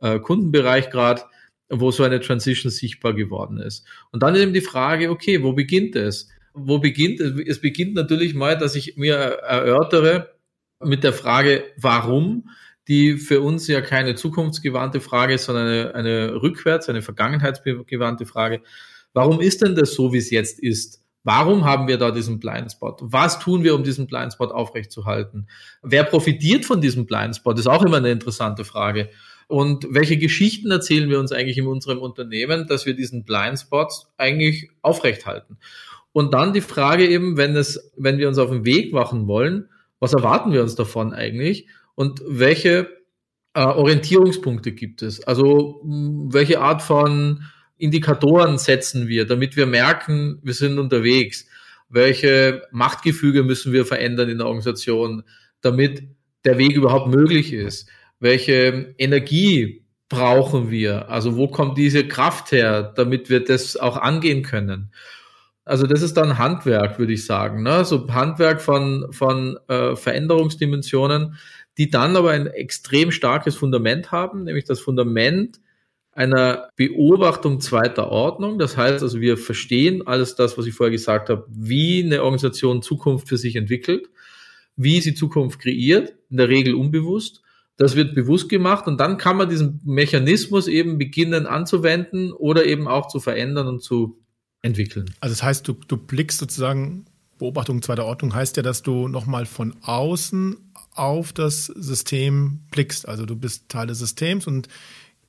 äh, 0.00 0.18
Kundenbereich 0.20 0.88
gerade 0.88 1.24
wo 1.68 1.90
so 1.90 2.02
eine 2.02 2.20
Transition 2.20 2.70
sichtbar 2.70 3.14
geworden 3.14 3.58
ist. 3.58 3.86
Und 4.12 4.22
dann 4.22 4.36
eben 4.36 4.52
die 4.52 4.60
Frage, 4.60 5.10
okay, 5.10 5.42
wo 5.42 5.52
beginnt 5.52 5.96
es? 5.96 6.28
Wo 6.52 6.78
beginnt 6.78 7.20
es? 7.20 7.32
Es 7.46 7.60
beginnt 7.60 7.94
natürlich 7.94 8.34
mal, 8.34 8.56
dass 8.56 8.76
ich 8.76 8.96
mir 8.96 9.14
erörtere 9.14 10.34
mit 10.80 11.04
der 11.04 11.12
Frage, 11.12 11.64
warum, 11.76 12.50
die 12.88 13.16
für 13.16 13.40
uns 13.40 13.66
ja 13.66 13.80
keine 13.80 14.14
zukunftsgewandte 14.14 15.00
Frage 15.00 15.34
ist, 15.34 15.44
sondern 15.46 15.66
eine, 15.66 15.94
eine 15.94 16.42
rückwärts, 16.42 16.88
eine 16.88 17.02
vergangenheitsgewandte 17.02 18.26
Frage. 18.26 18.60
Warum 19.14 19.40
ist 19.40 19.62
denn 19.62 19.74
das 19.74 19.94
so, 19.94 20.12
wie 20.12 20.18
es 20.18 20.30
jetzt 20.30 20.60
ist? 20.60 21.02
Warum 21.22 21.64
haben 21.64 21.88
wir 21.88 21.96
da 21.96 22.10
diesen 22.10 22.38
Blindspot? 22.38 23.00
Was 23.00 23.38
tun 23.38 23.64
wir, 23.64 23.74
um 23.74 23.82
diesen 23.82 24.06
Blindspot 24.06 24.52
aufrechtzuerhalten? 24.52 25.48
Wer 25.82 26.04
profitiert 26.04 26.66
von 26.66 26.82
diesem 26.82 27.06
Blindspot? 27.06 27.58
Ist 27.58 27.66
auch 27.66 27.82
immer 27.82 27.96
eine 27.96 28.10
interessante 28.10 28.64
Frage. 28.64 29.08
Und 29.48 29.86
welche 29.90 30.16
Geschichten 30.16 30.70
erzählen 30.70 31.10
wir 31.10 31.20
uns 31.20 31.32
eigentlich 31.32 31.58
in 31.58 31.66
unserem 31.66 31.98
Unternehmen, 31.98 32.66
dass 32.66 32.86
wir 32.86 32.94
diesen 32.94 33.24
Blindspots 33.24 34.08
eigentlich 34.16 34.70
aufrechthalten? 34.82 35.58
Und 36.12 36.32
dann 36.32 36.52
die 36.52 36.60
Frage 36.60 37.06
eben, 37.08 37.36
wenn 37.36 37.56
es, 37.56 37.92
wenn 37.96 38.18
wir 38.18 38.28
uns 38.28 38.38
auf 38.38 38.50
den 38.50 38.64
Weg 38.64 38.92
machen 38.92 39.26
wollen, 39.26 39.68
was 39.98 40.12
erwarten 40.12 40.52
wir 40.52 40.62
uns 40.62 40.74
davon 40.74 41.12
eigentlich? 41.12 41.66
Und 41.94 42.22
welche 42.26 42.88
äh, 43.54 43.64
Orientierungspunkte 43.64 44.72
gibt 44.72 45.02
es? 45.02 45.22
Also 45.26 45.80
welche 45.84 46.60
Art 46.60 46.82
von 46.82 47.44
Indikatoren 47.76 48.58
setzen 48.58 49.08
wir, 49.08 49.26
damit 49.26 49.56
wir 49.56 49.66
merken, 49.66 50.38
wir 50.42 50.54
sind 50.54 50.78
unterwegs? 50.78 51.46
Welche 51.88 52.62
Machtgefüge 52.70 53.42
müssen 53.42 53.72
wir 53.72 53.84
verändern 53.84 54.28
in 54.28 54.38
der 54.38 54.46
Organisation, 54.46 55.24
damit 55.60 56.04
der 56.44 56.58
Weg 56.58 56.76
überhaupt 56.76 57.08
möglich 57.08 57.52
ist? 57.52 57.88
Welche 58.24 58.94
Energie 58.96 59.84
brauchen 60.08 60.70
wir? 60.70 61.10
Also 61.10 61.36
wo 61.36 61.46
kommt 61.46 61.76
diese 61.76 62.08
Kraft 62.08 62.52
her, 62.52 62.82
damit 62.96 63.28
wir 63.28 63.44
das 63.44 63.76
auch 63.76 63.98
angehen 63.98 64.42
können? 64.42 64.90
Also 65.66 65.86
das 65.86 66.00
ist 66.00 66.14
dann 66.14 66.38
Handwerk, 66.38 66.98
würde 66.98 67.12
ich 67.12 67.26
sagen. 67.26 67.62
Ne? 67.62 67.84
So 67.84 68.08
Handwerk 68.08 68.62
von, 68.62 69.08
von 69.12 69.58
äh, 69.68 69.94
Veränderungsdimensionen, 69.94 71.36
die 71.76 71.90
dann 71.90 72.16
aber 72.16 72.30
ein 72.30 72.46
extrem 72.46 73.10
starkes 73.10 73.56
Fundament 73.56 74.10
haben, 74.10 74.44
nämlich 74.44 74.64
das 74.64 74.80
Fundament 74.80 75.60
einer 76.12 76.70
Beobachtung 76.76 77.60
zweiter 77.60 78.08
Ordnung. 78.08 78.58
Das 78.58 78.78
heißt 78.78 79.02
also, 79.02 79.20
wir 79.20 79.36
verstehen 79.36 80.06
alles 80.06 80.34
das, 80.34 80.56
was 80.56 80.64
ich 80.64 80.72
vorher 80.72 80.92
gesagt 80.92 81.28
habe, 81.28 81.44
wie 81.50 82.02
eine 82.02 82.22
Organisation 82.22 82.80
Zukunft 82.80 83.28
für 83.28 83.36
sich 83.36 83.56
entwickelt, 83.56 84.08
wie 84.76 85.02
sie 85.02 85.14
Zukunft 85.14 85.60
kreiert, 85.60 86.14
in 86.30 86.38
der 86.38 86.48
Regel 86.48 86.74
unbewusst 86.74 87.43
das 87.76 87.96
wird 87.96 88.14
bewusst 88.14 88.48
gemacht 88.48 88.86
und 88.86 88.98
dann 88.98 89.18
kann 89.18 89.36
man 89.36 89.48
diesen 89.48 89.80
Mechanismus 89.84 90.68
eben 90.68 90.98
beginnen 90.98 91.46
anzuwenden 91.46 92.32
oder 92.32 92.64
eben 92.66 92.86
auch 92.86 93.08
zu 93.08 93.20
verändern 93.20 93.66
und 93.66 93.82
zu 93.82 94.20
entwickeln. 94.62 95.06
Also 95.20 95.34
das 95.34 95.42
heißt, 95.42 95.68
du, 95.68 95.72
du 95.72 95.96
blickst 95.96 96.38
sozusagen, 96.38 97.06
Beobachtung 97.38 97.82
zweiter 97.82 98.04
Ordnung 98.04 98.34
heißt 98.34 98.56
ja, 98.56 98.62
dass 98.62 98.82
du 98.82 99.08
nochmal 99.08 99.44
von 99.44 99.74
außen 99.82 100.56
auf 100.94 101.32
das 101.32 101.66
System 101.66 102.60
blickst. 102.70 103.08
Also 103.08 103.26
du 103.26 103.34
bist 103.34 103.68
Teil 103.68 103.88
des 103.88 103.98
Systems 103.98 104.46
und 104.46 104.68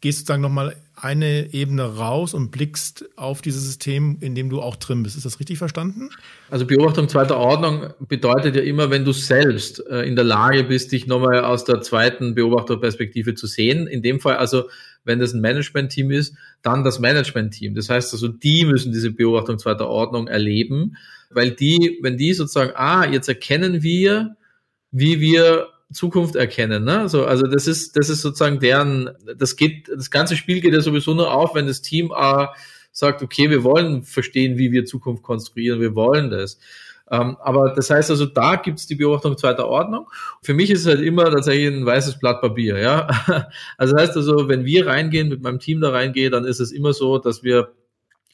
gehst 0.02 0.20
sozusagen 0.20 0.44
nochmal 0.44 0.76
eine 1.06 1.54
Ebene 1.54 1.84
raus 1.84 2.34
und 2.34 2.50
blickst 2.50 3.06
auf 3.16 3.44
dieses 3.44 3.64
System, 3.64 4.18
in 4.22 4.34
dem 4.34 4.50
du 4.50 4.60
auch 4.60 4.76
drin 4.76 5.04
bist. 5.04 5.16
Ist 5.16 5.24
das 5.24 5.40
richtig 5.40 5.60
verstanden? 5.60 6.10
Also 6.50 6.66
Beobachtung 6.66 7.08
zweiter 7.08 7.38
Ordnung 7.38 7.94
bedeutet 8.00 8.56
ja 8.56 8.64
immer, 8.64 8.90
wenn 8.90 9.06
du 9.06 9.12
selbst 9.12 9.86
äh, 9.88 10.02
in 10.02 10.16
der 10.16 10.26
Lage 10.26 10.64
bist, 10.64 10.92
dich 10.92 11.06
nochmal 11.06 11.46
aus 11.46 11.64
der 11.64 11.82
zweiten 11.82 12.34
Beobachterperspektive 12.34 13.36
zu 13.36 13.46
sehen. 13.46 13.86
In 13.86 14.02
dem 14.02 14.20
Fall 14.20 14.38
also, 14.38 14.64
wenn 15.04 15.20
das 15.20 15.34
ein 15.34 15.42
Management-Team 15.42 16.10
ist, 16.10 16.36
dann 16.64 16.84
das 16.84 17.00
Management-Team. 17.00 17.76
Das 17.76 17.88
heißt 17.88 18.12
also, 18.12 18.28
die 18.28 18.66
müssen 18.66 18.92
diese 18.92 19.12
Beobachtung 19.12 19.60
zweiter 19.60 19.88
Ordnung 19.88 20.28
erleben, 20.28 20.98
weil 21.30 21.52
die, 21.52 22.00
wenn 22.02 22.18
die 22.18 22.34
sozusagen, 22.34 22.72
ah, 22.74 23.06
jetzt 23.06 23.28
erkennen 23.28 23.84
wir, 23.84 24.36
wie 24.90 25.20
wir 25.20 25.68
Zukunft 25.96 26.36
erkennen. 26.36 26.84
Ne? 26.84 27.10
So, 27.10 27.26
also 27.26 27.48
das 27.48 27.68
ist, 27.68 27.98
das 27.98 28.10
ist 28.10 28.22
sozusagen 28.22 28.60
deren, 28.60 29.10
das 29.38 29.56
geht, 29.56 29.90
das 29.90 30.12
ganze 30.12 30.36
Spiel 30.36 30.62
geht 30.62 30.74
ja 30.74 30.82
sowieso 30.82 31.14
nur 31.14 31.34
auf, 31.34 31.56
wenn 31.56 31.68
das 31.68 31.82
Team 31.82 32.12
A 32.12 32.54
sagt, 32.92 33.24
okay, 33.24 33.50
wir 33.50 33.64
wollen 33.64 34.04
verstehen, 34.04 34.58
wie 34.58 34.72
wir 34.72 34.86
Zukunft 34.86 35.24
konstruieren, 35.24 35.82
wir 35.82 35.96
wollen 35.96 36.30
das. 36.30 36.60
Ähm, 37.10 37.38
aber 37.40 37.74
das 37.74 37.90
heißt 37.90 38.10
also, 38.10 38.26
da 38.26 38.56
gibt's 38.56 38.88
die 38.88 38.96
Beobachtung 38.96 39.38
zweiter 39.38 39.68
Ordnung. 39.68 40.08
Für 40.42 40.54
mich 40.54 40.70
ist 40.70 40.82
es 40.82 40.88
halt 40.88 41.02
immer 41.02 41.26
tatsächlich 41.32 41.68
ein 41.68 41.86
weißes 41.86 42.20
Blatt 42.20 42.42
Papier, 42.42 42.78
ja. 42.80 43.08
Also 43.78 43.94
das 43.94 44.10
heißt 44.10 44.18
also, 44.18 44.50
wenn 44.50 44.66
wir 44.66 44.88
reingehen, 44.88 45.30
mit 45.30 45.42
meinem 45.42 45.60
Team 45.60 45.82
da 45.82 45.92
reingehen, 45.92 46.32
dann 46.32 46.46
ist 46.46 46.60
es 46.60 46.72
immer 46.72 46.94
so, 46.94 47.20
dass 47.20 47.44
wir 47.44 47.74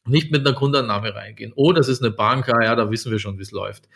nicht 0.06 0.32
mit 0.32 0.48
einer 0.48 0.56
Grundannahme 0.56 1.14
reingehen. 1.14 1.54
Oh, 1.56 1.74
das 1.74 1.88
ist 1.88 2.02
eine 2.02 2.12
Bank, 2.12 2.48
ja, 2.48 2.76
da 2.76 2.90
wissen 2.90 3.12
wir 3.12 3.20
schon, 3.20 3.38
wie 3.38 3.44
es 3.44 3.52
läuft 3.52 3.88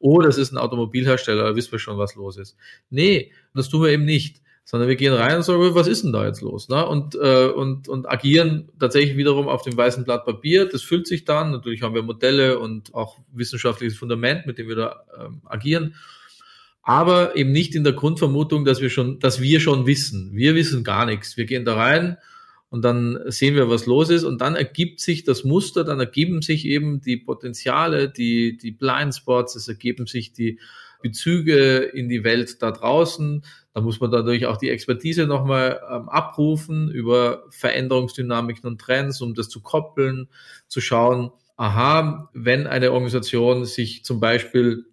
oh, 0.00 0.20
das 0.20 0.38
ist 0.38 0.52
ein 0.52 0.58
Automobilhersteller, 0.58 1.44
da 1.44 1.56
wissen 1.56 1.72
wir 1.72 1.78
schon, 1.78 1.98
was 1.98 2.16
los 2.16 2.36
ist. 2.36 2.56
Nee, 2.88 3.30
das 3.54 3.68
tun 3.68 3.82
wir 3.82 3.90
eben 3.90 4.04
nicht. 4.04 4.42
Sondern 4.64 4.88
wir 4.88 4.96
gehen 4.96 5.12
rein 5.12 5.38
und 5.38 5.42
sagen, 5.42 5.74
was 5.74 5.88
ist 5.88 6.04
denn 6.04 6.12
da 6.12 6.26
jetzt 6.26 6.42
los? 6.42 6.68
Ne? 6.68 6.86
Und, 6.86 7.16
äh, 7.16 7.46
und, 7.46 7.88
und 7.88 8.08
agieren 8.08 8.68
tatsächlich 8.78 9.16
wiederum 9.16 9.48
auf 9.48 9.62
dem 9.62 9.76
weißen 9.76 10.04
Blatt 10.04 10.24
Papier. 10.24 10.66
Das 10.66 10.82
füllt 10.82 11.08
sich 11.08 11.24
dann. 11.24 11.50
Natürlich 11.50 11.82
haben 11.82 11.94
wir 11.94 12.02
Modelle 12.02 12.58
und 12.60 12.94
auch 12.94 13.18
wissenschaftliches 13.32 13.98
Fundament, 13.98 14.46
mit 14.46 14.58
dem 14.58 14.68
wir 14.68 14.76
da 14.76 15.04
ähm, 15.18 15.42
agieren 15.44 15.94
aber 16.82 17.36
eben 17.36 17.52
nicht 17.52 17.74
in 17.74 17.84
der 17.84 17.92
Grundvermutung, 17.92 18.64
dass 18.64 18.80
wir 18.80 18.90
schon, 18.90 19.18
dass 19.18 19.40
wir 19.40 19.60
schon 19.60 19.86
wissen. 19.86 20.30
Wir 20.34 20.54
wissen 20.54 20.82
gar 20.82 21.04
nichts. 21.04 21.36
Wir 21.36 21.44
gehen 21.44 21.64
da 21.64 21.76
rein 21.76 22.16
und 22.70 22.82
dann 22.82 23.18
sehen 23.26 23.56
wir, 23.56 23.68
was 23.68 23.86
los 23.86 24.10
ist 24.10 24.22
und 24.22 24.40
dann 24.40 24.54
ergibt 24.54 25.00
sich 25.00 25.24
das 25.24 25.42
Muster, 25.42 25.82
dann 25.82 25.98
ergeben 25.98 26.40
sich 26.40 26.64
eben 26.64 27.00
die 27.00 27.16
Potenziale, 27.16 28.08
die, 28.08 28.56
die 28.56 28.70
Blindspots, 28.70 29.56
es 29.56 29.66
ergeben 29.66 30.06
sich 30.06 30.32
die 30.32 30.60
Bezüge 31.02 31.78
in 31.78 32.08
die 32.08 32.22
Welt 32.22 32.62
da 32.62 32.70
draußen. 32.70 33.44
Da 33.74 33.80
muss 33.80 34.00
man 34.00 34.12
dadurch 34.12 34.46
auch 34.46 34.56
die 34.56 34.70
Expertise 34.70 35.26
nochmal 35.26 35.80
ähm, 35.90 36.08
abrufen 36.08 36.90
über 36.90 37.44
Veränderungsdynamiken 37.50 38.68
und 38.68 38.80
Trends, 38.80 39.20
um 39.20 39.34
das 39.34 39.48
zu 39.48 39.60
koppeln, 39.60 40.28
zu 40.68 40.80
schauen, 40.80 41.32
aha, 41.56 42.30
wenn 42.34 42.66
eine 42.66 42.92
Organisation 42.92 43.64
sich 43.64 44.04
zum 44.04 44.20
Beispiel 44.20 44.86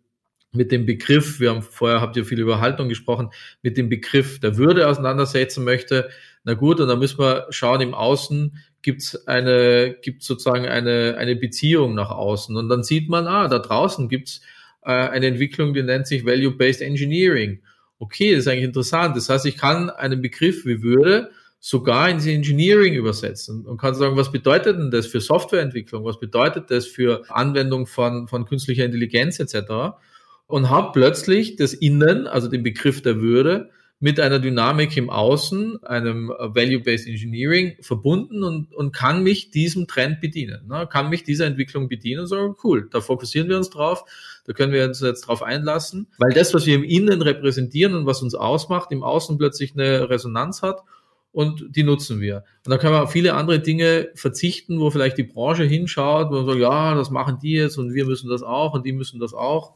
mit 0.52 0.72
dem 0.72 0.86
Begriff, 0.86 1.40
wir 1.40 1.52
haben 1.52 1.62
vorher 1.62 2.02
habt 2.02 2.18
ihr 2.18 2.26
viel 2.26 2.40
über 2.40 2.60
Haltung 2.60 2.90
gesprochen, 2.90 3.30
mit 3.62 3.78
dem 3.78 3.90
Begriff 3.90 4.40
der 4.40 4.58
Würde 4.58 4.88
auseinandersetzen 4.88 5.64
möchte, 5.64 6.10
na 6.48 6.54
gut, 6.54 6.80
und 6.80 6.88
dann 6.88 7.00
müssen 7.00 7.20
wir 7.20 7.46
schauen, 7.50 7.82
im 7.82 7.94
Außen 7.94 8.58
gibt's 8.82 9.28
eine, 9.28 9.98
gibt 10.02 10.24
sozusagen 10.24 10.66
eine, 10.66 11.16
eine 11.18 11.36
Beziehung 11.36 11.94
nach 11.94 12.10
außen. 12.10 12.56
Und 12.56 12.70
dann 12.70 12.86
sieht 12.86 13.10
man, 13.10 13.28
ah, 13.28 13.50
da 13.50 13.60
draußen 13.60 14.08
gibt's 14.08 14.40
äh, 14.82 14.92
eine 14.92 15.28
Entwicklung, 15.28 15.74
die 15.74 15.84
nennt 15.84 16.08
sich 16.08 16.26
Value-Based 16.26 16.82
Engineering. 16.82 17.60
Okay, 18.00 18.32
das 18.32 18.46
ist 18.46 18.48
eigentlich 18.48 18.64
interessant. 18.64 19.18
Das 19.18 19.28
heißt, 19.28 19.46
ich 19.46 19.58
kann 19.58 19.90
einen 19.90 20.22
Begriff 20.22 20.66
wie 20.66 20.82
Würde 20.82 21.32
sogar 21.60 22.10
ins 22.10 22.26
Engineering 22.26 22.94
übersetzen 22.94 23.66
und 23.66 23.78
kann 23.78 23.94
sagen, 23.94 24.16
was 24.16 24.32
bedeutet 24.32 24.78
denn 24.80 24.90
das 24.90 25.06
für 25.06 25.20
Softwareentwicklung? 25.20 26.06
Was 26.06 26.18
bedeutet 26.18 26.72
das 26.72 26.86
für 26.88 27.30
Anwendung 27.30 27.88
von, 27.88 28.30
von 28.30 28.46
künstlicher 28.46 28.86
Intelligenz 28.86 29.42
etc.? 29.42 29.98
Und 30.46 30.70
habe 30.70 30.94
plötzlich 30.94 31.58
das 31.58 31.74
Innen, 31.74 32.26
also 32.26 32.48
den 32.48 32.64
Begriff 32.64 33.02
der 33.02 33.20
Würde, 33.20 33.70
mit 34.00 34.20
einer 34.20 34.38
Dynamik 34.38 34.96
im 34.96 35.10
Außen, 35.10 35.84
einem 35.84 36.30
Value-Based 36.30 37.08
Engineering 37.08 37.78
verbunden 37.82 38.44
und, 38.44 38.74
und 38.76 38.92
kann 38.92 39.24
mich 39.24 39.50
diesem 39.50 39.88
Trend 39.88 40.22
bedienen, 40.22 40.68
ne? 40.68 40.88
kann 40.92 41.10
mich 41.10 41.24
dieser 41.24 41.48
Entwicklung 41.48 41.90
bedienen 41.90 42.22
und 42.22 42.28
sagen, 42.28 42.56
cool, 42.64 42.88
da 42.92 43.02
fokussieren 43.02 43.50
wir 43.50 43.58
uns 43.58 43.72
drauf, 43.72 44.04
da 44.46 44.54
können 44.54 44.72
wir 44.72 44.86
uns 44.86 45.02
jetzt 45.02 45.22
drauf 45.22 45.42
einlassen, 45.42 46.08
weil 46.20 46.32
das, 46.32 46.54
was 46.54 46.68
wir 46.68 46.76
im 46.76 46.84
Innen 46.84 47.24
repräsentieren 47.24 47.96
und 47.96 48.06
was 48.06 48.22
uns 48.22 48.36
ausmacht, 48.36 48.92
im 48.92 49.02
Außen 49.02 49.40
plötzlich 49.40 49.74
eine 49.74 50.10
Resonanz 50.12 50.62
hat 50.62 50.84
und 51.32 51.76
die 51.76 51.84
nutzen 51.84 52.22
wir. 52.22 52.44
Und 52.66 52.72
dann 52.72 52.80
können 52.80 52.94
wir 52.94 53.04
auf 53.04 53.12
viele 53.12 53.34
andere 53.34 53.60
Dinge 53.60 54.10
verzichten, 54.14 54.80
wo 54.80 54.92
vielleicht 54.92 55.18
die 55.18 55.24
Branche 55.24 55.64
hinschaut, 55.64 56.30
wo 56.30 56.36
man 56.36 56.46
sagt, 56.46 56.60
ja, 56.60 56.94
das 56.94 57.10
machen 57.10 57.40
die 57.42 57.54
jetzt 57.54 57.78
und 57.78 57.96
wir 57.96 58.06
müssen 58.06 58.30
das 58.30 58.44
auch 58.44 58.76
und 58.76 58.86
die 58.86 58.94
müssen 58.94 59.20
das 59.20 59.34
auch 59.34 59.74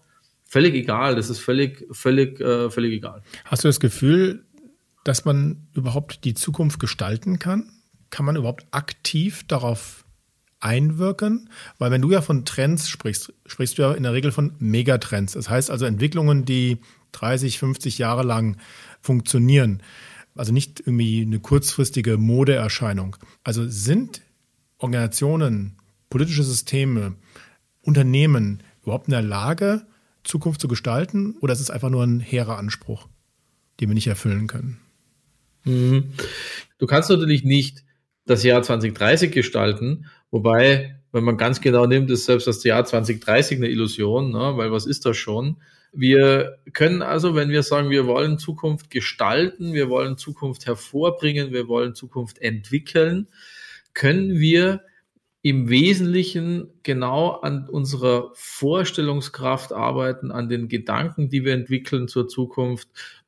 völlig 0.51 0.75
egal. 0.75 1.15
Das 1.15 1.29
ist 1.29 1.39
völlig, 1.39 1.87
völlig, 1.91 2.41
äh, 2.41 2.69
völlig 2.69 2.93
egal. 2.93 3.23
Hast 3.45 3.63
du 3.63 3.69
das 3.69 3.79
Gefühl, 3.79 4.43
dass 5.05 5.23
man 5.23 5.67
überhaupt 5.73 6.25
die 6.25 6.33
Zukunft 6.33 6.79
gestalten 6.79 7.39
kann? 7.39 7.71
Kann 8.09 8.25
man 8.25 8.35
überhaupt 8.35 8.65
aktiv 8.71 9.45
darauf 9.47 10.03
einwirken? 10.59 11.49
Weil 11.77 11.91
wenn 11.91 12.01
du 12.01 12.11
ja 12.11 12.21
von 12.21 12.43
Trends 12.43 12.89
sprichst, 12.89 13.33
sprichst 13.45 13.77
du 13.77 13.83
ja 13.83 13.93
in 13.93 14.03
der 14.03 14.11
Regel 14.11 14.33
von 14.33 14.53
Megatrends. 14.59 15.33
Das 15.33 15.49
heißt 15.49 15.71
also 15.71 15.85
Entwicklungen, 15.85 16.43
die 16.43 16.79
30, 17.13 17.57
50 17.57 17.97
Jahre 17.97 18.23
lang 18.23 18.57
funktionieren. 18.99 19.81
Also 20.35 20.51
nicht 20.51 20.81
irgendwie 20.81 21.21
eine 21.21 21.39
kurzfristige 21.39 22.17
Modeerscheinung. 22.17 23.15
Also 23.45 23.65
sind 23.67 24.21
Organisationen, 24.77 25.77
politische 26.09 26.43
Systeme, 26.43 27.15
Unternehmen 27.81 28.63
überhaupt 28.83 29.07
in 29.07 29.11
der 29.11 29.21
Lage, 29.21 29.85
Zukunft 30.23 30.61
zu 30.61 30.67
gestalten 30.67 31.35
oder 31.41 31.53
ist 31.53 31.59
es 31.59 31.69
einfach 31.69 31.89
nur 31.89 32.03
ein 32.03 32.19
hehrer 32.19 32.57
Anspruch, 32.57 33.07
den 33.79 33.89
wir 33.89 33.95
nicht 33.95 34.07
erfüllen 34.07 34.47
können? 34.47 34.79
Mhm. 35.63 36.13
Du 36.77 36.87
kannst 36.87 37.09
natürlich 37.09 37.43
nicht 37.43 37.83
das 38.25 38.43
Jahr 38.43 38.61
2030 38.61 39.31
gestalten, 39.31 40.05
wobei, 40.29 40.99
wenn 41.11 41.23
man 41.23 41.37
ganz 41.37 41.61
genau 41.61 41.85
nimmt, 41.85 42.09
ist 42.11 42.25
selbst 42.25 42.47
das 42.47 42.63
Jahr 42.63 42.85
2030 42.85 43.57
eine 43.57 43.67
Illusion, 43.67 44.31
ne? 44.31 44.53
weil 44.55 44.71
was 44.71 44.85
ist 44.85 45.05
das 45.05 45.17
schon? 45.17 45.57
Wir 45.93 46.57
können 46.71 47.01
also, 47.01 47.35
wenn 47.35 47.49
wir 47.49 47.63
sagen, 47.63 47.89
wir 47.89 48.07
wollen 48.07 48.37
Zukunft 48.37 48.89
gestalten, 48.89 49.73
wir 49.73 49.89
wollen 49.89 50.17
Zukunft 50.17 50.65
hervorbringen, 50.65 51.51
wir 51.51 51.67
wollen 51.67 51.95
Zukunft 51.95 52.39
entwickeln, 52.39 53.27
können 53.93 54.39
wir 54.39 54.81
im 55.41 55.69
Wesentlichen 55.69 56.69
genau 56.83 57.31
an 57.31 57.67
unserer 57.67 58.31
Vorstellungskraft 58.35 59.73
arbeiten, 59.73 60.31
an 60.31 60.49
den 60.49 60.67
Gedanken, 60.67 61.29
die 61.29 61.43
wir 61.43 61.53
entwickeln 61.53 62.07
zur 62.07 62.27
Zukunft 62.27 62.87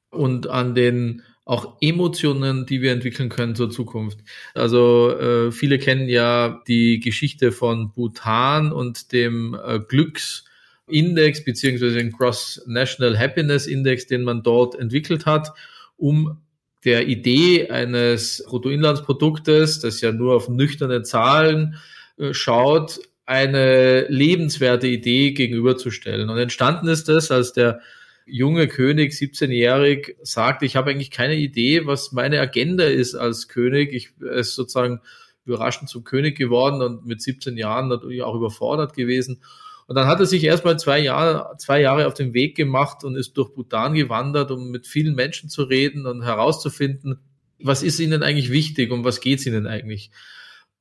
und 0.09 0.47
an 0.47 0.75
den 0.75 1.23
auch 1.45 1.77
Emotionen, 1.81 2.65
die 2.65 2.81
wir 2.81 2.93
entwickeln 2.93 3.29
können 3.29 3.55
zur 3.55 3.69
Zukunft. 3.69 4.19
Also 4.53 5.11
äh, 5.17 5.51
viele 5.51 5.77
kennen 5.77 6.07
ja 6.07 6.61
die 6.67 6.99
Geschichte 6.99 7.51
von 7.51 7.91
Bhutan 7.91 8.71
und 8.71 9.11
dem 9.11 9.57
äh, 9.61 9.79
Glücksindex 9.79 11.43
beziehungsweise 11.43 11.95
den 11.95 12.13
Cross 12.13 12.63
National 12.65 13.19
Happiness 13.19 13.67
Index, 13.67 14.07
den 14.07 14.23
man 14.23 14.43
dort 14.43 14.75
entwickelt 14.75 15.25
hat, 15.25 15.51
um 15.97 16.37
der 16.85 17.07
Idee 17.07 17.69
eines 17.69 18.43
Bruttoinlandsproduktes, 18.47 19.79
das 19.79 19.99
ja 19.99 20.11
nur 20.11 20.35
auf 20.35 20.47
nüchterne 20.47 21.03
Zahlen 21.03 21.75
äh, 22.17 22.33
schaut, 22.33 22.99
eine 23.25 24.05
lebenswerte 24.09 24.87
Idee 24.87 25.31
gegenüberzustellen. 25.31 26.29
Und 26.29 26.37
entstanden 26.37 26.87
ist 26.87 27.07
das, 27.07 27.31
als 27.31 27.53
der 27.53 27.79
junge 28.25 28.67
König, 28.67 29.13
17-jährig, 29.13 30.17
sagt, 30.21 30.63
ich 30.63 30.75
habe 30.75 30.91
eigentlich 30.91 31.11
keine 31.11 31.35
Idee, 31.35 31.85
was 31.85 32.11
meine 32.11 32.39
Agenda 32.39 32.85
ist 32.85 33.15
als 33.15 33.47
König. 33.47 33.93
Ich 33.93 34.11
ist 34.19 34.55
sozusagen 34.55 34.99
überraschend 35.45 35.89
zum 35.89 36.03
König 36.03 36.37
geworden 36.37 36.81
und 36.81 37.05
mit 37.05 37.21
17 37.21 37.57
Jahren 37.57 37.89
natürlich 37.89 38.23
auch 38.23 38.35
überfordert 38.35 38.93
gewesen. 38.93 39.41
Und 39.87 39.95
dann 39.95 40.07
hat 40.07 40.19
er 40.19 40.25
sich 40.25 40.43
erstmal 40.43 40.79
zwei 40.79 40.99
Jahre, 40.99 41.57
zwei 41.57 41.81
Jahre 41.81 42.07
auf 42.07 42.13
den 42.13 42.33
Weg 42.33 42.55
gemacht 42.55 43.03
und 43.03 43.15
ist 43.15 43.33
durch 43.37 43.53
Bhutan 43.53 43.93
gewandert, 43.93 44.51
um 44.51 44.71
mit 44.71 44.87
vielen 44.87 45.15
Menschen 45.15 45.49
zu 45.49 45.63
reden 45.63 46.05
und 46.05 46.23
herauszufinden, 46.23 47.19
was 47.59 47.83
ist 47.83 47.99
ihnen 47.99 48.23
eigentlich 48.23 48.51
wichtig 48.51 48.91
und 48.91 49.03
was 49.03 49.19
geht 49.19 49.39
es 49.39 49.45
ihnen 49.45 49.67
eigentlich. 49.67 50.11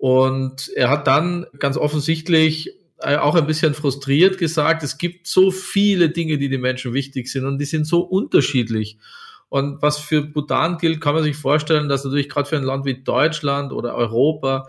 Und 0.03 0.69
er 0.75 0.91
hat 0.91 1.07
dann 1.07 1.47
ganz 1.61 1.77
offensichtlich 1.77 2.75
äh, 2.99 3.15
auch 3.19 3.37
ein 3.37 3.47
bisschen 3.47 3.73
frustriert 3.73 4.37
gesagt, 4.37 4.83
es 4.83 4.99
gibt 4.99 5.29
so 5.29 5.53
viele 5.53 6.11
Dinge, 6.11 6.39
die 6.39 6.49
den 6.49 6.61
Menschen 6.61 6.93
wichtig 6.93 7.29
sind 7.29 7.45
und 7.45 7.61
die 7.61 7.67
sind 7.67 7.87
so 7.87 8.01
unterschiedlich. 8.01 8.99
Und 9.49 9.81
was 9.81 10.01
für 10.01 10.23
Bhutan 10.23 10.79
gilt, 10.79 11.01
kann 11.01 11.15
man 11.15 11.23
sich 11.23 11.37
vorstellen, 11.37 11.89
dass 11.89 12.03
natürlich 12.03 12.29
gerade 12.29 12.49
für 12.49 12.57
ein 12.57 12.65
Land 12.65 12.85
wie 12.85 13.05
Deutschland 13.05 13.73
oder 13.73 13.95
Europa 13.95 14.67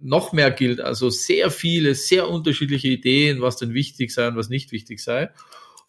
noch 0.00 0.32
mehr 0.32 0.52
gilt. 0.52 0.80
Also 0.80 1.10
sehr 1.10 1.50
viele, 1.50 1.96
sehr 1.96 2.30
unterschiedliche 2.30 2.86
Ideen, 2.86 3.40
was 3.40 3.56
denn 3.56 3.74
wichtig 3.74 4.12
sei 4.12 4.28
und 4.28 4.36
was 4.36 4.48
nicht 4.48 4.70
wichtig 4.70 5.00
sei. 5.00 5.30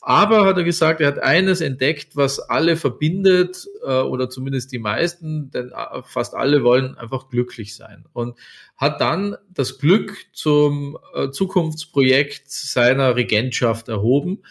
Aber 0.01 0.45
hat 0.45 0.57
er 0.57 0.63
gesagt, 0.63 1.01
er 1.01 1.07
hat 1.07 1.19
eines 1.19 1.59
entdeckt, 1.59 2.15
was 2.15 2.39
alle 2.39 2.77
verbindet 2.77 3.67
äh, 3.85 3.99
oder 3.99 4.29
zumindest 4.29 4.71
die 4.71 4.79
meisten, 4.79 5.51
denn 5.51 5.71
äh, 5.71 6.01
fast 6.03 6.35
alle 6.35 6.63
wollen 6.63 6.97
einfach 6.97 7.27
glücklich 7.29 7.75
sein 7.75 8.05
und 8.13 8.37
hat 8.77 9.01
dann 9.01 9.35
das 9.49 9.77
Glück 9.77 10.15
zum 10.31 10.97
äh, 11.13 11.31
Zukunftsprojekt 11.31 12.49
seiner 12.49 13.17
Regentschaft 13.17 13.89
erhoben. 13.89 14.43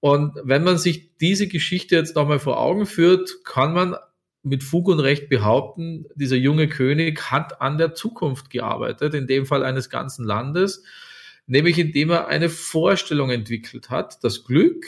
Und 0.00 0.34
wenn 0.44 0.64
man 0.64 0.76
sich 0.76 1.16
diese 1.16 1.48
Geschichte 1.48 1.96
jetzt 1.96 2.14
nochmal 2.14 2.38
vor 2.38 2.60
Augen 2.60 2.84
führt, 2.84 3.42
kann 3.44 3.72
man 3.72 3.96
mit 4.42 4.62
Fug 4.62 4.88
und 4.88 5.00
Recht 5.00 5.28
behaupten, 5.28 6.06
dieser 6.14 6.36
junge 6.36 6.68
König 6.68 7.30
hat 7.30 7.60
an 7.60 7.78
der 7.78 7.94
Zukunft 7.94 8.50
gearbeitet, 8.50 9.14
in 9.14 9.26
dem 9.26 9.46
Fall 9.46 9.64
eines 9.64 9.90
ganzen 9.90 10.24
Landes 10.24 10.82
nämlich 11.50 11.78
indem 11.78 12.10
er 12.10 12.28
eine 12.28 12.48
Vorstellung 12.48 13.30
entwickelt 13.30 13.90
hat, 13.90 14.22
das 14.22 14.44
Glück 14.44 14.86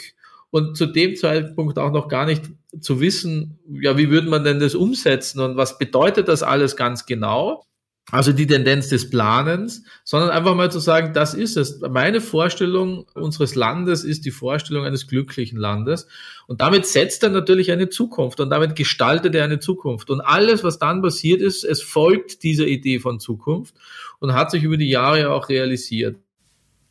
und 0.50 0.76
zu 0.76 0.86
dem 0.86 1.16
Zeitpunkt 1.16 1.78
auch 1.78 1.90
noch 1.90 2.08
gar 2.08 2.24
nicht 2.24 2.44
zu 2.80 3.00
wissen, 3.00 3.58
ja, 3.68 3.98
wie 3.98 4.10
würde 4.10 4.30
man 4.30 4.44
denn 4.44 4.60
das 4.60 4.74
umsetzen 4.74 5.40
und 5.40 5.56
was 5.56 5.78
bedeutet 5.78 6.28
das 6.28 6.42
alles 6.42 6.76
ganz 6.76 7.04
genau? 7.04 7.64
Also 8.10 8.32
die 8.32 8.46
Tendenz 8.46 8.88
des 8.88 9.10
Planens, 9.10 9.84
sondern 10.04 10.30
einfach 10.30 10.54
mal 10.54 10.70
zu 10.70 10.80
sagen, 10.80 11.14
das 11.14 11.34
ist 11.34 11.56
es. 11.56 11.80
Meine 11.80 12.20
Vorstellung 12.20 13.06
unseres 13.14 13.54
Landes 13.54 14.04
ist 14.04 14.24
die 14.24 14.32
Vorstellung 14.32 14.84
eines 14.84 15.06
glücklichen 15.06 15.58
Landes. 15.58 16.08
Und 16.46 16.60
damit 16.60 16.86
setzt 16.86 17.22
er 17.22 17.30
natürlich 17.30 17.70
eine 17.70 17.88
Zukunft 17.88 18.40
und 18.40 18.50
damit 18.50 18.76
gestaltet 18.76 19.34
er 19.34 19.44
eine 19.44 19.60
Zukunft. 19.60 20.10
Und 20.10 20.20
alles, 20.20 20.64
was 20.64 20.78
dann 20.78 21.00
passiert 21.00 21.40
ist, 21.40 21.64
es 21.64 21.80
folgt 21.80 22.42
dieser 22.42 22.66
Idee 22.66 22.98
von 22.98 23.20
Zukunft 23.20 23.74
und 24.18 24.34
hat 24.34 24.50
sich 24.50 24.64
über 24.64 24.76
die 24.76 24.90
Jahre 24.90 25.30
auch 25.30 25.48
realisiert. 25.48 26.16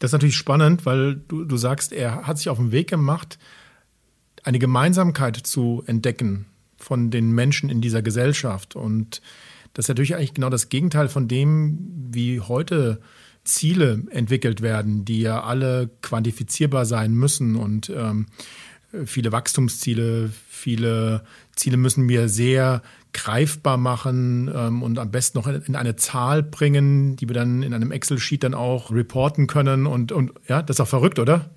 Das 0.01 0.09
ist 0.09 0.13
natürlich 0.13 0.35
spannend, 0.35 0.87
weil 0.87 1.17
du, 1.27 1.45
du 1.45 1.57
sagst, 1.57 1.93
er 1.93 2.23
hat 2.23 2.39
sich 2.39 2.49
auf 2.49 2.57
den 2.57 2.71
Weg 2.71 2.89
gemacht, 2.89 3.37
eine 4.41 4.57
Gemeinsamkeit 4.57 5.37
zu 5.37 5.83
entdecken 5.85 6.47
von 6.75 7.11
den 7.11 7.31
Menschen 7.31 7.69
in 7.69 7.81
dieser 7.81 8.01
Gesellschaft. 8.01 8.75
Und 8.75 9.21
das 9.75 9.85
ist 9.85 9.89
natürlich 9.89 10.15
eigentlich 10.15 10.33
genau 10.33 10.49
das 10.49 10.69
Gegenteil 10.69 11.07
von 11.07 11.27
dem, 11.27 12.09
wie 12.11 12.39
heute 12.39 12.99
Ziele 13.43 14.01
entwickelt 14.09 14.61
werden, 14.61 15.05
die 15.05 15.21
ja 15.21 15.43
alle 15.43 15.91
quantifizierbar 16.01 16.87
sein 16.87 17.13
müssen 17.13 17.55
und 17.55 17.91
ähm, 17.95 18.25
viele 19.05 19.31
Wachstumsziele, 19.31 20.31
viele 20.49 21.23
Ziele 21.55 21.77
müssen 21.77 22.09
wir 22.09 22.27
sehr 22.27 22.81
greifbar 23.13 23.77
machen 23.77 24.51
ähm, 24.53 24.83
und 24.83 24.99
am 24.99 25.11
besten 25.11 25.37
noch 25.37 25.47
in, 25.47 25.75
eine 25.75 25.95
Zahl 25.95 26.43
bringen, 26.43 27.15
die 27.15 27.27
wir 27.27 27.33
dann 27.33 27.63
in 27.63 27.73
einem 27.73 27.91
Excel-Sheet 27.91 28.43
dann 28.43 28.53
auch 28.53 28.91
reporten 28.91 29.47
können. 29.47 29.85
Und, 29.85 30.11
und 30.11 30.31
ja, 30.47 30.61
das 30.61 30.77
ist 30.77 30.81
auch 30.81 30.87
verrückt, 30.87 31.19
oder? 31.19 31.49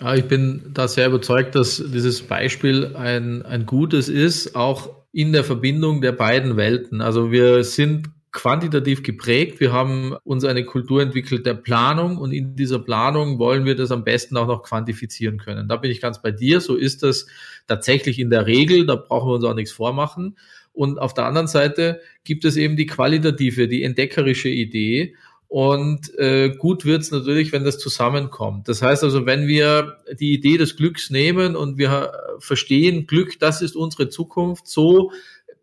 Ja, 0.00 0.14
ich 0.14 0.26
bin 0.26 0.62
da 0.72 0.88
sehr 0.88 1.08
überzeugt, 1.08 1.54
dass 1.54 1.76
dieses 1.76 2.22
Beispiel 2.22 2.96
ein, 2.96 3.42
ein 3.42 3.66
gutes 3.66 4.08
ist, 4.08 4.56
auch 4.56 4.90
in 5.12 5.32
der 5.32 5.44
Verbindung 5.44 6.00
der 6.00 6.12
beiden 6.12 6.56
Welten. 6.56 7.00
Also 7.00 7.30
wir 7.30 7.64
sind 7.64 8.08
quantitativ 8.32 9.02
geprägt. 9.02 9.60
Wir 9.60 9.72
haben 9.72 10.16
uns 10.24 10.44
eine 10.44 10.64
Kultur 10.64 11.02
entwickelt 11.02 11.44
der 11.44 11.54
Planung 11.54 12.16
und 12.16 12.32
in 12.32 12.56
dieser 12.56 12.78
Planung 12.78 13.38
wollen 13.38 13.66
wir 13.66 13.76
das 13.76 13.90
am 13.90 14.04
besten 14.04 14.38
auch 14.38 14.46
noch 14.46 14.62
quantifizieren 14.62 15.38
können. 15.38 15.68
Da 15.68 15.76
bin 15.76 15.90
ich 15.90 16.00
ganz 16.00 16.22
bei 16.22 16.30
dir. 16.30 16.60
So 16.60 16.74
ist 16.76 17.02
das 17.02 17.26
tatsächlich 17.68 18.18
in 18.18 18.30
der 18.30 18.46
Regel. 18.46 18.86
Da 18.86 18.96
brauchen 18.96 19.28
wir 19.28 19.34
uns 19.34 19.44
auch 19.44 19.54
nichts 19.54 19.72
vormachen. 19.72 20.36
Und 20.72 20.98
auf 20.98 21.12
der 21.12 21.26
anderen 21.26 21.46
Seite 21.46 22.00
gibt 22.24 22.46
es 22.46 22.56
eben 22.56 22.76
die 22.76 22.86
qualitative, 22.86 23.68
die 23.68 23.82
entdeckerische 23.82 24.48
Idee. 24.48 25.14
Und 25.48 26.18
äh, 26.18 26.48
gut 26.56 26.86
wird's 26.86 27.10
natürlich, 27.10 27.52
wenn 27.52 27.62
das 27.62 27.78
zusammenkommt. 27.78 28.68
Das 28.68 28.80
heißt 28.80 29.04
also, 29.04 29.26
wenn 29.26 29.46
wir 29.46 29.98
die 30.18 30.32
Idee 30.32 30.56
des 30.56 30.78
Glücks 30.78 31.10
nehmen 31.10 31.56
und 31.56 31.76
wir 31.76 32.10
verstehen, 32.38 33.06
Glück, 33.06 33.38
das 33.38 33.60
ist 33.60 33.76
unsere 33.76 34.08
Zukunft, 34.08 34.66
so 34.66 35.12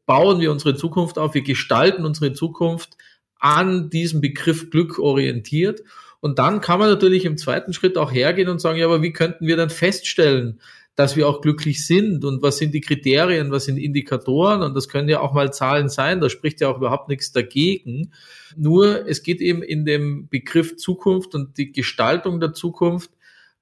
bauen 0.09 0.39
wir 0.39 0.51
unsere 0.51 0.73
Zukunft 0.73 1.19
auf, 1.19 1.35
wir 1.35 1.43
gestalten 1.43 2.03
unsere 2.03 2.33
Zukunft 2.33 2.97
an 3.37 3.91
diesem 3.91 4.21
Begriff 4.21 4.71
Glück 4.71 4.97
orientiert. 4.97 5.83
Und 6.19 6.39
dann 6.39 6.61
kann 6.61 6.79
man 6.79 6.89
natürlich 6.89 7.25
im 7.25 7.37
zweiten 7.37 7.73
Schritt 7.73 7.95
auch 7.95 8.11
hergehen 8.11 8.49
und 8.49 8.59
sagen, 8.59 8.79
ja, 8.79 8.87
aber 8.87 9.03
wie 9.03 9.13
könnten 9.13 9.45
wir 9.45 9.55
dann 9.55 9.69
feststellen, 9.69 10.61
dass 10.95 11.15
wir 11.15 11.29
auch 11.29 11.41
glücklich 11.41 11.85
sind 11.85 12.25
und 12.25 12.41
was 12.41 12.57
sind 12.57 12.73
die 12.73 12.81
Kriterien, 12.81 13.51
was 13.51 13.65
sind 13.65 13.77
Indikatoren 13.77 14.63
und 14.63 14.73
das 14.73 14.89
können 14.89 15.09
ja 15.09 15.19
auch 15.19 15.31
mal 15.31 15.53
Zahlen 15.53 15.89
sein, 15.89 16.19
da 16.21 16.27
spricht 16.27 16.59
ja 16.59 16.69
auch 16.69 16.77
überhaupt 16.77 17.07
nichts 17.07 17.31
dagegen. 17.31 18.11
Nur 18.57 19.07
es 19.07 19.21
geht 19.21 19.41
eben 19.41 19.61
in 19.61 19.85
dem 19.85 20.27
Begriff 20.27 20.75
Zukunft 20.75 21.35
und 21.35 21.59
die 21.59 21.71
Gestaltung 21.71 22.39
der 22.39 22.53
Zukunft 22.53 23.11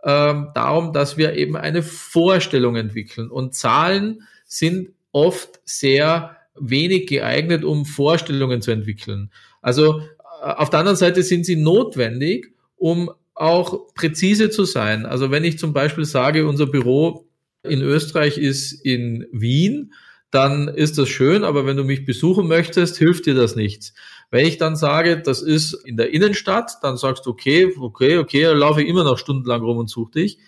ähm, 0.01 0.51
darum, 0.55 0.93
dass 0.93 1.17
wir 1.17 1.33
eben 1.33 1.57
eine 1.57 1.83
Vorstellung 1.83 2.77
entwickeln 2.77 3.29
und 3.29 3.53
Zahlen 3.53 4.23
sind 4.45 4.93
oft 5.11 5.59
sehr 5.65 6.36
wenig 6.59 7.07
geeignet, 7.07 7.63
um 7.63 7.85
Vorstellungen 7.85 8.61
zu 8.61 8.71
entwickeln. 8.71 9.31
Also 9.61 9.99
äh, 9.99 10.03
auf 10.41 10.69
der 10.69 10.79
anderen 10.79 10.97
Seite 10.97 11.23
sind 11.23 11.45
sie 11.45 11.55
notwendig, 11.55 12.53
um 12.75 13.11
auch 13.33 13.93
präzise 13.93 14.49
zu 14.49 14.65
sein. 14.65 15.05
Also 15.05 15.31
wenn 15.31 15.43
ich 15.43 15.59
zum 15.59 15.73
Beispiel 15.73 16.05
sage, 16.05 16.47
unser 16.47 16.65
Büro 16.65 17.27
in 17.63 17.81
Österreich 17.81 18.37
ist 18.37 18.73
in 18.73 19.27
Wien, 19.31 19.93
dann 20.31 20.67
ist 20.67 20.97
das 20.97 21.07
schön, 21.07 21.43
aber 21.43 21.65
wenn 21.65 21.77
du 21.77 21.83
mich 21.83 22.05
besuchen 22.05 22.47
möchtest, 22.47 22.97
hilft 22.97 23.25
dir 23.25 23.35
das 23.35 23.55
nichts. 23.55 23.93
Wenn 24.29 24.45
ich 24.45 24.57
dann 24.57 24.75
sage, 24.75 25.21
das 25.21 25.41
ist 25.41 25.73
in 25.73 25.95
der 25.95 26.13
Innenstadt, 26.13 26.77
dann 26.81 26.97
sagst 26.97 27.25
du, 27.25 27.29
okay, 27.29 27.73
okay, 27.79 28.17
okay, 28.17 28.43
da 28.43 28.51
laufe 28.51 28.81
ich 28.81 28.89
immer 28.89 29.05
noch 29.05 29.17
stundenlang 29.17 29.61
rum 29.61 29.77
und 29.77 29.89
suche 29.89 30.11
dich. 30.11 30.39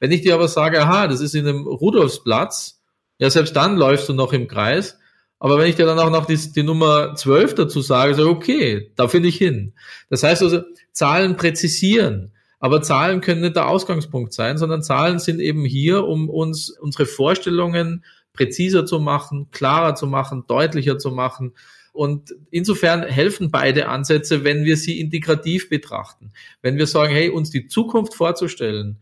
Wenn 0.00 0.10
ich 0.10 0.22
dir 0.22 0.34
aber 0.34 0.48
sage, 0.48 0.80
aha, 0.80 1.06
das 1.06 1.20
ist 1.20 1.34
in 1.34 1.46
einem 1.46 1.66
Rudolfsplatz, 1.66 2.80
ja, 3.18 3.30
selbst 3.30 3.54
dann 3.54 3.76
läufst 3.76 4.08
du 4.08 4.12
noch 4.12 4.32
im 4.32 4.48
Kreis, 4.48 4.98
aber 5.38 5.58
wenn 5.58 5.68
ich 5.68 5.76
dir 5.76 5.86
dann 5.86 5.98
auch 5.98 6.10
noch 6.10 6.26
die, 6.26 6.36
die 6.36 6.62
Nummer 6.62 7.14
12 7.14 7.54
dazu 7.54 7.80
sage, 7.80 8.14
so 8.14 8.28
okay, 8.28 8.90
da 8.96 9.08
finde 9.08 9.28
ich 9.28 9.36
hin. 9.36 9.72
Das 10.10 10.22
heißt 10.22 10.42
also, 10.42 10.62
Zahlen 10.92 11.36
präzisieren. 11.36 12.32
Aber 12.60 12.82
Zahlen 12.82 13.20
können 13.20 13.40
nicht 13.42 13.54
der 13.54 13.68
Ausgangspunkt 13.68 14.32
sein, 14.32 14.58
sondern 14.58 14.82
Zahlen 14.82 15.20
sind 15.20 15.38
eben 15.38 15.64
hier, 15.64 16.04
um 16.04 16.28
uns 16.28 16.70
unsere 16.70 17.06
Vorstellungen 17.06 18.04
präziser 18.32 18.84
zu 18.84 18.98
machen, 18.98 19.48
klarer 19.52 19.94
zu 19.94 20.06
machen, 20.06 20.44
deutlicher 20.48 20.98
zu 20.98 21.12
machen. 21.12 21.52
Und 21.92 22.34
insofern 22.50 23.02
helfen 23.04 23.50
beide 23.50 23.88
Ansätze, 23.88 24.44
wenn 24.44 24.64
wir 24.64 24.76
sie 24.76 25.00
integrativ 25.00 25.68
betrachten. 25.68 26.32
Wenn 26.62 26.78
wir 26.78 26.86
sagen, 26.86 27.12
hey, 27.12 27.28
uns 27.28 27.50
die 27.50 27.66
Zukunft 27.66 28.14
vorzustellen, 28.14 29.00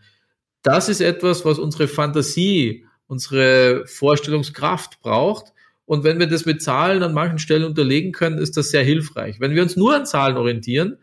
das 0.63 0.89
ist 0.89 1.01
etwas, 1.01 1.45
was 1.45 1.59
unsere 1.59 1.89
Fantasie, 1.89 2.87
unsere 3.07 3.87
Vorstellungskraft 3.87 5.01
braucht. 5.01 5.53
Und 5.87 6.05
wenn 6.05 6.19
wir 6.19 6.27
das 6.27 6.45
mit 6.45 6.61
Zahlen 6.61 7.03
an 7.03 7.15
manchen 7.15 7.39
Stellen 7.39 7.65
unterlegen 7.65 8.13
können, 8.13 8.39
ist 8.39 8.57
das 8.57 8.71
sehr 8.71 8.83
hilfreich. 8.83 9.41
Wenn 9.41 9.55
wir 9.55 9.63
uns 9.63 9.77
nur 9.77 9.95
an 9.95 10.05
Zahlen 10.05 10.37
orientieren, 10.37 10.99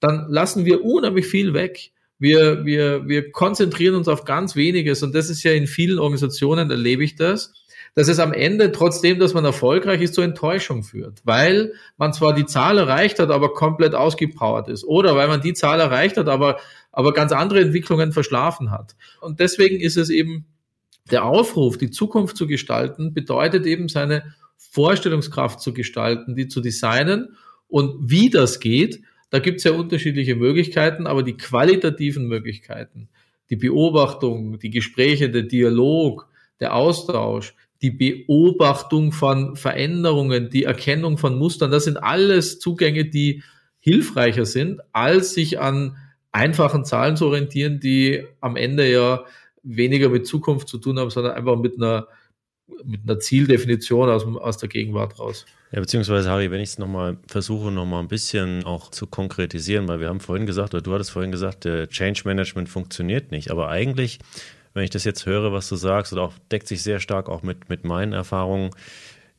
dann 0.00 0.26
lassen 0.28 0.64
wir 0.64 0.84
unheimlich 0.84 1.26
viel 1.26 1.54
weg. 1.54 1.92
Wir, 2.18 2.64
wir, 2.64 3.06
wir 3.08 3.30
konzentrieren 3.30 3.94
uns 3.94 4.08
auf 4.08 4.24
ganz 4.24 4.56
weniges 4.56 5.02
und 5.02 5.14
das 5.14 5.28
ist 5.28 5.42
ja 5.42 5.52
in 5.52 5.66
vielen 5.66 5.98
Organisationen, 5.98 6.70
erlebe 6.70 7.04
ich 7.04 7.16
das, 7.16 7.52
dass 7.94 8.08
es 8.08 8.18
am 8.20 8.32
Ende, 8.32 8.72
trotzdem, 8.72 9.18
dass 9.18 9.34
man 9.34 9.44
erfolgreich 9.44 10.00
ist, 10.00 10.14
zur 10.14 10.24
Enttäuschung 10.24 10.82
führt, 10.82 11.20
weil 11.24 11.74
man 11.98 12.12
zwar 12.12 12.32
die 12.34 12.46
Zahl 12.46 12.78
erreicht 12.78 13.18
hat, 13.18 13.30
aber 13.30 13.52
komplett 13.52 13.94
ausgepowert 13.94 14.68
ist 14.68 14.84
oder 14.84 15.14
weil 15.14 15.28
man 15.28 15.42
die 15.42 15.52
Zahl 15.52 15.78
erreicht 15.78 16.16
hat, 16.16 16.28
aber, 16.28 16.58
aber 16.90 17.12
ganz 17.12 17.32
andere 17.32 17.60
Entwicklungen 17.60 18.12
verschlafen 18.12 18.70
hat. 18.70 18.96
Und 19.20 19.40
deswegen 19.40 19.80
ist 19.80 19.96
es 19.96 20.08
eben 20.08 20.46
der 21.10 21.24
Aufruf, 21.24 21.78
die 21.78 21.90
Zukunft 21.90 22.36
zu 22.36 22.46
gestalten, 22.46 23.12
bedeutet 23.12 23.66
eben 23.66 23.88
seine 23.88 24.34
Vorstellungskraft 24.56 25.60
zu 25.60 25.74
gestalten, 25.74 26.34
die 26.34 26.48
zu 26.48 26.60
designen. 26.60 27.36
Und 27.68 28.10
wie 28.10 28.30
das 28.30 28.60
geht, 28.60 29.02
da 29.30 29.38
gibt 29.38 29.58
es 29.58 29.64
ja 29.64 29.72
unterschiedliche 29.72 30.36
Möglichkeiten, 30.36 31.06
aber 31.06 31.22
die 31.22 31.36
qualitativen 31.36 32.26
Möglichkeiten, 32.26 33.08
die 33.50 33.56
Beobachtung, 33.56 34.58
die 34.58 34.70
Gespräche, 34.70 35.30
der 35.30 35.42
Dialog, 35.42 36.28
der 36.60 36.74
Austausch, 36.74 37.54
die 37.80 37.90
Beobachtung 37.90 39.10
von 39.10 39.56
Veränderungen, 39.56 40.50
die 40.50 40.64
Erkennung 40.64 41.18
von 41.18 41.38
Mustern, 41.38 41.70
das 41.70 41.84
sind 41.84 41.96
alles 41.96 42.60
Zugänge, 42.60 43.06
die 43.06 43.42
hilfreicher 43.80 44.46
sind, 44.46 44.80
als 44.92 45.34
sich 45.34 45.58
an 45.58 45.96
einfachen 46.30 46.84
Zahlen 46.84 47.16
zu 47.16 47.26
orientieren, 47.26 47.80
die 47.80 48.24
am 48.40 48.56
Ende 48.56 48.90
ja 48.90 49.24
weniger 49.62 50.08
mit 50.08 50.26
Zukunft 50.26 50.68
zu 50.68 50.78
tun 50.78 50.98
haben, 50.98 51.10
sondern 51.10 51.34
einfach 51.34 51.56
mit 51.56 51.76
einer, 51.76 52.08
mit 52.84 53.02
einer 53.04 53.18
Zieldefinition 53.18 54.08
aus, 54.08 54.24
aus 54.24 54.58
der 54.58 54.68
Gegenwart 54.68 55.18
raus. 55.18 55.46
Ja, 55.72 55.80
beziehungsweise, 55.80 56.28
Harry, 56.30 56.50
wenn 56.50 56.60
ich 56.60 56.70
es 56.70 56.78
nochmal 56.78 57.16
versuche, 57.26 57.70
nochmal 57.70 58.02
ein 58.02 58.08
bisschen 58.08 58.64
auch 58.64 58.90
zu 58.90 59.06
konkretisieren, 59.06 59.88
weil 59.88 60.00
wir 60.00 60.08
haben 60.08 60.20
vorhin 60.20 60.46
gesagt, 60.46 60.74
oder 60.74 60.82
du 60.82 60.92
hattest 60.92 61.10
vorhin 61.10 61.32
gesagt, 61.32 61.64
der 61.64 61.88
Change 61.88 62.22
Management 62.24 62.68
funktioniert 62.68 63.30
nicht. 63.30 63.50
Aber 63.50 63.68
eigentlich, 63.68 64.18
wenn 64.74 64.84
ich 64.84 64.90
das 64.90 65.04
jetzt 65.04 65.24
höre, 65.24 65.52
was 65.52 65.68
du 65.68 65.76
sagst, 65.76 66.12
oder 66.12 66.22
auch 66.22 66.34
deckt 66.50 66.68
sich 66.68 66.82
sehr 66.82 67.00
stark 67.00 67.28
auch 67.28 67.42
mit, 67.42 67.70
mit 67.70 67.84
meinen 67.84 68.12
Erfahrungen, 68.12 68.70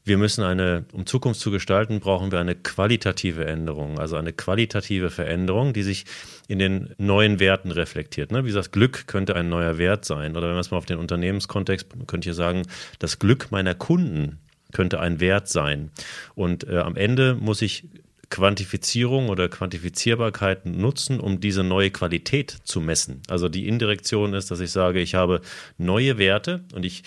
wir 0.06 0.18
müssen 0.18 0.43
eine, 0.43 0.86
um 0.91 1.06
Zukunft 1.06 1.39
zu 1.39 1.49
gestalten, 1.51 1.99
brauchen 1.99 2.32
wir 2.32 2.39
eine 2.39 2.56
qualitative 2.56 3.45
Änderung, 3.45 3.99
also 3.99 4.18
eine 4.18 4.34
qualitative 4.34 5.10
Veränderung, 5.10 5.74
die 5.74 5.84
sich 5.84 6.06
in 6.47 6.60
den 6.60 6.93
neuen 6.97 7.39
Werten 7.39 7.72
reflektiert. 7.72 8.32
Ne? 8.32 8.43
Wie 8.43 8.47
gesagt, 8.47 8.74
Glück 8.74 9.08
könnte 9.08 9.36
ein 9.36 9.49
neuer 9.49 9.78
Wert 9.78 10.04
sein. 10.04 10.36
Oder 10.36 10.47
wenn 10.49 10.56
wir 10.56 10.60
es 10.60 10.72
mal 10.72 10.78
auf 10.78 10.86
den 10.86 10.99
Unternehmenskontext, 10.99 11.88
könnte 12.08 12.30
ich 12.30 12.36
sagen, 12.36 12.64
das 12.99 13.20
Glück 13.20 13.51
meiner 13.51 13.76
Kunden 13.76 14.39
könnte 14.74 14.99
ein 14.99 15.20
Wert 15.20 15.47
sein. 15.47 15.91
Und 16.36 16.68
äh, 16.68 16.80
am 16.80 16.97
Ende 16.97 17.36
muss 17.36 17.62
ich 17.62 17.86
Quantifizierung 18.34 19.30
oder 19.30 19.47
Quantifizierbarkeit 19.47 20.66
nutzen, 20.66 21.20
um 21.20 21.39
diese 21.39 21.64
neue 21.64 21.91
Qualität 21.91 22.58
zu 22.64 22.82
messen. 22.82 23.22
Also 23.30 23.47
die 23.47 23.68
Indirektion 23.68 24.34
ist, 24.34 24.49
dass 24.49 24.60
ich 24.60 24.72
sage, 24.72 25.01
ich 25.01 25.14
habe 25.14 25.41
neue 25.78 26.18
Werte 26.18 26.64
und 26.74 26.84
ich 26.84 27.04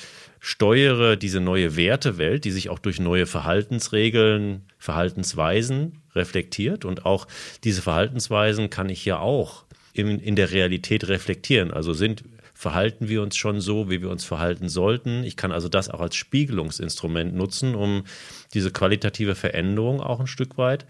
steuere 0.46 1.16
diese 1.16 1.40
neue 1.40 1.76
Wertewelt, 1.76 2.44
die 2.44 2.52
sich 2.52 2.70
auch 2.70 2.78
durch 2.78 3.00
neue 3.00 3.26
Verhaltensregeln, 3.26 4.62
Verhaltensweisen 4.78 6.02
reflektiert. 6.14 6.84
Und 6.84 7.04
auch 7.04 7.26
diese 7.64 7.82
Verhaltensweisen 7.82 8.70
kann 8.70 8.88
ich 8.88 9.04
ja 9.04 9.18
auch 9.18 9.64
in, 9.92 10.20
in 10.20 10.36
der 10.36 10.52
Realität 10.52 11.08
reflektieren. 11.08 11.72
Also 11.72 11.94
sind 11.94 12.22
verhalten 12.54 13.08
wir 13.08 13.22
uns 13.22 13.36
schon 13.36 13.60
so, 13.60 13.90
wie 13.90 14.00
wir 14.02 14.08
uns 14.08 14.24
verhalten 14.24 14.68
sollten. 14.68 15.24
Ich 15.24 15.36
kann 15.36 15.50
also 15.50 15.68
das 15.68 15.88
auch 15.88 16.00
als 16.00 16.14
Spiegelungsinstrument 16.14 17.34
nutzen, 17.34 17.74
um 17.74 18.04
diese 18.54 18.70
qualitative 18.70 19.34
Veränderung 19.34 20.00
auch 20.00 20.20
ein 20.20 20.28
Stück 20.28 20.58
weit 20.58 20.86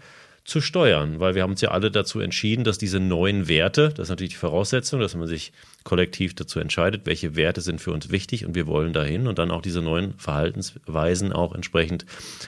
zu 0.47 0.61
steuern, 0.61 1.19
weil 1.19 1.35
wir 1.35 1.41
haben 1.41 1.51
uns 1.51 1.61
ja 1.61 1.71
alle 1.71 1.89
dazu 1.89 2.19
entschieden, 2.19 2.63
dass 2.63 2.77
diese 2.77 2.99
neuen 2.99 3.47
Werte, 3.49 3.89
das 3.89 4.03
ist 4.03 4.09
natürlich 4.09 4.33
die 4.33 4.39
Voraussetzung, 4.39 4.99
dass 4.99 5.15
man 5.15 5.27
sich 5.27 5.51
kollektiv 5.87 6.35
dazu 6.35 6.59
entscheidet, 6.59 7.05
welche 7.05 7.37
Werte 7.37 7.61
sind 7.61 7.79
für 7.79 7.93
uns 7.93 8.11
wichtig 8.11 8.45
und 8.45 8.55
wir 8.55 8.67
wollen 8.67 8.91
dahin 8.91 9.25
und 9.25 9.39
dann 9.39 9.51
auch 9.51 9.61
diese 9.61 9.81
neuen 9.81 10.15
Verhaltensweisen 10.17 11.31
auch 11.31 11.55
entsprechend 11.55 12.05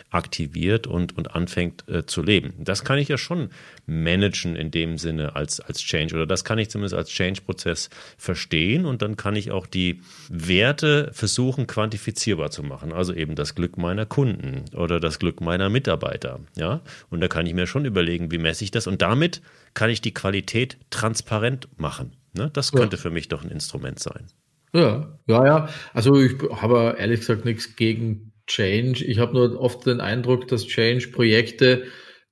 aktiviert 0.09 0.87
und, 0.87 1.17
und 1.17 1.35
anfängt 1.35 1.87
äh, 1.87 2.05
zu 2.05 2.21
leben. 2.21 2.53
Das 2.59 2.83
kann 2.83 2.99
ich 2.99 3.07
ja 3.07 3.17
schon 3.17 3.51
managen 3.85 4.57
in 4.57 4.71
dem 4.71 4.97
Sinne 4.97 5.37
als, 5.37 5.61
als 5.61 5.79
Change 5.79 6.15
oder 6.15 6.27
das 6.27 6.43
kann 6.43 6.59
ich 6.59 6.69
zumindest 6.69 6.95
als 6.95 7.11
Change-Prozess 7.11 7.89
verstehen 8.17 8.85
und 8.85 9.01
dann 9.01 9.15
kann 9.15 9.37
ich 9.37 9.51
auch 9.51 9.67
die 9.67 10.01
Werte 10.27 11.09
versuchen 11.13 11.65
quantifizierbar 11.65 12.51
zu 12.51 12.61
machen. 12.61 12.91
Also 12.91 13.13
eben 13.13 13.35
das 13.35 13.55
Glück 13.55 13.77
meiner 13.77 14.05
Kunden 14.05 14.65
oder 14.75 14.99
das 14.99 15.17
Glück 15.17 15.39
meiner 15.39 15.69
Mitarbeiter. 15.69 16.41
Ja, 16.57 16.81
und 17.09 17.21
da 17.21 17.29
kann 17.29 17.45
ich 17.45 17.53
mir 17.53 17.67
schon 17.67 17.85
überlegen, 17.85 18.31
wie 18.31 18.37
messe 18.37 18.65
ich 18.65 18.71
das 18.71 18.85
und 18.85 19.01
damit 19.01 19.41
kann 19.73 19.89
ich 19.89 20.01
die 20.01 20.13
Qualität 20.13 20.77
transparent 20.89 21.69
machen. 21.77 22.18
Ne? 22.33 22.49
Das 22.53 22.71
könnte 22.71 22.95
ja. 22.95 23.01
für 23.01 23.09
mich 23.09 23.27
doch 23.27 23.43
ein 23.43 23.51
Instrument 23.51 23.99
sein. 23.99 24.27
Ja, 24.73 25.17
ja, 25.27 25.45
ja. 25.45 25.69
Also 25.93 26.19
ich 26.19 26.35
habe 26.51 26.95
ehrlich 26.97 27.21
gesagt 27.21 27.45
nichts 27.45 27.75
gegen 27.75 28.33
Change. 28.47 29.03
Ich 29.03 29.19
habe 29.19 29.33
nur 29.33 29.59
oft 29.59 29.85
den 29.85 29.99
Eindruck, 30.01 30.47
dass 30.47 30.67
Change-Projekte 30.67 31.85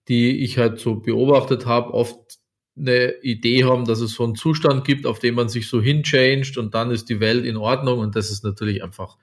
die 0.08 0.43
ich 0.43 0.58
halt 0.58 0.80
so 0.80 0.95
beobachtet 0.95 1.66
habe, 1.66 1.93
oft 1.93 2.18
eine 2.78 3.16
Idee 3.22 3.64
haben, 3.66 3.86
dass 3.86 4.02
es 4.02 4.14
so 4.14 4.24
einen 4.24 4.36
Zustand 4.36 4.86
gibt, 4.86 5.06
auf 5.06 5.20
den 5.20 5.36
man 5.36 5.50
sich 5.50 5.68
so 5.68 5.82
hinchanged 5.82 6.58
und 6.58 6.76
dann 6.76 6.91
ist 6.91 7.10
die 7.10 7.20
Welt 7.20 7.45
in 7.45 7.58
Ordnung 7.58 8.00
und 8.00 8.16
das 8.16 8.30
ist 8.30 8.43
natürlich 8.43 8.84
einfach 8.84 9.18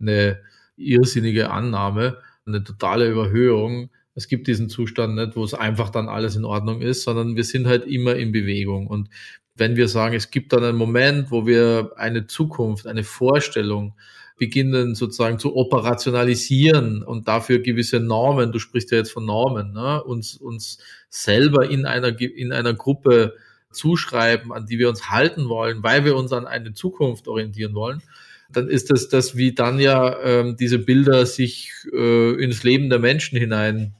eine 0.00 0.40
irrsinnige 0.76 1.50
Annahme, 1.50 2.18
eine 2.46 2.64
totale 2.64 3.08
Überhöhung. 3.08 3.90
Es 4.14 4.28
gibt 4.28 4.46
diesen 4.46 4.68
Zustand 4.68 5.14
nicht, 5.14 5.36
wo 5.36 5.44
es 5.44 5.52
einfach 5.52 5.90
dann 5.90 6.08
alles 6.08 6.36
in 6.36 6.44
Ordnung 6.44 6.80
ist, 6.80 7.02
sondern 7.02 7.36
wir 7.36 7.44
sind 7.44 7.66
halt 7.66 7.86
immer 7.86 8.16
in 8.16 8.32
Bewegung. 8.32 8.86
Und 8.86 9.10
wenn 9.56 9.76
wir 9.76 9.88
sagen, 9.88 10.14
es 10.14 10.30
gibt 10.30 10.52
dann 10.52 10.64
einen 10.64 10.78
Moment, 10.78 11.30
wo 11.30 11.46
wir 11.46 11.92
eine 11.96 12.26
Zukunft, 12.26 12.86
eine 12.86 13.04
Vorstellung 13.04 13.94
beginnen 14.38 14.94
sozusagen 14.94 15.38
zu 15.38 15.56
operationalisieren 15.56 17.02
und 17.02 17.26
dafür 17.26 17.60
gewisse 17.60 18.00
Normen, 18.00 18.52
du 18.52 18.58
sprichst 18.58 18.90
ja 18.90 18.98
jetzt 18.98 19.12
von 19.12 19.24
Normen, 19.24 19.72
ne, 19.72 20.02
uns, 20.04 20.36
uns 20.36 20.78
selber 21.08 21.70
in 21.70 21.86
einer, 21.86 22.20
in 22.20 22.52
einer 22.52 22.74
Gruppe 22.74 23.34
zuschreiben, 23.70 24.52
an 24.52 24.66
die 24.66 24.78
wir 24.78 24.88
uns 24.88 25.10
halten 25.10 25.48
wollen, 25.48 25.82
weil 25.82 26.04
wir 26.04 26.16
uns 26.16 26.32
an 26.32 26.46
eine 26.46 26.74
Zukunft 26.74 27.28
orientieren 27.28 27.74
wollen, 27.74 28.02
dann 28.50 28.68
ist 28.68 28.90
das 28.90 29.08
das, 29.08 29.36
wie 29.36 29.54
dann 29.54 29.80
ja 29.80 30.20
ähm, 30.22 30.56
diese 30.56 30.78
Bilder 30.78 31.26
sich 31.26 31.72
äh, 31.92 32.32
ins 32.42 32.62
Leben 32.62 32.90
der 32.90 32.98
Menschen 32.98 33.38
hinein 33.38 33.94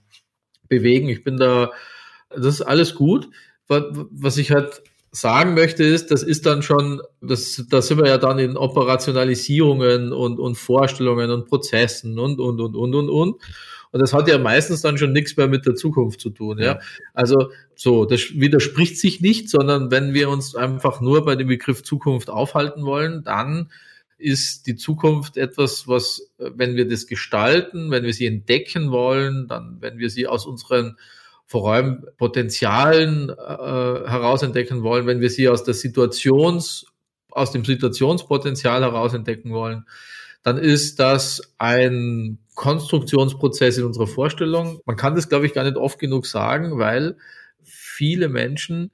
bewegen. 0.68 1.08
Ich 1.08 1.24
bin 1.24 1.36
da, 1.36 1.72
das 2.30 2.56
ist 2.56 2.62
alles 2.62 2.94
gut. 2.94 3.28
Was, 3.68 3.82
was 3.92 4.36
ich 4.36 4.52
halt 4.52 4.82
sagen 5.16 5.54
möchte, 5.54 5.82
ist, 5.82 6.10
das 6.10 6.22
ist 6.22 6.46
dann 6.46 6.62
schon, 6.62 7.00
das, 7.20 7.64
da 7.70 7.80
sind 7.80 7.98
wir 7.98 8.06
ja 8.06 8.18
dann 8.18 8.38
in 8.38 8.56
Operationalisierungen 8.56 10.12
und, 10.12 10.38
und 10.38 10.56
Vorstellungen 10.56 11.30
und 11.30 11.46
Prozessen 11.46 12.18
und, 12.18 12.38
und, 12.38 12.60
und, 12.60 12.76
und, 12.76 12.94
und, 12.94 13.08
und. 13.08 13.36
Und 13.92 14.00
das 14.00 14.12
hat 14.12 14.28
ja 14.28 14.36
meistens 14.36 14.82
dann 14.82 14.98
schon 14.98 15.12
nichts 15.12 15.36
mehr 15.36 15.48
mit 15.48 15.64
der 15.64 15.74
Zukunft 15.74 16.20
zu 16.20 16.30
tun, 16.30 16.58
ja. 16.58 16.80
Also, 17.14 17.50
so, 17.74 18.04
das 18.04 18.20
widerspricht 18.34 18.98
sich 18.98 19.20
nicht, 19.20 19.48
sondern 19.48 19.90
wenn 19.90 20.12
wir 20.12 20.28
uns 20.28 20.54
einfach 20.54 21.00
nur 21.00 21.24
bei 21.24 21.34
dem 21.34 21.48
Begriff 21.48 21.82
Zukunft 21.82 22.28
aufhalten 22.28 22.84
wollen, 22.84 23.22
dann 23.24 23.70
ist 24.18 24.66
die 24.66 24.76
Zukunft 24.76 25.36
etwas, 25.36 25.88
was, 25.88 26.30
wenn 26.38 26.74
wir 26.76 26.88
das 26.88 27.06
gestalten, 27.06 27.90
wenn 27.90 28.04
wir 28.04 28.12
sie 28.12 28.26
entdecken 28.26 28.90
wollen, 28.90 29.46
dann, 29.48 29.78
wenn 29.80 29.98
wir 29.98 30.10
sie 30.10 30.26
aus 30.26 30.46
unseren 30.46 30.96
vor 31.46 31.72
allem 31.72 32.06
Potenzialen 32.18 33.30
äh, 33.30 33.32
herausentdecken 33.32 34.82
wollen, 34.82 35.06
wenn 35.06 35.20
wir 35.20 35.30
sie 35.30 35.48
aus 35.48 35.64
der 35.64 35.74
Situations, 35.74 36.86
aus 37.30 37.52
dem 37.52 37.64
Situationspotenzial 37.64 38.82
herausentdecken 38.82 39.52
wollen, 39.52 39.86
dann 40.42 40.58
ist 40.58 40.98
das 40.98 41.54
ein 41.58 42.38
Konstruktionsprozess 42.54 43.78
in 43.78 43.84
unserer 43.84 44.06
Vorstellung. 44.06 44.80
Man 44.86 44.96
kann 44.96 45.14
das, 45.14 45.28
glaube 45.28 45.46
ich, 45.46 45.52
gar 45.52 45.64
nicht 45.64 45.76
oft 45.76 45.98
genug 45.98 46.26
sagen, 46.26 46.78
weil 46.78 47.16
viele 47.62 48.28
Menschen 48.28 48.90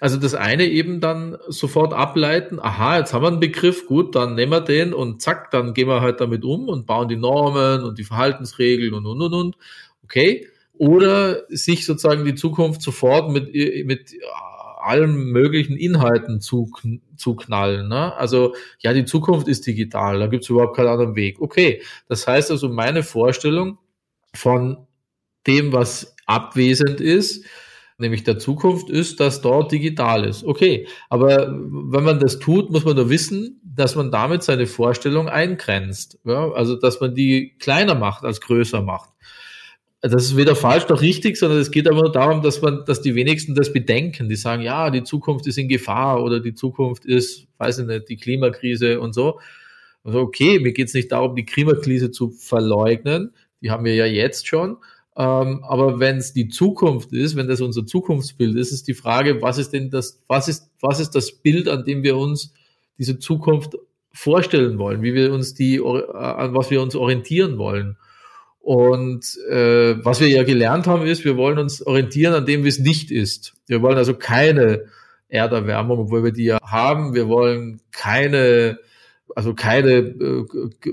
also 0.00 0.18
das 0.18 0.34
eine 0.34 0.66
eben 0.66 1.00
dann 1.00 1.38
sofort 1.48 1.94
ableiten, 1.94 2.60
aha, 2.60 2.98
jetzt 2.98 3.14
haben 3.14 3.22
wir 3.22 3.28
einen 3.28 3.40
Begriff, 3.40 3.86
gut, 3.86 4.14
dann 4.14 4.34
nehmen 4.34 4.52
wir 4.52 4.60
den 4.60 4.92
und 4.92 5.22
zack, 5.22 5.50
dann 5.50 5.72
gehen 5.72 5.88
wir 5.88 6.02
halt 6.02 6.20
damit 6.20 6.44
um 6.44 6.68
und 6.68 6.86
bauen 6.86 7.08
die 7.08 7.16
Normen 7.16 7.82
und 7.82 7.98
die 7.98 8.04
Verhaltensregeln 8.04 8.92
und 8.92 9.06
und 9.06 9.22
und 9.22 9.32
und. 9.32 9.56
Okay, 10.04 10.48
oder 10.78 11.44
sich 11.48 11.86
sozusagen 11.86 12.24
die 12.24 12.34
Zukunft 12.34 12.82
sofort 12.82 13.30
mit, 13.30 13.54
mit 13.86 14.14
allen 14.86 15.32
möglichen 15.32 15.76
Inhalten 15.76 16.40
zu, 16.40 16.70
zu 17.16 17.34
knallen. 17.34 17.88
Ne? 17.88 18.14
Also 18.16 18.54
ja, 18.78 18.92
die 18.92 19.04
Zukunft 19.04 19.48
ist 19.48 19.66
digital, 19.66 20.20
da 20.20 20.28
gibt 20.28 20.44
es 20.44 20.50
überhaupt 20.50 20.76
keinen 20.76 20.88
anderen 20.88 21.16
Weg. 21.16 21.40
Okay, 21.40 21.82
das 22.08 22.26
heißt 22.26 22.50
also, 22.52 22.68
meine 22.68 23.02
Vorstellung 23.02 23.78
von 24.32 24.86
dem, 25.46 25.72
was 25.72 26.14
abwesend 26.26 27.00
ist, 27.00 27.44
nämlich 27.98 28.22
der 28.22 28.38
Zukunft, 28.38 28.88
ist, 28.88 29.18
dass 29.18 29.40
dort 29.40 29.72
digital 29.72 30.24
ist. 30.24 30.44
Okay, 30.44 30.86
aber 31.08 31.48
wenn 31.48 32.04
man 32.04 32.20
das 32.20 32.38
tut, 32.38 32.70
muss 32.70 32.84
man 32.84 32.94
nur 32.94 33.10
wissen, 33.10 33.60
dass 33.64 33.96
man 33.96 34.12
damit 34.12 34.44
seine 34.44 34.66
Vorstellung 34.66 35.28
eingrenzt. 35.28 36.20
Ja? 36.24 36.52
Also, 36.52 36.76
dass 36.76 37.00
man 37.00 37.14
die 37.14 37.56
kleiner 37.58 37.94
macht 37.96 38.24
als 38.24 38.40
größer 38.40 38.82
macht 38.82 39.10
das 40.08 40.24
ist 40.24 40.36
weder 40.36 40.54
falsch 40.54 40.88
noch 40.88 41.00
richtig, 41.00 41.36
sondern 41.36 41.58
es 41.58 41.70
geht 41.70 41.88
aber 41.88 42.02
nur 42.02 42.12
darum, 42.12 42.42
dass 42.42 42.60
man, 42.60 42.84
dass 42.86 43.00
die 43.00 43.14
wenigsten 43.14 43.54
das 43.54 43.72
bedenken. 43.72 44.28
Die 44.28 44.36
sagen, 44.36 44.62
ja, 44.62 44.90
die 44.90 45.04
Zukunft 45.04 45.46
ist 45.46 45.58
in 45.58 45.68
Gefahr 45.68 46.22
oder 46.22 46.40
die 46.40 46.54
Zukunft 46.54 47.04
ist, 47.04 47.46
weiß 47.58 47.80
ich 47.80 47.86
nicht, 47.86 48.08
die 48.08 48.16
Klimakrise 48.16 49.00
und 49.00 49.14
so. 49.14 49.38
Also 50.04 50.20
okay, 50.20 50.58
mir 50.58 50.72
geht 50.72 50.88
es 50.88 50.94
nicht 50.94 51.12
darum, 51.12 51.34
die 51.34 51.44
Klimakrise 51.44 52.10
zu 52.10 52.30
verleugnen. 52.30 53.32
Die 53.60 53.70
haben 53.70 53.84
wir 53.84 53.94
ja 53.94 54.06
jetzt 54.06 54.46
schon. 54.46 54.76
Ähm, 55.16 55.64
aber 55.64 55.98
wenn 55.98 56.18
es 56.18 56.32
die 56.32 56.48
Zukunft 56.48 57.12
ist, 57.12 57.36
wenn 57.36 57.48
das 57.48 57.60
unser 57.60 57.86
Zukunftsbild 57.86 58.56
ist, 58.56 58.72
ist 58.72 58.86
die 58.86 58.94
Frage, 58.94 59.40
was 59.40 59.56
ist 59.56 59.72
denn 59.72 59.90
das, 59.90 60.22
was 60.28 60.46
ist, 60.46 60.70
was 60.80 61.00
ist 61.00 61.12
das 61.12 61.32
Bild, 61.32 61.68
an 61.68 61.84
dem 61.84 62.02
wir 62.02 62.16
uns 62.18 62.52
diese 62.98 63.18
Zukunft 63.18 63.76
vorstellen 64.12 64.78
wollen, 64.78 65.02
wie 65.02 65.14
wir 65.14 65.32
uns 65.32 65.54
die, 65.54 65.80
an 65.80 66.54
was 66.54 66.70
wir 66.70 66.82
uns 66.82 66.94
orientieren 66.94 67.58
wollen. 67.58 67.96
Und 68.66 69.38
äh, 69.48 70.04
was 70.04 70.20
wir 70.20 70.26
ja 70.26 70.42
gelernt 70.42 70.88
haben, 70.88 71.06
ist, 71.06 71.24
wir 71.24 71.36
wollen 71.36 71.56
uns 71.56 71.86
orientieren 71.86 72.34
an 72.34 72.46
dem, 72.46 72.64
wie 72.64 72.68
es 72.68 72.80
nicht 72.80 73.12
ist. 73.12 73.54
Wir 73.68 73.80
wollen 73.80 73.96
also 73.96 74.14
keine 74.14 74.86
Erderwärmung, 75.28 76.00
obwohl 76.00 76.24
wir 76.24 76.32
die 76.32 76.46
ja 76.46 76.58
haben. 76.60 77.14
Wir 77.14 77.28
wollen 77.28 77.80
keine, 77.92 78.80
also 79.36 79.54
keine 79.54 79.92
äh, 79.92 80.44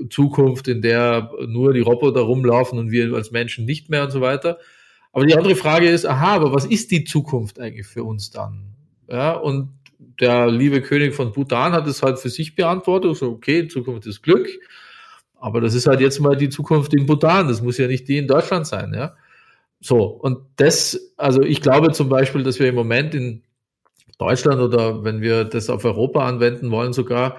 Zukunft, 0.08 0.68
in 0.68 0.82
der 0.82 1.32
nur 1.48 1.72
die 1.72 1.80
Roboter 1.80 2.20
rumlaufen 2.20 2.78
und 2.78 2.92
wir 2.92 3.12
als 3.12 3.32
Menschen 3.32 3.64
nicht 3.64 3.90
mehr 3.90 4.04
und 4.04 4.12
so 4.12 4.20
weiter. 4.20 4.58
Aber 5.10 5.26
die 5.26 5.34
andere 5.34 5.56
Frage 5.56 5.90
ist, 5.90 6.06
aha, 6.06 6.36
aber 6.36 6.52
was 6.52 6.66
ist 6.66 6.92
die 6.92 7.02
Zukunft 7.02 7.58
eigentlich 7.58 7.88
für 7.88 8.04
uns 8.04 8.30
dann? 8.30 8.66
Ja, 9.10 9.32
und 9.32 9.70
der 10.20 10.46
liebe 10.48 10.80
König 10.80 11.12
von 11.12 11.32
Bhutan 11.32 11.72
hat 11.72 11.88
es 11.88 12.04
halt 12.04 12.20
für 12.20 12.30
sich 12.30 12.54
beantwortet, 12.54 13.16
so, 13.16 13.32
okay, 13.32 13.66
Zukunft 13.66 14.06
ist 14.06 14.22
Glück. 14.22 14.46
Aber 15.44 15.60
das 15.60 15.74
ist 15.74 15.86
halt 15.86 16.00
jetzt 16.00 16.20
mal 16.20 16.38
die 16.38 16.48
Zukunft 16.48 16.94
in 16.94 17.04
Bhutan. 17.04 17.48
Das 17.48 17.60
muss 17.60 17.76
ja 17.76 17.86
nicht 17.86 18.08
die 18.08 18.16
in 18.16 18.26
Deutschland 18.26 18.66
sein, 18.66 18.94
ja. 18.94 19.14
So. 19.78 20.04
Und 20.04 20.38
das, 20.56 21.12
also 21.18 21.42
ich 21.42 21.60
glaube 21.60 21.92
zum 21.92 22.08
Beispiel, 22.08 22.42
dass 22.42 22.58
wir 22.60 22.66
im 22.66 22.74
Moment 22.74 23.14
in 23.14 23.42
Deutschland 24.16 24.62
oder 24.62 25.04
wenn 25.04 25.20
wir 25.20 25.44
das 25.44 25.68
auf 25.68 25.84
Europa 25.84 26.26
anwenden 26.26 26.70
wollen 26.70 26.94
sogar, 26.94 27.36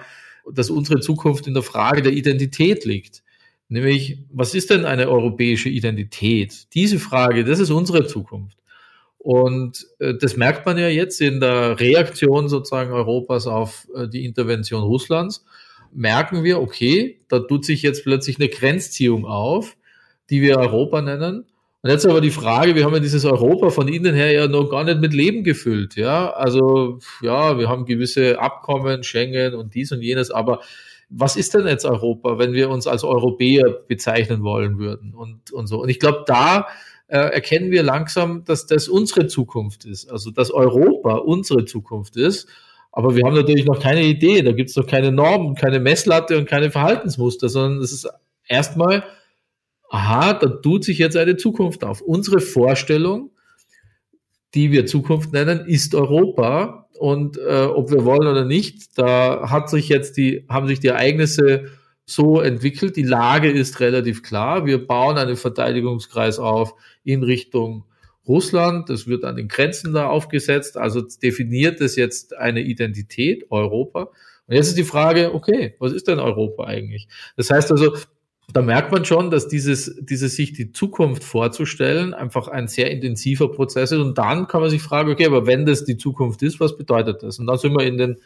dass 0.48 0.70
unsere 0.70 1.00
Zukunft 1.00 1.48
in 1.48 1.54
der 1.54 1.64
Frage 1.64 2.00
der 2.00 2.12
Identität 2.12 2.84
liegt. 2.84 3.24
Nämlich, 3.68 4.20
was 4.30 4.54
ist 4.54 4.70
denn 4.70 4.84
eine 4.84 5.08
europäische 5.08 5.68
Identität? 5.68 6.72
Diese 6.74 7.00
Frage, 7.00 7.42
das 7.42 7.58
ist 7.58 7.70
unsere 7.70 8.06
Zukunft. 8.06 8.56
Und 9.18 9.84
äh, 9.98 10.14
das 10.14 10.36
merkt 10.36 10.64
man 10.64 10.78
ja 10.78 10.86
jetzt 10.86 11.20
in 11.20 11.40
der 11.40 11.80
Reaktion 11.80 12.48
sozusagen 12.48 12.92
Europas 12.92 13.48
auf 13.48 13.88
äh, 13.96 14.06
die 14.06 14.24
Intervention 14.24 14.84
Russlands. 14.84 15.44
Merken 15.92 16.44
wir, 16.44 16.60
okay, 16.60 17.20
da 17.28 17.38
tut 17.40 17.64
sich 17.64 17.82
jetzt 17.82 18.04
plötzlich 18.04 18.38
eine 18.38 18.48
Grenzziehung 18.48 19.26
auf, 19.26 19.76
die 20.30 20.42
wir 20.42 20.58
Europa 20.58 21.02
nennen. 21.02 21.44
Und 21.82 21.90
jetzt 21.90 22.06
aber 22.06 22.20
die 22.20 22.30
Frage, 22.30 22.74
wir 22.74 22.84
haben 22.84 22.94
ja 22.94 23.00
dieses 23.00 23.24
Europa 23.24 23.70
von 23.70 23.86
innen 23.86 24.14
her 24.14 24.32
ja 24.32 24.48
noch 24.48 24.68
gar 24.68 24.84
nicht 24.84 24.98
mit 24.98 25.14
Leben 25.14 25.44
gefüllt, 25.44 25.94
ja. 25.94 26.30
Also, 26.30 26.98
ja, 27.22 27.58
wir 27.58 27.68
haben 27.68 27.84
gewisse 27.84 28.40
Abkommen, 28.40 29.04
Schengen 29.04 29.54
und 29.54 29.74
dies 29.74 29.92
und 29.92 30.02
jenes, 30.02 30.30
aber 30.30 30.60
was 31.08 31.36
ist 31.36 31.54
denn 31.54 31.66
jetzt 31.66 31.84
Europa, 31.84 32.38
wenn 32.38 32.52
wir 32.52 32.70
uns 32.70 32.86
als 32.86 33.04
Europäer 33.04 33.70
bezeichnen 33.86 34.42
wollen 34.42 34.78
würden 34.78 35.14
und, 35.14 35.52
und 35.52 35.66
so. 35.68 35.80
Und 35.80 35.88
ich 35.88 36.00
glaube, 36.00 36.24
da 36.26 36.66
äh, 37.08 37.18
erkennen 37.18 37.70
wir 37.70 37.82
langsam, 37.82 38.44
dass 38.44 38.66
das 38.66 38.88
unsere 38.88 39.28
Zukunft 39.28 39.84
ist, 39.84 40.10
also 40.10 40.30
dass 40.30 40.50
Europa 40.50 41.14
unsere 41.14 41.64
Zukunft 41.64 42.16
ist. 42.16 42.48
Aber 42.96 43.14
wir 43.14 43.24
haben 43.26 43.34
natürlich 43.34 43.66
noch 43.66 43.78
keine 43.78 44.02
Idee, 44.02 44.40
da 44.40 44.52
gibt 44.52 44.70
es 44.70 44.76
noch 44.76 44.86
keine 44.86 45.12
Normen, 45.12 45.54
keine 45.54 45.80
Messlatte 45.80 46.38
und 46.38 46.48
keine 46.48 46.70
Verhaltensmuster, 46.70 47.50
sondern 47.50 47.82
es 47.82 47.92
ist 47.92 48.08
erstmal, 48.48 49.04
aha, 49.90 50.32
da 50.32 50.48
tut 50.48 50.82
sich 50.82 50.96
jetzt 50.96 51.14
eine 51.14 51.36
Zukunft 51.36 51.84
auf. 51.84 52.00
Unsere 52.00 52.40
Vorstellung, 52.40 53.32
die 54.54 54.70
wir 54.70 54.86
Zukunft 54.86 55.34
nennen, 55.34 55.66
ist 55.66 55.94
Europa. 55.94 56.88
Und 56.98 57.36
äh, 57.36 57.66
ob 57.66 57.90
wir 57.90 58.06
wollen 58.06 58.28
oder 58.28 58.46
nicht, 58.46 58.96
da 58.96 59.50
hat 59.50 59.68
sich 59.68 59.90
jetzt 59.90 60.16
die, 60.16 60.46
haben 60.48 60.66
sich 60.66 60.80
die 60.80 60.88
Ereignisse 60.88 61.66
so 62.06 62.40
entwickelt. 62.40 62.96
Die 62.96 63.02
Lage 63.02 63.50
ist 63.50 63.80
relativ 63.80 64.22
klar. 64.22 64.64
Wir 64.64 64.86
bauen 64.86 65.18
einen 65.18 65.36
Verteidigungskreis 65.36 66.38
auf 66.38 66.74
in 67.04 67.22
Richtung 67.22 67.84
Russland. 68.28 68.90
Das 68.90 69.06
wird 69.06 69.24
an 69.24 69.36
den 69.36 69.48
Grenzen 69.48 69.92
da 69.92 70.08
aufgesetzt. 70.08 70.76
Also 70.76 71.00
definiert 71.00 71.80
es 71.80 71.96
jetzt 71.96 72.36
eine 72.36 72.60
Identität, 72.60 73.50
Europa. 73.50 74.10
Und 74.46 74.54
jetzt 74.54 74.68
ist 74.68 74.78
die 74.78 74.84
Frage, 74.84 75.34
okay, 75.34 75.74
was 75.78 75.92
ist 75.92 76.08
denn 76.08 76.18
Europa 76.18 76.64
eigentlich? 76.64 77.08
Das 77.36 77.50
heißt 77.50 77.70
also, 77.72 77.96
da 78.52 78.62
merkt 78.62 78.92
man 78.92 79.04
schon, 79.04 79.30
dass 79.30 79.48
dieses, 79.48 79.96
dieses 80.00 80.36
sich 80.36 80.52
die 80.52 80.70
Zukunft 80.70 81.24
vorzustellen 81.24 82.14
einfach 82.14 82.46
ein 82.46 82.68
sehr 82.68 82.90
intensiver 82.90 83.50
Prozess 83.50 83.90
ist. 83.92 83.98
Und 83.98 84.18
dann 84.18 84.46
kann 84.46 84.60
man 84.60 84.70
sich 84.70 84.82
fragen, 84.82 85.10
okay, 85.10 85.26
aber 85.26 85.46
wenn 85.46 85.66
das 85.66 85.84
die 85.84 85.96
Zukunft 85.96 86.42
ist, 86.42 86.60
was 86.60 86.76
bedeutet 86.76 87.22
das? 87.22 87.38
Und 87.38 87.46
dann 87.46 87.58
sind 87.58 87.72
wir 87.72 87.84
in 87.84 87.98
den 87.98 88.16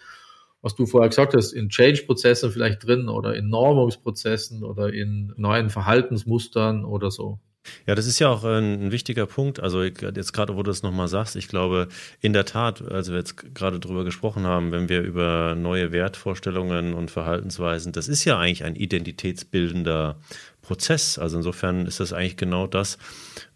was 0.62 0.74
du 0.74 0.86
vorher 0.86 1.09
gesagt 1.09 1.34
hast, 1.34 1.53
in 1.53 1.68
Change-Prozessen 1.70 2.51
vielleicht 2.51 2.86
drin 2.86 3.09
oder 3.09 3.34
in 3.34 3.48
Normungsprozessen 3.48 4.62
oder 4.62 4.92
in 4.92 5.32
neuen 5.36 5.70
Verhaltensmustern 5.70 6.84
oder 6.84 7.11
so. 7.11 7.38
Ja, 7.86 7.94
das 7.94 8.06
ist 8.06 8.18
ja 8.18 8.28
auch 8.28 8.44
ein, 8.44 8.86
ein 8.86 8.92
wichtiger 8.92 9.26
Punkt. 9.26 9.61
Also 9.61 9.82
jetzt 9.82 10.32
gerade, 10.32 10.56
wo 10.56 10.62
du 10.62 10.70
das 10.70 10.82
nochmal 10.82 11.08
sagst, 11.08 11.36
ich 11.36 11.48
glaube 11.48 11.88
in 12.20 12.32
der 12.32 12.44
Tat, 12.44 12.82
also 12.82 13.12
wir 13.12 13.18
jetzt 13.18 13.54
gerade 13.54 13.78
drüber 13.78 14.04
gesprochen 14.04 14.46
haben, 14.46 14.72
wenn 14.72 14.88
wir 14.88 15.02
über 15.02 15.54
neue 15.54 15.92
Wertvorstellungen 15.92 16.94
und 16.94 17.11
Verhaltensweisen, 17.11 17.92
das 17.92 18.08
ist 18.08 18.24
ja 18.24 18.38
eigentlich 18.38 18.64
ein 18.64 18.76
identitätsbildender 18.76 20.16
Prozess. 20.62 21.18
Also 21.18 21.36
insofern 21.38 21.86
ist 21.86 22.00
das 22.00 22.12
eigentlich 22.12 22.36
genau 22.36 22.66
das, 22.66 22.96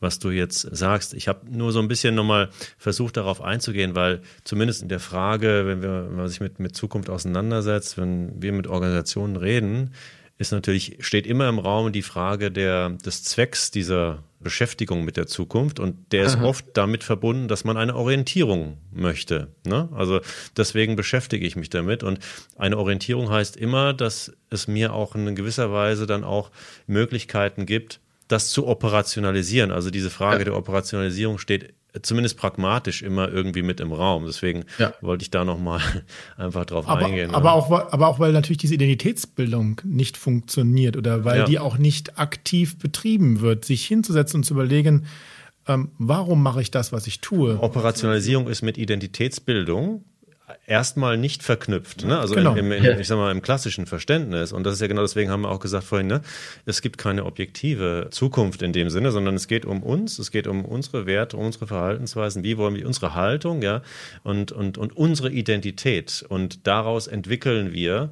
was 0.00 0.18
du 0.18 0.30
jetzt 0.30 0.62
sagst. 0.62 1.14
Ich 1.14 1.28
habe 1.28 1.40
nur 1.48 1.72
so 1.72 1.78
ein 1.80 1.88
bisschen 1.88 2.14
nochmal 2.14 2.50
versucht, 2.76 3.16
darauf 3.16 3.40
einzugehen, 3.40 3.94
weil 3.94 4.20
zumindest 4.42 4.82
in 4.82 4.88
der 4.88 5.00
Frage, 5.00 5.64
wenn, 5.66 5.80
wir, 5.80 6.08
wenn 6.08 6.16
man 6.16 6.28
sich 6.28 6.40
mit, 6.40 6.58
mit 6.58 6.74
Zukunft 6.74 7.08
auseinandersetzt, 7.08 7.98
wenn 7.98 8.42
wir 8.42 8.52
mit 8.52 8.66
Organisationen 8.66 9.36
reden, 9.36 9.92
ist 10.36 10.52
natürlich, 10.52 10.96
steht 11.00 11.26
immer 11.26 11.48
im 11.48 11.58
Raum 11.58 11.92
die 11.92 12.02
Frage 12.02 12.50
der, 12.50 12.90
des 12.90 13.22
Zwecks 13.22 13.70
dieser 13.70 14.24
Beschäftigung 14.40 15.04
mit 15.04 15.16
der 15.16 15.26
Zukunft 15.26 15.78
und 15.80 16.12
der 16.12 16.24
ist 16.24 16.36
Aha. 16.36 16.44
oft 16.44 16.64
damit 16.74 17.04
verbunden, 17.04 17.48
dass 17.48 17.64
man 17.64 17.76
eine 17.76 17.94
Orientierung 17.94 18.78
möchte. 18.92 19.48
Ne? 19.64 19.88
Also 19.92 20.20
deswegen 20.56 20.96
beschäftige 20.96 21.46
ich 21.46 21.56
mich 21.56 21.70
damit 21.70 22.02
und 22.02 22.18
eine 22.56 22.76
Orientierung 22.76 23.30
heißt 23.30 23.56
immer, 23.56 23.92
dass 23.92 24.32
es 24.50 24.68
mir 24.68 24.92
auch 24.92 25.14
in 25.14 25.34
gewisser 25.34 25.72
Weise 25.72 26.06
dann 26.06 26.24
auch 26.24 26.50
Möglichkeiten 26.86 27.64
gibt, 27.64 28.00
das 28.28 28.50
zu 28.50 28.66
operationalisieren. 28.66 29.70
Also 29.70 29.90
diese 29.90 30.10
Frage 30.10 30.40
ja. 30.40 30.44
der 30.44 30.56
Operationalisierung 30.56 31.38
steht 31.38 31.74
zumindest 32.02 32.36
pragmatisch 32.36 33.02
immer 33.02 33.28
irgendwie 33.28 33.62
mit 33.62 33.80
im 33.80 33.92
Raum. 33.92 34.24
Deswegen 34.26 34.64
ja. 34.78 34.92
wollte 35.00 35.22
ich 35.22 35.30
da 35.30 35.44
nochmal 35.44 35.80
einfach 36.36 36.64
drauf 36.64 36.88
aber, 36.88 37.06
eingehen. 37.06 37.34
Aber, 37.34 37.50
ja. 37.50 37.54
auch, 37.54 37.92
aber 37.92 38.08
auch, 38.08 38.18
weil 38.18 38.32
natürlich 38.32 38.58
diese 38.58 38.74
Identitätsbildung 38.74 39.80
nicht 39.84 40.16
funktioniert 40.16 40.96
oder 40.96 41.24
weil 41.24 41.38
ja. 41.40 41.44
die 41.44 41.58
auch 41.58 41.78
nicht 41.78 42.18
aktiv 42.18 42.78
betrieben 42.78 43.40
wird, 43.40 43.64
sich 43.64 43.86
hinzusetzen 43.86 44.38
und 44.38 44.44
zu 44.44 44.54
überlegen, 44.54 45.06
ähm, 45.66 45.90
warum 45.98 46.42
mache 46.42 46.60
ich 46.60 46.70
das, 46.70 46.92
was 46.92 47.06
ich 47.06 47.20
tue? 47.20 47.58
Operationalisierung 47.60 48.48
ist 48.48 48.62
mit 48.62 48.76
Identitätsbildung 48.76 50.04
erstmal 50.66 51.16
nicht 51.16 51.42
verknüpft, 51.42 52.04
ne? 52.04 52.18
also 52.18 52.34
genau. 52.34 52.54
im, 52.54 52.70
im, 52.70 53.00
ich 53.00 53.08
sag 53.08 53.16
mal, 53.16 53.30
im 53.30 53.40
klassischen 53.40 53.86
Verständnis. 53.86 54.52
Und 54.52 54.64
das 54.64 54.74
ist 54.74 54.80
ja 54.80 54.86
genau 54.86 55.02
deswegen 55.02 55.30
haben 55.30 55.42
wir 55.42 55.50
auch 55.50 55.60
gesagt 55.60 55.84
vorhin, 55.84 56.06
ne? 56.06 56.20
es 56.66 56.82
gibt 56.82 56.98
keine 56.98 57.24
objektive 57.24 58.08
Zukunft 58.10 58.60
in 58.62 58.72
dem 58.72 58.90
Sinne, 58.90 59.10
sondern 59.10 59.34
es 59.36 59.48
geht 59.48 59.64
um 59.64 59.82
uns, 59.82 60.18
es 60.18 60.30
geht 60.30 60.46
um 60.46 60.64
unsere 60.64 61.06
Werte, 61.06 61.36
um 61.36 61.46
unsere 61.46 61.66
Verhaltensweisen, 61.66 62.44
wie 62.44 62.58
wollen 62.58 62.74
wir 62.74 62.86
unsere 62.86 63.14
Haltung, 63.14 63.62
ja, 63.62 63.82
und, 64.22 64.52
und, 64.52 64.76
und 64.76 64.96
unsere 64.96 65.30
Identität. 65.30 66.24
Und 66.28 66.66
daraus 66.66 67.06
entwickeln 67.06 67.72
wir 67.72 68.10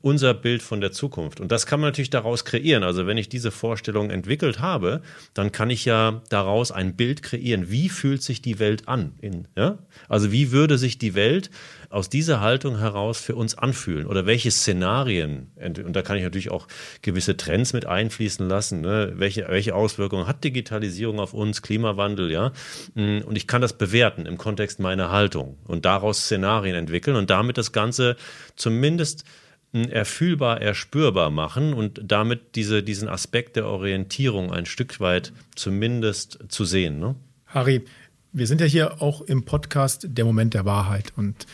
unser 0.00 0.32
Bild 0.32 0.62
von 0.62 0.80
der 0.80 0.92
Zukunft. 0.92 1.40
Und 1.40 1.50
das 1.50 1.66
kann 1.66 1.80
man 1.80 1.88
natürlich 1.88 2.10
daraus 2.10 2.44
kreieren. 2.44 2.84
Also 2.84 3.06
wenn 3.06 3.18
ich 3.18 3.28
diese 3.28 3.50
Vorstellung 3.50 4.10
entwickelt 4.10 4.60
habe, 4.60 5.02
dann 5.34 5.50
kann 5.50 5.70
ich 5.70 5.84
ja 5.84 6.22
daraus 6.28 6.70
ein 6.70 6.94
Bild 6.94 7.22
kreieren. 7.22 7.68
Wie 7.70 7.88
fühlt 7.88 8.22
sich 8.22 8.40
die 8.40 8.60
Welt 8.60 8.86
an? 8.86 9.14
In, 9.20 9.48
ja? 9.56 9.78
Also 10.08 10.30
wie 10.30 10.52
würde 10.52 10.78
sich 10.78 10.98
die 10.98 11.14
Welt 11.14 11.50
aus 11.90 12.08
dieser 12.08 12.40
Haltung 12.40 12.78
heraus 12.78 13.20
für 13.20 13.34
uns 13.34 13.58
anfühlen? 13.58 14.06
Oder 14.06 14.24
welche 14.24 14.52
Szenarien, 14.52 15.50
und 15.56 15.96
da 15.96 16.02
kann 16.02 16.16
ich 16.16 16.22
natürlich 16.22 16.50
auch 16.50 16.68
gewisse 17.02 17.36
Trends 17.36 17.72
mit 17.72 17.86
einfließen 17.86 18.48
lassen, 18.48 18.82
ne? 18.82 19.14
welche, 19.16 19.46
welche 19.48 19.74
Auswirkungen 19.74 20.28
hat 20.28 20.44
Digitalisierung 20.44 21.18
auf 21.18 21.34
uns, 21.34 21.60
Klimawandel, 21.62 22.30
ja? 22.30 22.52
Und 22.94 23.36
ich 23.36 23.46
kann 23.46 23.62
das 23.62 23.72
bewerten 23.72 24.26
im 24.26 24.38
Kontext 24.38 24.78
meiner 24.78 25.10
Haltung 25.10 25.56
und 25.66 25.84
daraus 25.84 26.24
Szenarien 26.24 26.76
entwickeln 26.76 27.16
und 27.16 27.30
damit 27.30 27.58
das 27.58 27.72
Ganze 27.72 28.16
zumindest 28.54 29.24
erfühlbar, 29.72 30.60
erspürbar 30.60 31.30
machen 31.30 31.74
und 31.74 32.00
damit 32.02 32.54
diese, 32.54 32.82
diesen 32.82 33.08
Aspekt 33.08 33.56
der 33.56 33.66
Orientierung 33.66 34.52
ein 34.52 34.66
Stück 34.66 34.98
weit 35.00 35.32
zumindest 35.54 36.38
zu 36.48 36.64
sehen. 36.64 36.98
Ne? 36.98 37.14
Harry, 37.46 37.84
wir 38.32 38.46
sind 38.46 38.60
ja 38.60 38.66
hier 38.66 39.02
auch 39.02 39.20
im 39.22 39.44
Podcast 39.44 40.06
Der 40.10 40.24
Moment 40.24 40.54
der 40.54 40.64
Wahrheit 40.64 41.12
und 41.16 41.46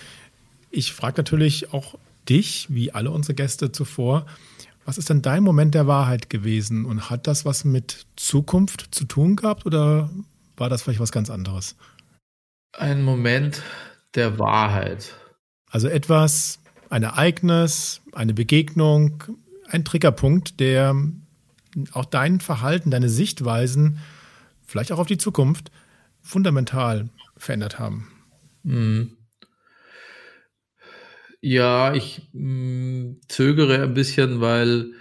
ich 0.71 0.93
frage 0.93 1.19
natürlich 1.19 1.73
auch 1.73 1.97
dich, 2.29 2.67
wie 2.69 2.93
alle 2.93 3.11
unsere 3.11 3.35
Gäste 3.35 3.73
zuvor, 3.73 4.27
was 4.85 4.99
ist 4.99 5.09
denn 5.09 5.23
dein 5.23 5.43
Moment 5.43 5.75
der 5.75 5.87
Wahrheit 5.87 6.29
gewesen 6.31 6.85
und 6.85 7.11
hat 7.11 7.27
das 7.27 7.45
was 7.45 7.65
mit 7.65 8.07
Zukunft 8.17 8.95
zu 8.95 9.05
tun 9.05 9.37
gehabt 9.37 9.67
oder 9.67 10.11
war 10.57 10.69
das 10.69 10.83
vielleicht 10.83 11.01
was 11.01 11.13
ganz 11.13 11.31
anderes? 11.31 11.77
Ein 12.77 13.03
Moment 13.03 13.63
der 14.15 14.39
Wahrheit. 14.39 15.15
Also 15.71 15.89
etwas, 15.89 16.61
ein 16.91 17.03
Ereignis, 17.03 18.03
eine 18.13 18.35
Begegnung, 18.35 19.25
ein 19.69 19.85
Triggerpunkt, 19.85 20.61
der 20.61 20.95
auch 21.93 22.05
dein 22.05 22.41
Verhalten, 22.41 22.91
deine 22.91 23.09
Sichtweisen, 23.09 23.99
vielleicht 24.67 24.93
auch 24.93 24.99
auf 24.99 25.07
die 25.07 25.19
Zukunft, 25.19 25.71
fundamental 26.23 27.09
verändert 27.37 27.79
haben. 27.79 28.09
Mhm. 28.63 29.17
Ja, 31.41 31.93
ich 31.95 32.23
mh, 32.33 32.43
mm, 32.43 33.21
zögere 33.29 33.83
ein 33.83 33.95
bisschen, 33.95 34.41
weil 34.41 34.93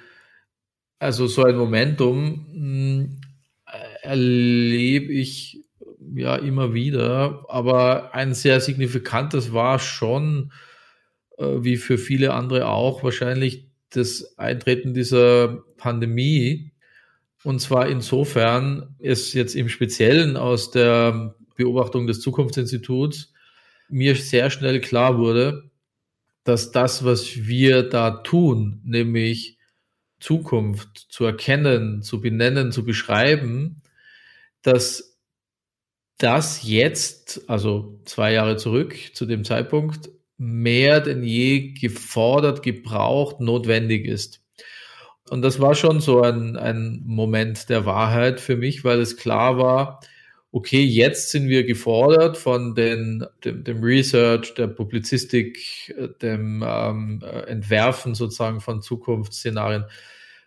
also 1.00 1.28
so 1.28 1.44
ein 1.44 1.56
Momentum 1.56 2.46
mh, 2.52 3.04
mm, 3.04 3.22
erlebe 4.02 5.14
ich 5.14 5.64
ja 6.16 6.36
immer 6.36 6.74
wieder, 6.74 7.46
aber 7.48 8.14
ein 8.14 8.34
sehr 8.34 8.60
signifikantes 8.60 9.54
war 9.54 9.80
schon 9.80 10.52
wie 11.64 11.78
für 11.78 11.98
viele 11.98 12.34
andere 12.34 12.68
auch, 12.68 13.04
wahrscheinlich 13.04 13.68
das 13.90 14.38
Eintreten 14.38 14.94
dieser 14.94 15.64
Pandemie. 15.78 16.72
Und 17.44 17.60
zwar 17.60 17.88
insofern 17.88 18.96
es 19.00 19.34
jetzt 19.34 19.56
im 19.56 19.70
Speziellen 19.70 20.38
aus 20.38 20.72
der 20.72 21.36
Beobachtung 21.56 22.08
des 22.08 22.22
Zukunftsinstituts 22.22 23.34
mir 23.90 24.16
sehr 24.16 24.50
schnell 24.50 24.82
klar 24.82 25.18
wurde, 25.18 25.70
dass 26.44 26.72
das, 26.72 27.06
was 27.06 27.46
wir 27.48 27.84
da 27.84 28.12
tun, 28.12 28.82
nämlich 28.84 29.58
Zukunft 30.20 30.98
zu 31.10 31.26
erkennen, 31.26 32.02
zu 32.02 32.22
benennen, 32.22 32.72
zu 32.72 32.84
beschreiben, 32.86 33.82
dass 34.62 35.20
das 36.18 36.64
jetzt, 36.64 37.50
also 37.50 38.00
zwei 38.06 38.34
Jahre 38.34 38.58
zurück 38.58 38.96
zu 39.14 39.26
dem 39.26 39.44
Zeitpunkt, 39.44 40.10
mehr 40.38 41.00
denn 41.02 41.24
je 41.24 41.74
gefordert, 41.74 42.64
gebraucht, 42.64 43.40
notwendig 43.40 44.06
ist. 44.06 44.42
Und 45.30 45.42
das 45.42 45.60
war 45.60 45.76
schon 45.76 46.02
so 46.02 46.22
ein, 46.22 46.58
ein 46.58 47.02
Moment 47.06 47.70
der 47.70 47.86
Wahrheit 47.86 48.40
für 48.40 48.58
mich, 48.58 48.84
weil 48.84 49.00
es 49.00 49.18
klar 49.18 49.58
war, 49.58 50.02
okay, 50.52 50.84
jetzt 50.84 51.32
sind 51.32 51.50
wir 51.50 51.66
gefordert 51.66 52.38
von 52.38 52.76
den, 52.76 53.26
dem, 53.44 53.64
dem 53.64 53.84
Research, 53.84 54.54
der 54.54 54.68
Publizistik, 54.68 55.96
dem 56.22 56.64
ähm, 56.66 57.24
Entwerfen 57.48 58.14
sozusagen 58.14 58.62
von 58.62 58.82
Zukunftsszenarien 58.82 59.86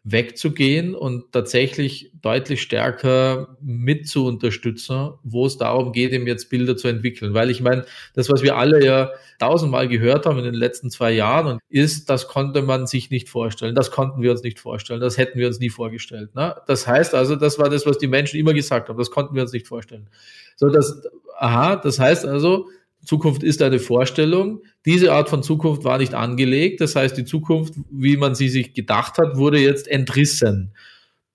wegzugehen 0.09 0.95
und 0.95 1.33
tatsächlich 1.33 2.13
deutlich 2.23 2.63
stärker 2.63 3.57
mit 3.61 4.07
zu 4.07 4.25
unterstützen, 4.25 5.15
wo 5.25 5.47
es 5.47 5.59
darum 5.59 5.91
geht, 5.91 6.13
eben 6.13 6.29
jetzt 6.29 6.49
Bilder 6.49 6.77
zu 6.77 6.87
entwickeln. 6.87 7.35
Weil 7.35 7.51
ich 7.51 7.61
meine, 7.61 7.85
das, 8.15 8.31
was 8.31 8.45
wir 8.45 8.57
alle 8.57 8.85
ja 8.85 9.11
tausendmal 9.41 9.89
gehört 9.89 10.25
haben 10.25 10.39
in 10.39 10.45
den 10.45 10.55
letzten 10.55 10.91
zwei 10.91 11.11
Jahren, 11.11 11.59
ist, 11.69 12.09
das 12.09 12.29
konnte 12.29 12.63
man 12.63 12.87
sich 12.87 13.11
nicht 13.11 13.29
vorstellen. 13.29 13.75
Das 13.75 13.91
konnten 13.91 14.23
wir 14.23 14.31
uns 14.31 14.45
nicht 14.45 14.61
vorstellen. 14.61 15.01
Das 15.01 15.19
hätten 15.19 15.41
wir 15.41 15.49
uns 15.49 15.59
nie 15.59 15.71
vorgestellt. 15.71 16.37
Ne? 16.37 16.55
Das 16.69 16.87
heißt 16.87 17.13
also, 17.13 17.35
das 17.35 17.59
war 17.59 17.69
das, 17.69 17.85
was 17.85 17.99
die 17.99 18.07
Menschen 18.07 18.39
immer 18.39 18.55
gesagt 18.55 18.89
haben. 18.89 18.99
Das 18.99 19.11
konnten 19.11 19.35
wir 19.35 19.43
uns 19.43 19.53
nicht 19.53 19.67
vorstellen. 19.67 20.09
So, 20.55 20.69
das, 20.69 21.03
aha, 21.37 21.75
das 21.75 21.99
heißt 21.99 22.25
also, 22.27 22.69
Zukunft 23.05 23.43
ist 23.43 23.63
eine 23.63 23.79
Vorstellung. 23.79 24.63
Diese 24.85 25.13
Art 25.13 25.29
von 25.29 25.43
Zukunft 25.43 25.85
war 25.85 25.99
nicht 25.99 26.15
angelegt. 26.15 26.81
Das 26.81 26.97
heißt, 26.97 27.17
die 27.17 27.25
Zukunft, 27.25 27.75
wie 27.91 28.17
man 28.17 28.35
sie 28.35 28.49
sich 28.49 28.75
gedacht 28.75 29.19
hat, 29.19 29.37
wurde 29.37 29.59
jetzt 29.59 29.89
entrissen. 29.89 30.73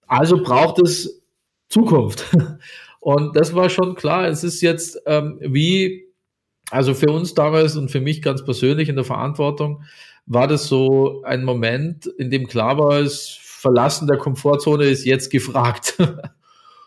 Also 0.07 0.41
braucht 0.43 0.79
es 0.79 1.21
Zukunft. 1.69 2.25
Und 2.99 3.35
das 3.35 3.55
war 3.55 3.69
schon 3.69 3.95
klar. 3.95 4.27
Es 4.27 4.43
ist 4.43 4.61
jetzt 4.61 5.01
ähm, 5.05 5.39
wie, 5.41 6.05
also 6.69 6.93
für 6.93 7.11
uns 7.11 7.33
damals 7.33 7.75
und 7.75 7.89
für 7.89 7.99
mich 7.99 8.21
ganz 8.21 8.45
persönlich 8.45 8.89
in 8.89 8.95
der 8.95 9.03
Verantwortung, 9.03 9.83
war 10.27 10.47
das 10.47 10.67
so 10.67 11.23
ein 11.23 11.43
Moment, 11.43 12.05
in 12.05 12.29
dem 12.29 12.47
klar 12.47 12.77
war, 12.77 12.99
es 12.99 13.39
Verlassen 13.61 14.07
der 14.07 14.17
Komfortzone 14.17 14.85
ist 14.85 15.05
jetzt 15.05 15.29
gefragt. 15.29 15.97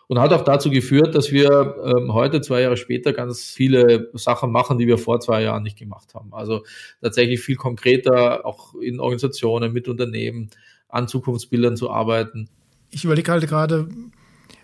und 0.08 0.18
hat 0.18 0.32
auch 0.32 0.44
dazu 0.44 0.70
geführt, 0.70 1.14
dass 1.14 1.32
wir 1.32 1.76
ähm, 1.84 2.12
heute, 2.12 2.40
zwei 2.40 2.60
Jahre 2.60 2.76
später, 2.76 3.12
ganz 3.12 3.42
viele 3.42 4.10
Sachen 4.14 4.50
machen, 4.50 4.78
die 4.78 4.86
wir 4.86 4.98
vor 4.98 5.20
zwei 5.20 5.42
Jahren 5.42 5.62
nicht 5.62 5.78
gemacht 5.78 6.14
haben. 6.14 6.34
Also 6.34 6.64
tatsächlich 7.00 7.40
viel 7.40 7.56
konkreter, 7.56 8.44
auch 8.44 8.74
in 8.74 9.00
Organisationen, 9.00 9.72
mit 9.72 9.88
Unternehmen, 9.88 10.50
an 10.88 11.08
Zukunftsbildern 11.08 11.76
zu 11.76 11.90
arbeiten. 11.90 12.48
Ich 12.90 13.04
überlege 13.04 13.32
halt 13.32 13.46
gerade, 13.48 13.88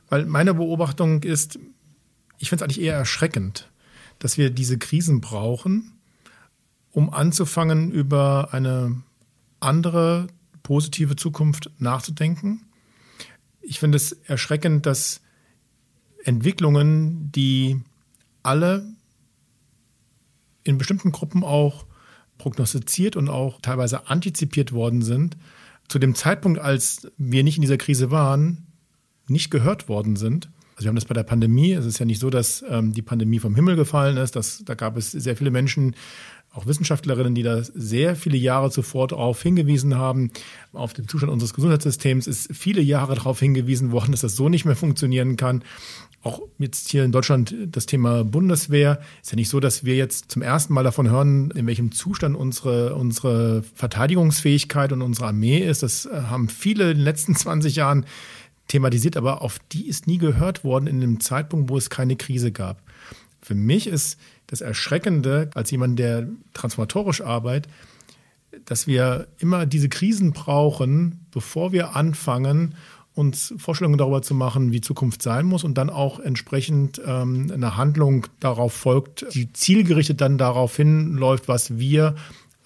weil 0.08 0.26
meine 0.26 0.54
Beobachtung 0.54 1.22
ist, 1.22 1.58
ich 2.38 2.48
finde 2.48 2.64
es 2.64 2.70
eigentlich 2.70 2.84
eher 2.84 2.94
erschreckend, 2.94 3.70
dass 4.18 4.38
wir 4.38 4.50
diese 4.50 4.78
Krisen 4.78 5.20
brauchen, 5.20 5.98
um 6.92 7.12
anzufangen, 7.12 7.90
über 7.90 8.48
eine 8.52 9.02
andere 9.58 10.26
positive 10.62 11.16
Zukunft 11.16 11.70
nachzudenken. 11.78 12.66
Ich 13.60 13.78
finde 13.78 13.96
es 13.96 14.12
erschreckend, 14.12 14.86
dass 14.86 15.22
Entwicklungen, 16.24 17.30
die 17.32 17.80
alle 18.42 18.86
in 20.64 20.78
bestimmten 20.78 21.12
Gruppen 21.12 21.44
auch 21.44 21.86
prognostiziert 22.38 23.16
und 23.16 23.28
auch 23.28 23.60
teilweise 23.60 24.08
antizipiert 24.08 24.72
worden 24.72 25.02
sind, 25.02 25.36
zu 25.88 25.98
dem 25.98 26.14
Zeitpunkt, 26.14 26.58
als 26.58 27.10
wir 27.18 27.44
nicht 27.44 27.56
in 27.56 27.62
dieser 27.62 27.76
Krise 27.76 28.10
waren, 28.10 28.66
nicht 29.26 29.50
gehört 29.50 29.88
worden 29.88 30.16
sind. 30.16 30.50
Also 30.74 30.84
wir 30.84 30.88
haben 30.88 30.96
das 30.96 31.04
bei 31.04 31.14
der 31.14 31.24
Pandemie. 31.24 31.72
Es 31.72 31.84
ist 31.84 31.98
ja 31.98 32.06
nicht 32.06 32.20
so, 32.20 32.30
dass 32.30 32.64
ähm, 32.68 32.92
die 32.92 33.02
Pandemie 33.02 33.38
vom 33.38 33.54
Himmel 33.54 33.76
gefallen 33.76 34.16
ist. 34.16 34.36
Das, 34.36 34.62
da 34.64 34.74
gab 34.74 34.96
es 34.96 35.10
sehr 35.10 35.36
viele 35.36 35.50
Menschen, 35.50 35.94
auch 36.52 36.66
Wissenschaftlerinnen, 36.66 37.34
die 37.34 37.42
da 37.42 37.62
sehr 37.62 38.16
viele 38.16 38.36
Jahre 38.36 38.70
zuvor 38.70 39.06
darauf 39.06 39.40
hingewiesen 39.40 39.96
haben, 39.96 40.30
auf 40.72 40.92
den 40.92 41.06
Zustand 41.06 41.32
unseres 41.32 41.54
Gesundheitssystems 41.54 42.26
ist 42.26 42.48
viele 42.52 42.80
Jahre 42.80 43.14
darauf 43.14 43.38
hingewiesen 43.38 43.92
worden, 43.92 44.10
dass 44.10 44.22
das 44.22 44.34
so 44.34 44.48
nicht 44.48 44.64
mehr 44.64 44.74
funktionieren 44.74 45.36
kann. 45.36 45.62
Auch 46.22 46.42
jetzt 46.58 46.90
hier 46.90 47.04
in 47.04 47.12
Deutschland 47.12 47.54
das 47.66 47.86
Thema 47.86 48.24
Bundeswehr. 48.24 49.00
Ist 49.22 49.32
ja 49.32 49.36
nicht 49.36 49.48
so, 49.48 49.58
dass 49.58 49.84
wir 49.84 49.96
jetzt 49.96 50.30
zum 50.30 50.42
ersten 50.42 50.74
Mal 50.74 50.84
davon 50.84 51.08
hören, 51.08 51.50
in 51.52 51.66
welchem 51.66 51.92
Zustand 51.92 52.36
unsere, 52.36 52.94
unsere 52.94 53.62
Verteidigungsfähigkeit 53.74 54.92
und 54.92 55.00
unsere 55.00 55.28
Armee 55.28 55.58
ist. 55.58 55.82
Das 55.82 56.04
äh, 56.04 56.22
haben 56.28 56.50
viele 56.50 56.90
in 56.90 56.98
den 56.98 57.04
letzten 57.04 57.34
20 57.36 57.76
Jahren 57.76 58.04
thematisiert, 58.68 59.16
aber 59.16 59.40
auf 59.40 59.58
die 59.72 59.88
ist 59.88 60.06
nie 60.06 60.18
gehört 60.18 60.62
worden 60.62 60.86
in 60.86 61.02
einem 61.02 61.20
Zeitpunkt, 61.20 61.70
wo 61.70 61.78
es 61.78 61.88
keine 61.88 62.16
Krise 62.16 62.52
gab. 62.52 62.82
Für 63.40 63.54
mich 63.54 63.86
ist 63.86 64.18
das 64.46 64.60
Erschreckende 64.60 65.50
als 65.54 65.70
jemand, 65.70 65.98
der 65.98 66.28
transformatorisch 66.52 67.22
arbeitet, 67.22 67.72
dass 68.64 68.86
wir 68.86 69.28
immer 69.38 69.64
diese 69.64 69.88
Krisen 69.88 70.32
brauchen, 70.32 71.26
bevor 71.30 71.72
wir 71.72 71.96
anfangen, 71.96 72.74
uns 73.14 73.52
Vorstellungen 73.58 73.98
darüber 73.98 74.22
zu 74.22 74.34
machen, 74.34 74.72
wie 74.72 74.80
Zukunft 74.80 75.22
sein 75.22 75.46
muss 75.46 75.64
und 75.64 75.76
dann 75.76 75.90
auch 75.90 76.20
entsprechend 76.20 77.00
ähm, 77.04 77.50
eine 77.52 77.76
Handlung 77.76 78.26
darauf 78.38 78.72
folgt, 78.72 79.26
die 79.34 79.52
zielgerichtet 79.52 80.20
dann 80.20 80.38
darauf 80.38 80.76
hinläuft, 80.76 81.48
was 81.48 81.78
wir 81.78 82.14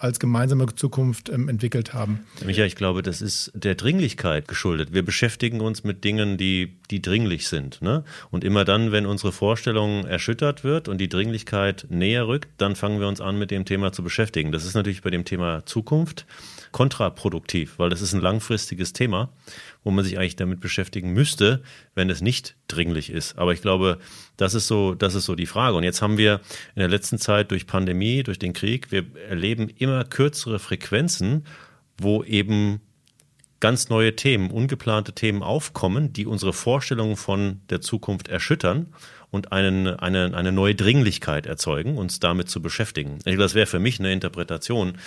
als 0.04 0.20
gemeinsame 0.20 0.66
Zukunft 0.74 1.30
ähm, 1.30 1.48
entwickelt 1.48 1.94
haben. 1.94 2.20
Michael, 2.44 2.66
ich 2.66 2.76
glaube, 2.76 3.02
das 3.02 3.22
ist 3.22 3.52
der 3.54 3.74
Dringlichkeit 3.74 4.48
geschuldet. 4.48 4.92
Wir 4.92 5.02
beschäftigen 5.02 5.62
uns 5.62 5.82
mit 5.82 6.04
Dingen, 6.04 6.36
die, 6.36 6.76
die 6.90 7.00
dringlich 7.00 7.48
sind. 7.48 7.80
Ne? 7.80 8.04
Und 8.30 8.44
immer 8.44 8.64
dann, 8.64 8.92
wenn 8.92 9.06
unsere 9.06 9.32
Vorstellung 9.32 10.04
erschüttert 10.04 10.62
wird 10.62 10.88
und 10.88 10.98
die 10.98 11.08
Dringlichkeit 11.08 11.86
näher 11.88 12.26
rückt, 12.26 12.48
dann 12.58 12.76
fangen 12.76 13.00
wir 13.00 13.08
uns 13.08 13.20
an, 13.20 13.38
mit 13.38 13.50
dem 13.50 13.64
Thema 13.64 13.92
zu 13.92 14.02
beschäftigen. 14.02 14.52
Das 14.52 14.64
ist 14.64 14.74
natürlich 14.74 15.00
bei 15.00 15.10
dem 15.10 15.24
Thema 15.24 15.64
Zukunft 15.64 16.26
kontraproduktiv, 16.72 17.78
weil 17.78 17.88
das 17.88 18.02
ist 18.02 18.14
ein 18.14 18.20
langfristiges 18.20 18.92
Thema, 18.92 19.30
wo 19.84 19.90
man 19.90 20.04
sich 20.04 20.18
eigentlich 20.18 20.36
damit 20.36 20.60
beschäftigen 20.60 21.12
müsste, 21.12 21.62
wenn 21.94 22.10
es 22.10 22.22
nicht 22.22 22.56
dringlich 22.66 23.10
ist. 23.10 23.38
Aber 23.38 23.52
ich 23.52 23.62
glaube, 23.62 23.98
das 24.36 24.54
ist 24.54 24.66
so, 24.66 24.94
das 24.94 25.14
ist 25.14 25.26
so 25.26 25.34
die 25.34 25.46
Frage. 25.46 25.76
Und 25.76 25.84
jetzt 25.84 26.02
haben 26.02 26.18
wir 26.18 26.40
in 26.74 26.80
der 26.80 26.88
letzten 26.88 27.18
Zeit 27.18 27.50
durch 27.50 27.66
Pandemie, 27.66 28.22
durch 28.22 28.38
den 28.38 28.54
Krieg, 28.54 28.90
wir 28.90 29.04
erleben 29.28 29.68
immer 29.68 30.04
kürzere 30.04 30.58
Frequenzen, 30.58 31.46
wo 31.98 32.24
eben 32.24 32.80
ganz 33.60 33.88
neue 33.88 34.16
Themen, 34.16 34.50
ungeplante 34.50 35.12
Themen 35.12 35.42
aufkommen, 35.42 36.12
die 36.12 36.26
unsere 36.26 36.52
Vorstellungen 36.52 37.16
von 37.16 37.60
der 37.70 37.80
Zukunft 37.80 38.28
erschüttern 38.28 38.92
und 39.34 39.50
einen, 39.50 39.88
eine, 39.88 40.32
eine 40.32 40.52
neue 40.52 40.76
Dringlichkeit 40.76 41.46
erzeugen, 41.46 41.98
uns 41.98 42.20
damit 42.20 42.48
zu 42.48 42.62
beschäftigen. 42.62 43.16
Ich 43.18 43.24
glaube, 43.24 43.38
das 43.38 43.54
wäre 43.54 43.66
für 43.66 43.80
mich 43.80 43.98
eine 43.98 44.12
Interpretation, 44.12 44.98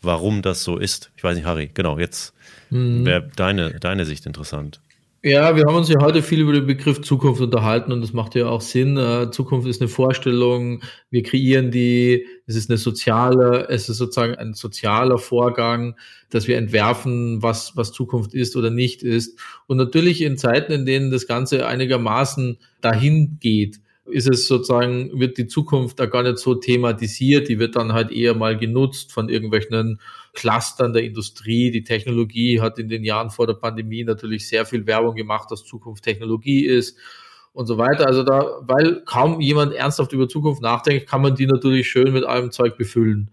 warum 0.00 0.40
das 0.40 0.64
so 0.64 0.78
ist. 0.78 1.10
Ich 1.16 1.22
weiß 1.22 1.36
nicht, 1.36 1.44
Harry, 1.44 1.70
genau, 1.72 1.98
jetzt 1.98 2.32
mhm. 2.70 3.04
wäre 3.04 3.30
deine, 3.36 3.78
deine 3.78 4.06
Sicht 4.06 4.24
interessant. 4.24 4.80
Ja, 5.26 5.56
wir 5.56 5.64
haben 5.64 5.76
uns 5.76 5.88
ja 5.88 6.02
heute 6.02 6.20
viel 6.22 6.42
über 6.42 6.52
den 6.52 6.66
Begriff 6.66 7.00
Zukunft 7.00 7.40
unterhalten 7.40 7.92
und 7.92 8.02
das 8.02 8.12
macht 8.12 8.34
ja 8.34 8.46
auch 8.46 8.60
Sinn. 8.60 8.98
Äh, 8.98 9.30
Zukunft 9.30 9.66
ist 9.66 9.80
eine 9.80 9.88
Vorstellung, 9.88 10.82
wir 11.08 11.22
kreieren 11.22 11.70
die, 11.70 12.26
es 12.46 12.56
ist 12.56 12.68
eine 12.68 12.76
soziale, 12.76 13.66
es 13.70 13.88
ist 13.88 13.96
sozusagen 13.96 14.34
ein 14.34 14.52
sozialer 14.52 15.16
Vorgang, 15.16 15.96
dass 16.28 16.46
wir 16.46 16.58
entwerfen, 16.58 17.42
was, 17.42 17.74
was 17.74 17.92
Zukunft 17.92 18.34
ist 18.34 18.54
oder 18.54 18.68
nicht 18.68 19.02
ist. 19.02 19.40
Und 19.66 19.78
natürlich 19.78 20.20
in 20.20 20.36
Zeiten, 20.36 20.72
in 20.72 20.84
denen 20.84 21.10
das 21.10 21.26
Ganze 21.26 21.66
einigermaßen 21.66 22.58
dahin 22.82 23.38
geht, 23.40 23.80
ist 24.06 24.28
es 24.28 24.46
sozusagen, 24.46 25.18
wird 25.18 25.38
die 25.38 25.46
Zukunft 25.46 25.98
da 25.98 26.06
gar 26.06 26.22
nicht 26.22 26.38
so 26.38 26.54
thematisiert, 26.54 27.48
die 27.48 27.58
wird 27.58 27.76
dann 27.76 27.92
halt 27.92 28.10
eher 28.10 28.34
mal 28.34 28.56
genutzt 28.56 29.12
von 29.12 29.28
irgendwelchen 29.28 29.98
Clustern 30.34 30.92
der 30.92 31.04
Industrie. 31.04 31.70
Die 31.70 31.84
Technologie 31.84 32.60
hat 32.60 32.78
in 32.78 32.88
den 32.88 33.04
Jahren 33.04 33.30
vor 33.30 33.46
der 33.46 33.54
Pandemie 33.54 34.04
natürlich 34.04 34.48
sehr 34.48 34.66
viel 34.66 34.86
Werbung 34.86 35.14
gemacht, 35.14 35.50
dass 35.50 35.64
Zukunft 35.64 36.04
Technologie 36.04 36.66
ist 36.66 36.98
und 37.52 37.66
so 37.66 37.78
weiter. 37.78 38.06
Also 38.06 38.24
da, 38.24 38.60
weil 38.62 39.02
kaum 39.06 39.40
jemand 39.40 39.72
ernsthaft 39.72 40.12
über 40.12 40.28
Zukunft 40.28 40.60
nachdenkt, 40.60 41.08
kann 41.08 41.22
man 41.22 41.34
die 41.34 41.46
natürlich 41.46 41.88
schön 41.88 42.12
mit 42.12 42.24
allem 42.24 42.50
Zeug 42.50 42.76
befüllen. 42.76 43.30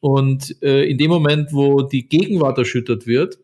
Und 0.00 0.62
äh, 0.62 0.84
in 0.84 0.96
dem 0.96 1.10
Moment, 1.10 1.52
wo 1.52 1.82
die 1.82 2.08
Gegenwart 2.08 2.56
erschüttert 2.58 3.06
wird, 3.06 3.38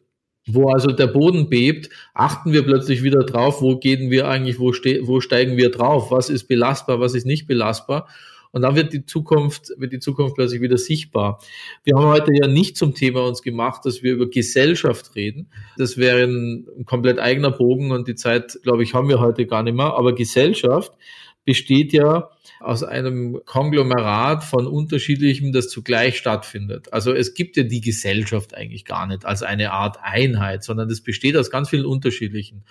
wo 0.55 0.71
also 0.71 0.93
der 0.93 1.07
Boden 1.07 1.49
bebt, 1.49 1.91
achten 2.15 2.53
wir 2.53 2.63
plötzlich 2.63 3.03
wieder 3.03 3.25
drauf, 3.25 3.61
wo 3.61 3.77
gehen 3.77 4.11
wir 4.11 4.29
eigentlich, 4.29 4.59
wo, 4.59 4.73
ste 4.73 5.07
wo 5.07 5.21
steigen 5.21 5.57
wir 5.57 5.71
drauf, 5.71 6.11
was 6.11 6.31
ist 6.31 6.49
belastbar, 6.49 7.01
was 7.01 7.15
ist 7.15 7.27
nicht 7.27 7.47
belastbar. 7.47 8.09
Und 8.53 8.63
dann 8.63 8.75
wird 8.75 8.93
die 8.93 9.05
Zukunft, 9.05 9.73
wird 9.77 9.93
die 9.93 10.01
Zukunft 10.01 10.35
plötzlich 10.35 10.61
wieder 10.61 10.77
sichtbar. 10.77 11.39
Wir 11.85 11.95
haben 11.97 12.07
heute 12.07 12.33
ja 12.35 12.49
nicht 12.49 12.77
zum 12.77 12.95
Thema 12.95 13.27
uns 13.27 13.43
gemacht, 13.43 13.85
dass 13.85 14.03
wir 14.03 14.15
über 14.15 14.29
Gesellschaft 14.29 15.15
reden. 15.15 15.49
Das 15.77 15.97
wäre 15.97 16.25
ein, 16.25 16.67
ein 16.79 16.85
komplett 16.85 17.21
eigener 17.21 17.53
Bogen 17.53 17.93
und 17.93 18.09
die 18.09 18.17
Zeit, 18.17 18.59
glaube 18.63 18.83
ich, 18.83 18.95
haben 18.95 19.09
wir 19.09 19.21
heute 19.21 19.47
gar 19.47 19.63
nicht 19.63 19.77
mehr. 19.77 19.95
Aber 19.95 20.15
Gesellschaft 20.15 20.93
besteht 21.51 21.93
ja 21.93 22.31
aus 22.61 22.85
einem 22.85 23.41
Konglomerat 23.45 24.45
von 24.45 24.69
unterschiedlichem, 24.69 25.51
das 25.51 25.69
zugleich 25.69 26.17
stattfindet. 26.17 26.93
Also 26.93 27.13
es 27.13 27.35
gibt 27.35 27.57
ja 27.57 27.65
die 27.65 27.81
Gesellschaft 27.81 28.55
eigentlich 28.55 28.85
gar 28.85 29.09
nicht 29.09 29.25
als 29.25 29.43
eine 29.43 29.73
Art 29.73 29.99
Einheit, 30.01 30.63
sondern 30.63 30.89
es 30.91 31.01
besteht 31.01 31.37
aus 31.37 31.51
ganz 31.51 31.71
vielen 31.71 31.87
unterschiedlichen. 31.87 32.63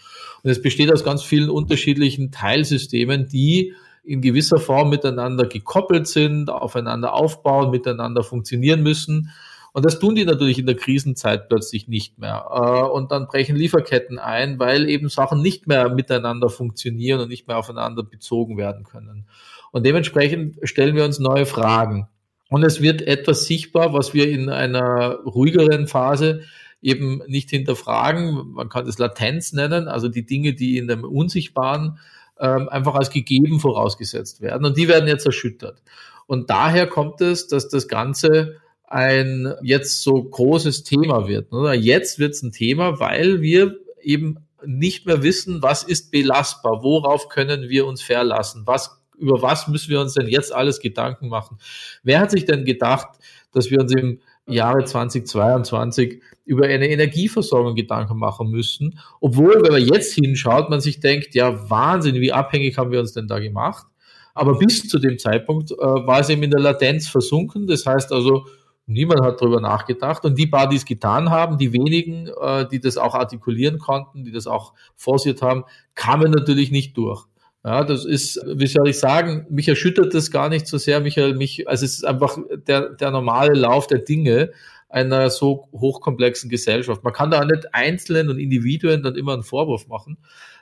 Und 0.44 0.50
es 0.50 0.62
besteht 0.62 0.94
aus 0.94 1.04
ganz 1.04 1.24
vielen 1.24 1.50
unterschiedlichen 1.50 2.32
Teilsystemen, 2.32 3.28
die 3.28 3.74
in 4.06 4.22
gewisser 4.22 4.60
Form 4.60 4.90
miteinander 4.90 5.46
gekoppelt 5.46 6.08
sind, 6.08 6.50
aufeinander 6.50 7.14
aufbauen, 7.14 7.70
miteinander 7.70 8.24
funktionieren 8.24 8.82
müssen. 8.82 9.30
Und 9.72 9.86
das 9.86 10.00
tun 10.00 10.16
die 10.16 10.26
natürlich 10.26 10.60
in 10.60 10.66
der 10.66 10.76
Krisenzeit 10.76 11.48
plötzlich 11.48 11.88
nicht 11.88 12.18
mehr. 12.18 12.46
Äh, 12.52 12.90
und 12.90 13.12
dann 13.12 13.28
brechen 13.28 13.56
Lieferketten 13.56 14.20
ein, 14.20 14.60
weil 14.60 14.90
eben 14.90 15.10
Sachen 15.10 15.42
nicht 15.42 15.68
mehr 15.68 15.90
miteinander 15.90 16.50
funktionieren 16.50 17.20
und 17.20 17.30
nicht 17.30 17.48
mehr 17.48 17.58
aufeinander 17.58 18.04
bezogen 18.04 18.58
werden 18.58 18.84
können. 18.84 19.26
Und 19.72 19.86
dementsprechend 19.86 20.58
stellen 20.64 20.96
wir 20.96 21.06
uns 21.06 21.20
neue 21.20 21.46
Fragen. 21.46 22.08
Und 22.50 22.64
es 22.64 22.82
wird 22.82 23.04
etwas 23.04 23.46
sichtbar, 23.46 23.94
was 23.94 24.14
wir 24.14 24.30
in 24.30 24.50
einer 24.50 25.20
ruhigeren 25.24 25.88
Phase 25.88 26.42
eben 26.82 27.22
nicht 27.28 27.50
hinterfragen. 27.52 28.54
Man 28.54 28.70
kann 28.70 28.86
das 28.86 28.98
Latenz 28.98 29.54
nennen, 29.54 29.88
also 29.88 30.08
die 30.08 30.26
Dinge, 30.26 30.54
die 30.54 30.78
in 30.78 30.88
dem 30.88 31.04
Unsichtbaren 31.04 32.00
ähm, 32.40 32.70
einfach 32.70 32.96
als 32.96 33.12
gegeben 33.12 33.60
vorausgesetzt 33.60 34.42
werden. 34.42 34.66
Und 34.66 34.78
die 34.78 34.88
werden 34.88 35.08
jetzt 35.08 35.26
erschüttert. 35.26 35.82
Und 36.26 36.50
daher 36.50 36.88
kommt 36.88 37.22
es, 37.22 37.48
dass 37.48 37.70
das 37.70 37.88
Ganze 37.88 38.58
ein 38.90 39.54
jetzt 39.62 40.02
so 40.02 40.22
großes 40.22 40.84
Thema 40.84 41.28
wird. 41.28 41.54
Oder? 41.54 41.74
Jetzt 41.74 42.18
wird 42.18 42.34
es 42.34 42.42
ein 42.42 42.52
Thema, 42.52 43.00
weil 43.00 43.42
wir 43.42 43.78
eben 44.02 44.38
nicht 44.66 45.06
mehr 45.06 45.22
wissen, 45.22 45.62
was 45.62 45.84
ist 45.84 46.12
belastbar, 46.12 46.84
worauf 46.84 47.30
können 47.30 47.70
wir 47.70 47.86
uns 47.86 48.02
verlassen, 48.02 48.64
was, 48.66 49.00
über 49.18 49.42
was 49.42 49.68
müssen 49.68 49.92
wir 49.92 50.02
uns 50.02 50.16
denn 50.16 50.28
jetzt 50.28 50.54
alles 50.54 50.80
Gedanken 50.80 51.30
machen. 51.30 51.60
Wer 52.04 52.20
hat 52.20 52.32
sich 52.32 52.46
denn 52.46 52.66
gedacht, 52.66 53.10
dass 53.54 53.70
wir 53.70 53.80
uns 53.80 53.94
im 53.94 54.20
Jahre 54.48 54.84
2022 54.84 56.22
über 56.46 56.66
eine 56.66 56.90
Energieversorgung 56.90 57.76
Gedanken 57.76 58.18
machen 58.18 58.50
müssen, 58.50 59.00
obwohl, 59.22 59.62
wenn 59.62 59.72
man 59.72 59.86
jetzt 59.86 60.16
hinschaut, 60.16 60.72
man 60.72 60.82
sich 60.82 61.00
denkt, 61.00 61.36
ja 61.36 61.70
Wahnsinn, 61.70 62.16
wie 62.16 62.34
abhängig 62.34 62.78
haben 62.80 62.92
wir 62.92 63.00
uns 63.00 63.14
denn 63.14 63.28
da 63.28 63.38
gemacht? 63.38 63.86
Aber 64.34 64.58
bis 64.58 64.88
zu 64.88 64.98
dem 64.98 65.20
Zeitpunkt 65.20 65.72
äh, 65.72 65.76
war 65.76 66.22
es 66.22 66.30
eben 66.30 66.42
in 66.44 66.52
der 66.52 66.62
Latenz 66.62 67.08
versunken. 67.08 67.68
Das 67.68 67.86
heißt 67.86 68.12
also, 68.12 68.46
niemand 68.90 69.22
hat 69.22 69.42
darüber 69.42 69.62
nachgedacht. 69.62 70.26
Und 70.26 70.38
die 70.38 70.48
paar, 70.48 70.68
die 70.68 70.76
es 70.76 70.86
getan 70.86 71.30
haben, 71.30 71.58
die 71.58 71.72
wenigen, 71.74 72.28
äh, 72.42 72.68
die 72.68 72.80
das 72.80 72.98
auch 72.98 73.16
artikulieren 73.16 73.78
konnten, 73.80 74.24
die 74.24 74.32
das 74.32 74.48
auch 74.48 74.74
forciert 74.96 75.42
haben, 75.42 75.64
kamen 75.96 76.32
natürlich 76.32 76.72
nicht 76.72 76.98
durch. 76.98 77.26
Ja, 77.64 77.84
das 77.84 78.06
ist, 78.06 78.42
wie 78.46 78.68
soll 78.68 78.88
ich 78.88 79.00
sagen, 79.00 79.46
mich 79.50 79.68
erschüttert 79.68 80.14
das 80.14 80.32
gar 80.32 80.48
nicht 80.50 80.66
so 80.66 80.78
sehr, 80.78 81.02
mich, 81.02 81.18
mich, 81.18 81.68
also 81.68 81.86
es 81.86 81.96
ist 81.96 82.06
einfach 82.06 82.38
der, 82.68 82.92
der 82.92 83.12
normale 83.12 83.54
Lauf 83.54 83.86
der 83.88 84.00
Dinge 84.00 84.52
einer 84.88 85.30
so 85.30 85.68
hochkomplexen 85.74 86.50
Gesellschaft. 86.50 87.04
Man 87.04 87.14
kann 87.14 87.32
da 87.32 87.44
nicht 87.46 87.74
Einzelnen 87.74 88.30
und 88.30 88.40
Individuen 88.40 89.04
dann 89.04 89.16
immer 89.16 89.34
einen 89.34 89.44
Vorwurf 89.44 89.88
machen. 89.88 90.18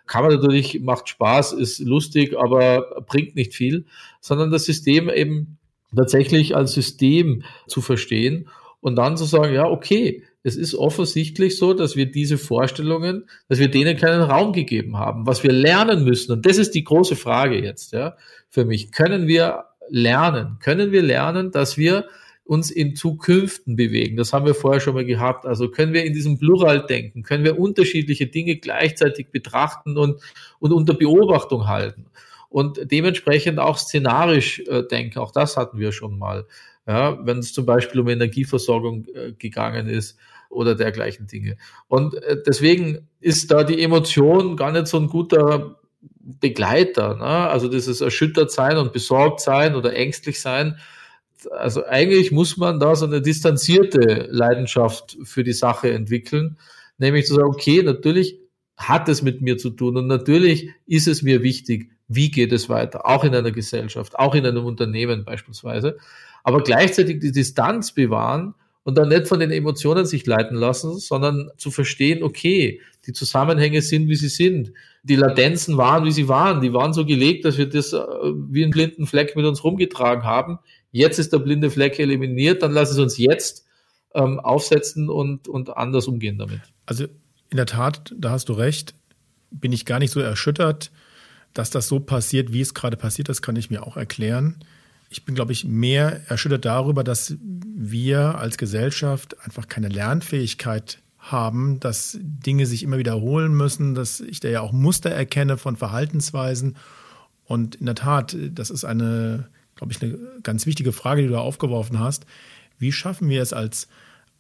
Kann 0.06 0.24
man 0.24 0.34
natürlich, 0.34 0.82
macht 0.82 1.08
Spaß, 1.08 1.54
ist 1.54 1.80
lustig, 1.80 2.36
aber 2.38 3.04
bringt 3.08 3.36
nicht 3.36 3.54
viel, 3.54 3.86
sondern 4.20 4.52
das 4.52 4.66
System 4.66 5.10
eben 5.10 5.58
tatsächlich 5.96 6.56
als 6.56 6.74
System 6.74 7.44
zu 7.68 7.82
verstehen 7.82 8.50
und 8.82 8.96
dann 8.96 9.18
zu 9.18 9.26
sagen, 9.26 9.54
ja, 9.54 9.66
okay, 9.66 10.24
es 10.44 10.56
ist 10.56 10.76
offensichtlich 10.76 11.58
so, 11.58 11.74
dass 11.74 11.96
wir 11.96 12.06
diese 12.06 12.38
Vorstellungen, 12.38 13.26
dass 13.50 13.60
wir 13.60 13.70
denen 13.70 13.98
keinen 13.98 14.22
Raum 14.22 14.54
gegeben 14.54 14.98
haben, 14.98 15.26
was 15.26 15.44
wir 15.44 15.52
lernen 15.52 16.06
müssen. 16.06 16.32
Und 16.32 16.46
das 16.46 16.58
ist 16.58 16.72
die 16.72 16.86
große 16.86 17.16
Frage 17.16 17.62
jetzt, 17.62 17.92
ja, 17.92 18.16
für 18.50 18.64
mich. 18.64 18.92
Können 18.92 19.28
wir 19.28 19.66
lernen? 19.90 20.58
Können 20.62 20.92
wir 20.92 21.02
lernen, 21.02 21.52
dass 21.52 21.78
wir 21.78 22.06
uns 22.46 22.72
in 22.72 22.96
Zukünften 22.96 23.76
bewegen? 23.76 24.16
Das 24.16 24.32
haben 24.32 24.46
wir 24.46 24.56
vorher 24.56 24.80
schon 24.80 24.94
mal 24.94 25.06
gehabt. 25.06 25.46
Also 25.46 25.70
können 25.70 25.92
wir 25.92 26.06
in 26.06 26.14
diesem 26.14 26.38
Plural 26.38 26.86
denken? 26.86 27.24
Können 27.24 27.44
wir 27.44 27.60
unterschiedliche 27.60 28.28
Dinge 28.28 28.56
gleichzeitig 28.56 29.32
betrachten 29.32 29.98
und, 29.98 30.22
und 30.60 30.72
unter 30.72 30.94
Beobachtung 30.94 31.68
halten? 31.68 32.06
Und 32.58 32.92
dementsprechend 32.92 33.60
auch 33.60 33.78
szenarisch 33.78 34.62
äh, 34.62 34.82
denken. 34.82 35.20
Auch 35.20 35.32
das 35.32 35.58
hatten 35.58 35.78
wir 35.78 35.92
schon 35.92 36.18
mal. 36.18 36.48
Ja, 36.88 37.24
wenn 37.24 37.38
es 37.38 37.54
zum 37.54 37.68
Beispiel 37.68 38.02
um 38.02 38.08
Energieversorgung 38.08 39.06
äh, 39.14 39.34
gegangen 39.34 39.86
ist 39.86 40.18
oder 40.50 40.74
dergleichen 40.74 41.28
Dinge. 41.28 41.58
Und 41.88 42.16
äh, 42.16 42.38
deswegen 42.48 43.08
ist 43.20 43.52
da 43.52 43.64
die 43.64 43.80
Emotion 43.84 44.58
gar 44.58 44.72
nicht 44.72 44.88
so 44.88 44.98
ein 44.98 45.06
guter 45.06 45.76
Begleiter. 46.02 47.18
Ne? 47.18 47.26
Also 47.26 47.68
dieses 47.68 48.02
erschüttert 48.02 48.52
sein 48.52 48.78
und 48.78 48.92
besorgt 48.92 49.40
sein 49.42 49.76
oder 49.76 49.96
ängstlich 49.96 50.42
sein. 50.42 50.80
Also 51.52 51.86
eigentlich 51.86 52.32
muss 52.32 52.58
man 52.58 52.80
da 52.80 52.96
so 52.96 53.06
eine 53.06 53.22
distanzierte 53.22 54.30
Leidenschaft 54.32 55.16
für 55.26 55.44
die 55.44 55.54
Sache 55.54 55.92
entwickeln, 55.92 56.58
nämlich 56.98 57.28
zu 57.28 57.36
sagen, 57.36 57.50
okay, 57.50 57.84
natürlich 57.84 58.40
hat 58.78 59.10
es 59.10 59.22
mit 59.22 59.42
mir 59.42 59.58
zu 59.58 59.72
tun 59.72 59.98
und 59.98 60.08
natürlich 60.08 60.70
ist 60.86 61.08
es 61.08 61.24
mir 61.24 61.44
wichtig, 61.44 61.92
wie 62.08 62.32
geht 62.32 62.54
es 62.54 62.70
weiter, 62.70 63.06
auch 63.06 63.26
in 63.26 63.36
einer 63.36 63.52
Gesellschaft, 63.52 64.18
auch 64.18 64.34
in 64.34 64.46
einem 64.46 64.66
Unternehmen 64.66 65.26
beispielsweise 65.26 65.98
aber 66.48 66.64
gleichzeitig 66.64 67.20
die 67.20 67.34
Distanz 67.34 67.92
bewahren 67.92 68.56
und 68.84 68.98
dann 68.98 69.10
nicht 69.10 69.28
von 69.28 69.42
den 69.42 69.52
Emotionen 69.52 70.06
sich 70.06 70.26
leiten 70.26 70.56
lassen, 70.56 70.98
sondern 70.98 71.50
zu 71.58 71.72
verstehen, 71.72 72.24
okay, 72.24 72.80
die 73.06 73.12
Zusammenhänge 73.12 73.82
sind, 73.82 74.08
wie 74.08 74.16
sie 74.16 74.30
sind. 74.30 74.72
Die 75.04 75.18
Latenzen 75.18 75.76
waren, 75.76 76.06
wie 76.06 76.12
sie 76.14 76.30
waren. 76.30 76.62
Die 76.62 76.72
waren 76.72 76.94
so 76.94 77.06
gelegt, 77.06 77.44
dass 77.44 77.58
wir 77.58 77.68
das 77.68 77.92
äh, 77.92 78.00
wie 78.50 78.64
einen 78.64 78.72
blinden 78.72 79.08
Fleck 79.08 79.36
mit 79.36 79.46
uns 79.46 79.62
rumgetragen 79.66 80.24
haben. 80.24 80.60
Jetzt 80.94 81.20
ist 81.20 81.34
der 81.34 81.40
blinde 81.40 81.70
Fleck 81.70 82.00
eliminiert, 82.00 82.62
dann 82.62 82.72
lass 82.72 82.92
es 82.92 82.98
uns 82.98 83.18
jetzt 83.18 83.66
ähm, 84.16 84.40
aufsetzen 84.40 85.10
und, 85.10 85.50
und 85.50 85.76
anders 85.76 86.08
umgehen 86.08 86.38
damit. 86.38 86.62
Also 86.86 87.08
in 87.50 87.58
der 87.58 87.66
Tat, 87.66 88.14
da 88.18 88.32
hast 88.32 88.50
du 88.50 88.54
recht, 88.54 88.94
bin 89.52 89.72
ich 89.72 89.86
gar 89.86 90.00
nicht 90.00 90.12
so 90.12 90.20
erschüttert, 90.20 90.92
dass 91.54 91.70
das 91.70 91.88
so 91.88 92.00
passiert, 92.00 92.54
wie 92.54 92.62
es 92.62 92.74
gerade 92.74 92.98
passiert 92.98 93.30
ist, 93.30 93.42
kann 93.42 93.56
ich 93.56 93.70
mir 93.70 93.86
auch 93.86 93.98
erklären. 93.98 94.58
Ich 95.10 95.24
bin, 95.24 95.36
glaube 95.36 95.54
ich, 95.54 95.66
mehr 95.66 96.22
erschüttert 96.30 96.66
darüber, 96.66 97.04
dass 97.04 97.36
wir 97.42 98.38
als 98.38 98.58
Gesellschaft 98.58 99.40
einfach 99.42 99.68
keine 99.68 99.88
Lernfähigkeit 99.88 101.00
haben, 101.18 101.80
dass 101.80 102.18
Dinge 102.22 102.66
sich 102.66 102.84
immer 102.84 102.98
wiederholen 102.98 103.54
müssen, 103.54 103.96
dass 103.96 104.20
ich 104.20 104.40
da 104.40 104.50
ja 104.50 104.62
auch 104.62 104.72
Muster 104.72 105.10
erkenne 105.10 105.58
von 105.58 105.78
Verhaltensweisen. 105.78 106.76
Und 107.46 107.76
in 107.76 107.86
der 107.86 107.96
Tat, 107.96 108.36
das 108.52 108.70
ist 108.70 108.84
eine, 108.84 109.48
glaube 109.76 109.94
ich, 109.94 110.02
eine 110.02 110.18
ganz 110.44 110.66
wichtige 110.66 110.92
Frage, 110.92 111.22
die 111.22 111.28
du 111.28 111.34
da 111.34 111.40
aufgeworfen 111.40 112.00
hast. 112.00 112.26
Wie 112.78 112.92
schaffen 112.92 113.30
wir 113.30 113.42
es 113.42 113.54
als 113.54 113.88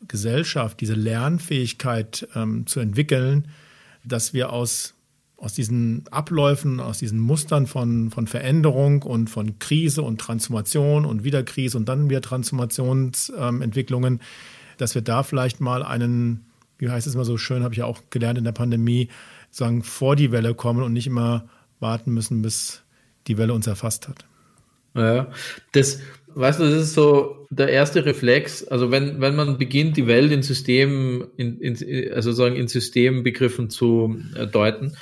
Gesellschaft, 0.08 0.80
diese 0.82 0.93
Lernfähigkeit 0.93 2.28
ähm, 2.36 2.68
zu 2.68 2.80
entwickeln, 2.80 3.48
dass 4.04 4.34
wir 4.34 4.52
aus 4.52 4.93
aus 5.38 5.54
diesen 5.54 6.04
Abläufen, 6.10 6.80
aus 6.80 6.98
diesen 6.98 7.20
Mustern 7.20 7.68
von, 7.68 8.10
von 8.10 8.26
Veränderung 8.26 9.04
und 9.04 9.30
von 9.30 9.60
Krise 9.60 10.02
und 10.02 10.20
Transformation 10.20 11.06
und 11.06 11.24
wieder 11.24 11.43
Krise 11.43 11.78
und 11.78 11.88
dann 11.88 12.10
wieder 12.10 12.22
Transformationsentwicklungen, 12.22 14.14
ähm, 14.14 14.20
dass 14.78 14.95
wir 14.95 15.04
da 15.04 15.22
vielleicht 15.22 15.62
mal 15.62 15.84
einen, 15.84 16.45
wie 16.80 16.89
heißt 16.89 17.06
es 17.06 17.16
mal 17.16 17.24
so 17.24 17.38
schön, 17.38 17.64
habe 17.64 17.74
ich 17.74 17.80
ja 17.80 17.86
auch 17.86 18.02
gelernt 18.10 18.39
in 18.39 18.45
der 18.45 18.52
Pandemie, 18.52 19.10
sagen, 19.52 19.84
vor 19.84 20.16
die 20.16 20.32
Welle 20.32 20.56
kommen 20.56 20.82
und 20.82 20.93
nicht 20.93 21.08
immer 21.08 21.48
warten 21.80 22.14
müssen, 22.14 22.41
bis 22.41 22.82
die 23.28 23.38
Welle 23.38 23.54
uns 23.54 23.68
erfasst 23.68 24.08
hat. 24.08 24.26
Ja, 24.95 25.28
das, 25.74 26.00
weißt 26.38 26.59
du, 26.59 26.65
das 26.65 26.83
ist 26.83 26.93
so 26.93 27.47
der 27.49 27.69
erste 27.69 28.05
Reflex. 28.05 28.63
Also 28.63 28.91
wenn, 28.91 29.19
wenn 29.21 29.35
man 29.35 29.57
beginnt, 29.57 29.97
die 29.97 30.07
Welt 30.07 30.31
in 30.31 30.43
Systemen, 30.43 31.27
in, 31.38 31.59
in, 31.59 32.13
also 32.13 32.31
sagen 32.31 32.55
in 32.55 32.67
Systembegriffen 32.67 33.69
zu 33.69 34.17
äh, 34.35 34.47
deuten, 34.47 34.95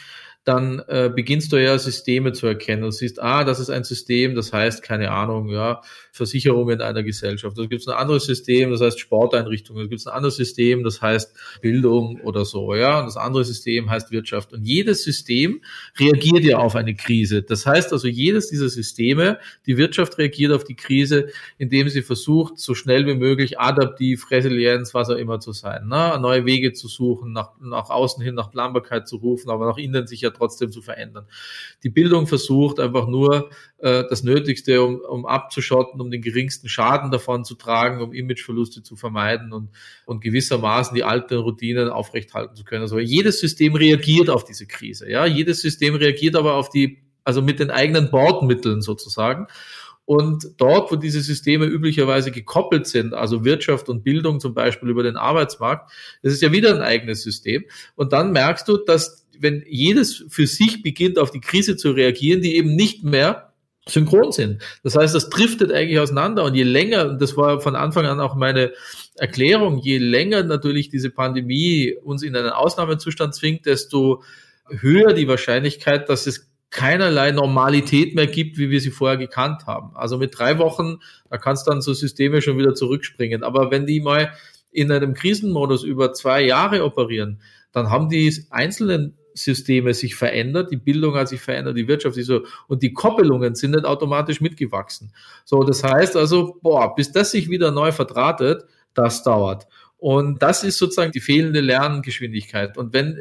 dann 0.46 0.82
äh, 0.88 1.12
beginnst 1.14 1.52
du 1.52 1.58
ja 1.58 1.78
Systeme 1.78 2.32
zu 2.32 2.46
erkennen. 2.48 2.84
Du 2.84 2.92
siehst, 2.92 3.22
ah, 3.22 3.44
das 3.44 3.60
ist 3.60 3.72
ein 3.72 3.84
System, 3.84 4.36
das 4.36 4.54
heißt, 4.54 4.84
keine 4.84 5.12
Ahnung, 5.12 5.50
ja, 5.50 5.82
Versicherungen 6.16 6.80
einer 6.80 7.04
Gesellschaft. 7.04 7.58
Da 7.58 7.66
gibt 7.66 7.82
es 7.82 7.88
ein 7.90 7.94
anderes 7.94 8.26
System, 8.26 8.72
das 8.72 8.80
heißt 8.80 9.00
Sporteinrichtungen. 9.00 9.84
Da 9.84 9.90
gibt 9.90 10.00
es 10.00 10.08
ein 10.08 10.14
anderes 10.14 10.38
System, 10.38 10.84
das 10.84 11.02
heißt 11.02 11.36
Bildung 11.62 12.22
oder 12.22 12.46
so, 12.46 12.74
ja. 12.74 13.00
Und 13.00 13.08
das 13.08 13.18
andere 13.18 13.44
System 13.44 13.90
heißt 13.90 14.12
Wirtschaft. 14.12 14.54
Und 14.54 14.64
jedes 14.64 15.04
System 15.04 15.62
reagiert 16.00 16.46
ja 16.46 16.60
auf 16.60 16.78
eine 16.78 16.96
Krise. 16.96 17.44
Das 17.44 17.66
heißt 17.66 17.92
also, 17.92 18.08
jedes 18.08 18.50
dieser 18.50 18.70
Systeme, 18.70 19.40
die 19.66 19.76
Wirtschaft 19.76 20.18
reagiert 20.18 20.54
auf 20.54 20.64
die 20.64 20.76
Krise, 20.76 21.28
indem 21.58 21.90
sie 21.90 22.02
versucht, 22.02 22.60
so 22.60 22.76
schnell 22.76 23.06
wie 23.08 23.16
möglich 23.16 23.60
adaptiv, 23.60 24.32
Resilienz, 24.32 24.94
was 24.94 25.10
auch 25.10 25.18
immer 25.18 25.42
zu 25.42 25.52
sein, 25.52 25.88
ne? 25.88 26.18
neue 26.22 26.46
Wege 26.46 26.72
zu 26.72 26.88
suchen, 26.88 27.34
nach, 27.34 27.52
nach 27.60 27.90
außen 27.90 28.24
hin 28.24 28.36
nach 28.36 28.52
Planbarkeit 28.52 29.08
zu 29.08 29.18
rufen, 29.18 29.50
aber 29.50 29.66
nach 29.66 29.78
innen 29.78 30.08
sich 30.08 30.22
ja 30.22 30.30
trotzdem 30.30 30.72
zu 30.72 30.82
verändern. 30.82 31.28
Die 31.84 31.90
Bildung 31.90 32.28
versucht 32.28 32.80
einfach 32.80 33.08
nur 33.08 33.50
äh, 33.80 34.04
das 34.10 34.24
Nötigste, 34.24 34.82
um, 34.82 35.00
um 35.02 35.26
abzuschotten, 35.26 36.00
um 36.06 36.12
den 36.12 36.22
geringsten 36.22 36.70
Schaden 36.70 37.12
davon 37.12 37.44
zu 37.44 37.56
tragen, 37.56 38.02
um 38.02 38.14
Imageverluste 38.14 38.84
zu 38.84 38.96
vermeiden 38.96 39.52
und, 39.52 39.70
und 40.06 40.22
gewissermaßen 40.22 40.96
die 40.96 41.04
alten 41.04 41.36
Routinen 41.36 41.90
aufrechthalten 41.90 42.56
zu 42.56 42.64
können. 42.64 42.84
Also 42.84 43.00
jedes 43.00 43.40
System 43.40 43.76
reagiert 43.76 44.30
auf 44.30 44.46
diese 44.46 44.68
Krise. 44.68 45.10
Ja, 45.10 45.26
jedes 45.26 45.62
System 45.62 45.96
reagiert 45.96 46.36
aber 46.36 46.54
auf 46.54 46.70
die, 46.70 47.04
also 47.24 47.42
mit 47.42 47.60
den 47.60 47.72
eigenen 47.72 48.10
Bordmitteln 48.12 48.82
sozusagen. 48.82 49.48
Und 50.06 50.52
dort, 50.58 50.92
wo 50.92 50.96
diese 50.96 51.22
Systeme 51.22 51.66
üblicherweise 51.66 52.32
gekoppelt 52.32 52.86
sind, 52.86 53.16
also 53.16 53.44
Wirtschaft 53.44 53.90
und 53.90 54.04
Bildung 54.04 54.40
zum 54.40 54.54
Beispiel 54.54 54.90
über 54.90 55.02
den 55.02 55.18
Arbeitsmarkt, 55.18 55.92
das 56.22 56.32
ist 56.32 56.44
ja 56.44 56.52
wieder 56.52 56.76
ein 56.76 56.82
eigenes 56.82 57.24
System. 57.24 57.66
Und 57.96 58.14
dann 58.14 58.32
merkst 58.32 58.68
du, 58.68 58.78
dass 58.78 59.26
wenn 59.40 59.64
jedes 59.68 60.24
für 60.30 60.46
sich 60.46 60.84
beginnt, 60.84 61.18
auf 61.18 61.32
die 61.32 61.42
Krise 61.42 61.76
zu 61.76 61.92
reagieren, 61.92 62.42
die 62.42 62.56
eben 62.56 62.76
nicht 62.76 63.04
mehr 63.04 63.55
synchron 63.88 64.32
sind. 64.32 64.64
Das 64.84 64.96
heißt, 64.96 65.14
das 65.14 65.30
driftet 65.30 65.72
eigentlich 65.72 66.00
auseinander 66.00 66.44
und 66.44 66.56
je 66.56 66.64
länger, 66.64 67.14
das 67.14 67.38
war 67.38 67.62
von 67.62 67.76
Anfang 67.76 68.06
an 68.06 68.20
auch 68.20 68.36
meine 68.36 68.74
Erklärung, 69.16 69.78
je 69.78 70.00
länger 70.00 70.44
natürlich 70.44 70.90
diese 70.90 71.12
Pandemie 71.12 71.96
uns 72.04 72.24
in 72.24 72.36
einen 72.36 72.50
Ausnahmezustand 72.50 73.36
zwingt, 73.36 73.66
desto 73.66 74.24
höher 74.68 75.14
die 75.14 75.28
Wahrscheinlichkeit, 75.28 76.10
dass 76.10 76.26
es 76.26 76.50
keinerlei 76.72 77.32
Normalität 77.32 78.16
mehr 78.16 78.28
gibt, 78.28 78.58
wie 78.58 78.70
wir 78.70 78.82
sie 78.82 78.92
vorher 78.92 79.18
gekannt 79.18 79.68
haben. 79.68 79.96
Also 79.96 80.18
mit 80.18 80.38
drei 80.38 80.58
Wochen, 80.58 80.98
da 81.30 81.38
kannst 81.38 81.68
dann 81.68 81.82
so 81.82 81.94
Systeme 81.94 82.42
schon 82.42 82.58
wieder 82.58 82.74
zurückspringen. 82.74 83.44
Aber 83.44 83.72
wenn 83.72 83.86
die 83.86 84.02
mal 84.02 84.34
in 84.72 84.92
einem 84.92 85.14
Krisenmodus 85.14 85.84
über 85.84 86.12
zwei 86.12 86.42
Jahre 86.42 86.84
operieren, 86.84 87.40
dann 87.72 87.92
haben 87.92 88.10
die 88.10 88.34
einzelnen 88.50 89.16
Systeme 89.36 89.94
sich 89.94 90.16
verändert, 90.16 90.72
die 90.72 90.78
Bildung 90.78 91.16
hat 91.16 91.30
sich 91.30 91.42
verändert, 91.42 91.78
die 91.78 91.88
Wirtschaft 91.88 92.18
ist 92.18 92.28
so, 92.28 92.44
und 92.68 92.82
die 92.82 92.94
Koppelungen 92.94 93.54
sind 93.54 93.72
nicht 93.72 93.86
automatisch 93.86 94.42
mitgewachsen. 94.42 95.12
So, 95.44 95.62
das 95.64 95.84
heißt 95.84 96.16
also, 96.16 96.58
boah, 96.62 96.96
bis 96.96 97.12
das 97.12 97.32
sich 97.32 97.50
wieder 97.50 97.72
neu 97.72 97.92
verdrahtet, 97.92 98.66
das 98.94 99.24
dauert. 99.24 99.68
Und 99.98 100.42
das 100.42 100.64
ist 100.64 100.78
sozusagen 100.78 101.12
die 101.12 101.20
fehlende 101.20 101.62
Lerngeschwindigkeit. 101.62 102.78
Und 102.78 102.94
wenn 102.94 103.20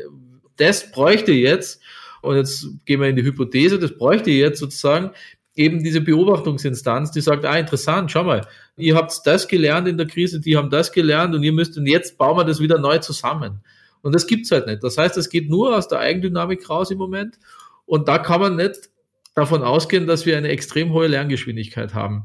das 0.56 0.90
bräuchte 0.90 1.32
jetzt, 1.32 1.82
und 2.22 2.36
jetzt 2.36 2.68
gehen 2.86 3.00
wir 3.00 3.08
in 3.08 3.16
die 3.16 3.24
Hypothese, 3.24 3.78
das 3.78 3.96
bräuchte 3.96 4.30
jetzt 4.30 4.60
sozusagen 4.60 5.10
eben 5.56 5.82
diese 5.84 6.00
Beobachtungsinstanz, 6.00 7.10
die 7.10 7.20
sagt, 7.20 7.44
ah, 7.44 7.56
interessant, 7.56 8.10
schau 8.10 8.24
mal, 8.24 8.46
ihr 8.76 8.96
habt 8.96 9.12
das 9.24 9.46
gelernt 9.46 9.86
in 9.86 9.98
der 9.98 10.06
Krise, 10.06 10.40
die 10.40 10.56
haben 10.56 10.70
das 10.70 10.92
gelernt 10.92 11.34
und 11.34 11.42
ihr 11.42 11.52
müsst, 11.52 11.76
und 11.76 11.86
jetzt 11.86 12.18
bauen 12.18 12.36
wir 12.36 12.44
das 12.44 12.60
wieder 12.60 12.78
neu 12.78 12.98
zusammen. 12.98 13.60
Und 14.05 14.14
das 14.14 14.26
gibt's 14.26 14.50
halt 14.50 14.66
nicht. 14.66 14.84
Das 14.84 14.98
heißt, 14.98 15.16
es 15.16 15.30
geht 15.30 15.48
nur 15.48 15.76
aus 15.76 15.88
der 15.88 15.98
Eigendynamik 15.98 16.68
raus 16.68 16.90
im 16.90 16.98
Moment. 16.98 17.38
Und 17.86 18.07
da 18.07 18.18
kann 18.18 18.40
man 18.40 18.57
nicht 18.57 18.90
davon 19.34 19.62
ausgehen, 19.62 20.07
dass 20.07 20.26
wir 20.26 20.36
eine 20.36 20.48
extrem 20.48 20.92
hohe 20.92 21.07
Lerngeschwindigkeit 21.07 21.94
haben. 21.94 22.24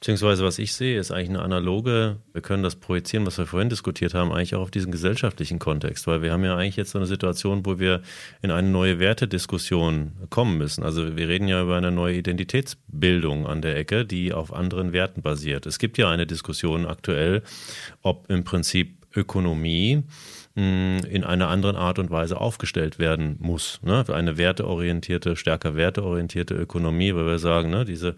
Beziehungsweise 0.00 0.44
was 0.44 0.60
ich 0.60 0.74
sehe, 0.74 0.98
ist 0.98 1.10
eigentlich 1.10 1.30
eine 1.30 1.42
analoge, 1.42 2.18
wir 2.32 2.40
können 2.40 2.62
das 2.62 2.76
projizieren, 2.76 3.26
was 3.26 3.36
wir 3.36 3.46
vorhin 3.46 3.68
diskutiert 3.68 4.14
haben, 4.14 4.30
eigentlich 4.30 4.54
auch 4.54 4.62
auf 4.62 4.70
diesen 4.70 4.92
gesellschaftlichen 4.92 5.58
Kontext, 5.58 6.06
weil 6.06 6.22
wir 6.22 6.32
haben 6.32 6.44
ja 6.44 6.56
eigentlich 6.56 6.76
jetzt 6.76 6.92
so 6.92 6.98
eine 6.98 7.06
Situation, 7.06 7.66
wo 7.66 7.80
wir 7.80 8.02
in 8.40 8.52
eine 8.52 8.68
neue 8.68 9.00
Wertediskussion 9.00 10.12
kommen 10.30 10.56
müssen. 10.56 10.84
Also 10.84 11.16
wir 11.16 11.28
reden 11.28 11.48
ja 11.48 11.60
über 11.60 11.76
eine 11.76 11.90
neue 11.90 12.14
Identitätsbildung 12.14 13.48
an 13.48 13.60
der 13.60 13.76
Ecke, 13.76 14.06
die 14.06 14.32
auf 14.32 14.52
anderen 14.52 14.92
Werten 14.92 15.20
basiert. 15.20 15.66
Es 15.66 15.80
gibt 15.80 15.98
ja 15.98 16.08
eine 16.08 16.28
Diskussion 16.28 16.86
aktuell, 16.86 17.42
ob 18.02 18.30
im 18.30 18.44
Prinzip 18.44 18.98
Ökonomie 19.16 20.04
in 20.58 21.24
einer 21.24 21.48
anderen 21.48 21.76
Art 21.76 21.98
und 21.98 22.10
Weise 22.10 22.40
aufgestellt 22.40 22.98
werden 22.98 23.36
muss. 23.40 23.80
Ne? 23.82 24.04
Für 24.04 24.16
eine 24.16 24.36
werteorientierte, 24.38 25.36
stärker 25.36 25.76
werteorientierte 25.76 26.54
Ökonomie, 26.54 27.14
weil 27.14 27.26
wir 27.26 27.38
sagen, 27.38 27.70
ne, 27.70 27.84
diese 27.84 28.16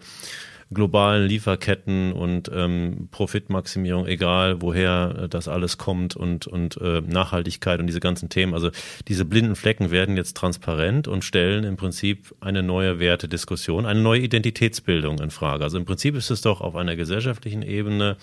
globalen 0.73 1.27
Lieferketten 1.27 2.13
und 2.13 2.49
ähm, 2.53 3.09
Profitmaximierung, 3.11 4.07
egal 4.07 4.61
woher 4.61 5.27
das 5.27 5.47
alles 5.47 5.77
kommt 5.77 6.15
und, 6.15 6.47
und 6.47 6.77
äh, 6.77 7.01
Nachhaltigkeit 7.01 7.79
und 7.79 7.87
diese 7.87 7.99
ganzen 7.99 8.29
Themen. 8.29 8.53
Also 8.53 8.71
diese 9.07 9.25
blinden 9.25 9.55
Flecken 9.55 9.91
werden 9.91 10.15
jetzt 10.15 10.37
transparent 10.37 11.09
und 11.09 11.25
stellen 11.25 11.65
im 11.65 11.75
Prinzip 11.75 12.33
eine 12.39 12.63
neue 12.63 12.99
Wertediskussion, 12.99 13.85
eine 13.85 14.01
neue 14.01 14.21
Identitätsbildung 14.21 15.19
in 15.19 15.29
Frage. 15.29 15.63
Also 15.63 15.77
im 15.77 15.85
Prinzip 15.85 16.15
ist 16.15 16.31
es 16.31 16.41
doch 16.41 16.61
auf 16.61 16.75
einer 16.77 16.95
gesellschaftlichen 16.95 17.63
Ebene 17.63 18.15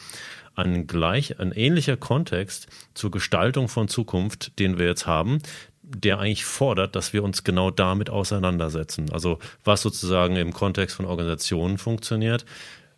ein 0.59 0.87
gleich, 0.87 1.41
ein 1.41 1.53
ähnlicher 1.53 1.97
Kontext 1.97 2.69
zur 2.95 3.11
Gestaltung 3.11 3.69
von 3.69 3.89
Zukunft, 3.89 4.59
den 4.59 4.79
wir 4.79 4.87
jetzt 4.87 5.07
haben, 5.07 5.39
der 5.83 6.19
eigentlich 6.19 6.45
fordert, 6.45 6.95
dass 6.97 7.13
wir 7.13 7.25
uns 7.25 7.45
genau 7.45 7.71
damit 7.71 8.11
auseinandersetzen. 8.11 9.11
Also 9.11 9.39
was 9.65 9.83
sozusagen 9.83 10.37
im 10.37 10.53
Kontext 10.53 10.97
von 10.97 11.07
Organisationen 11.07 11.79
funktioniert, 11.79 12.45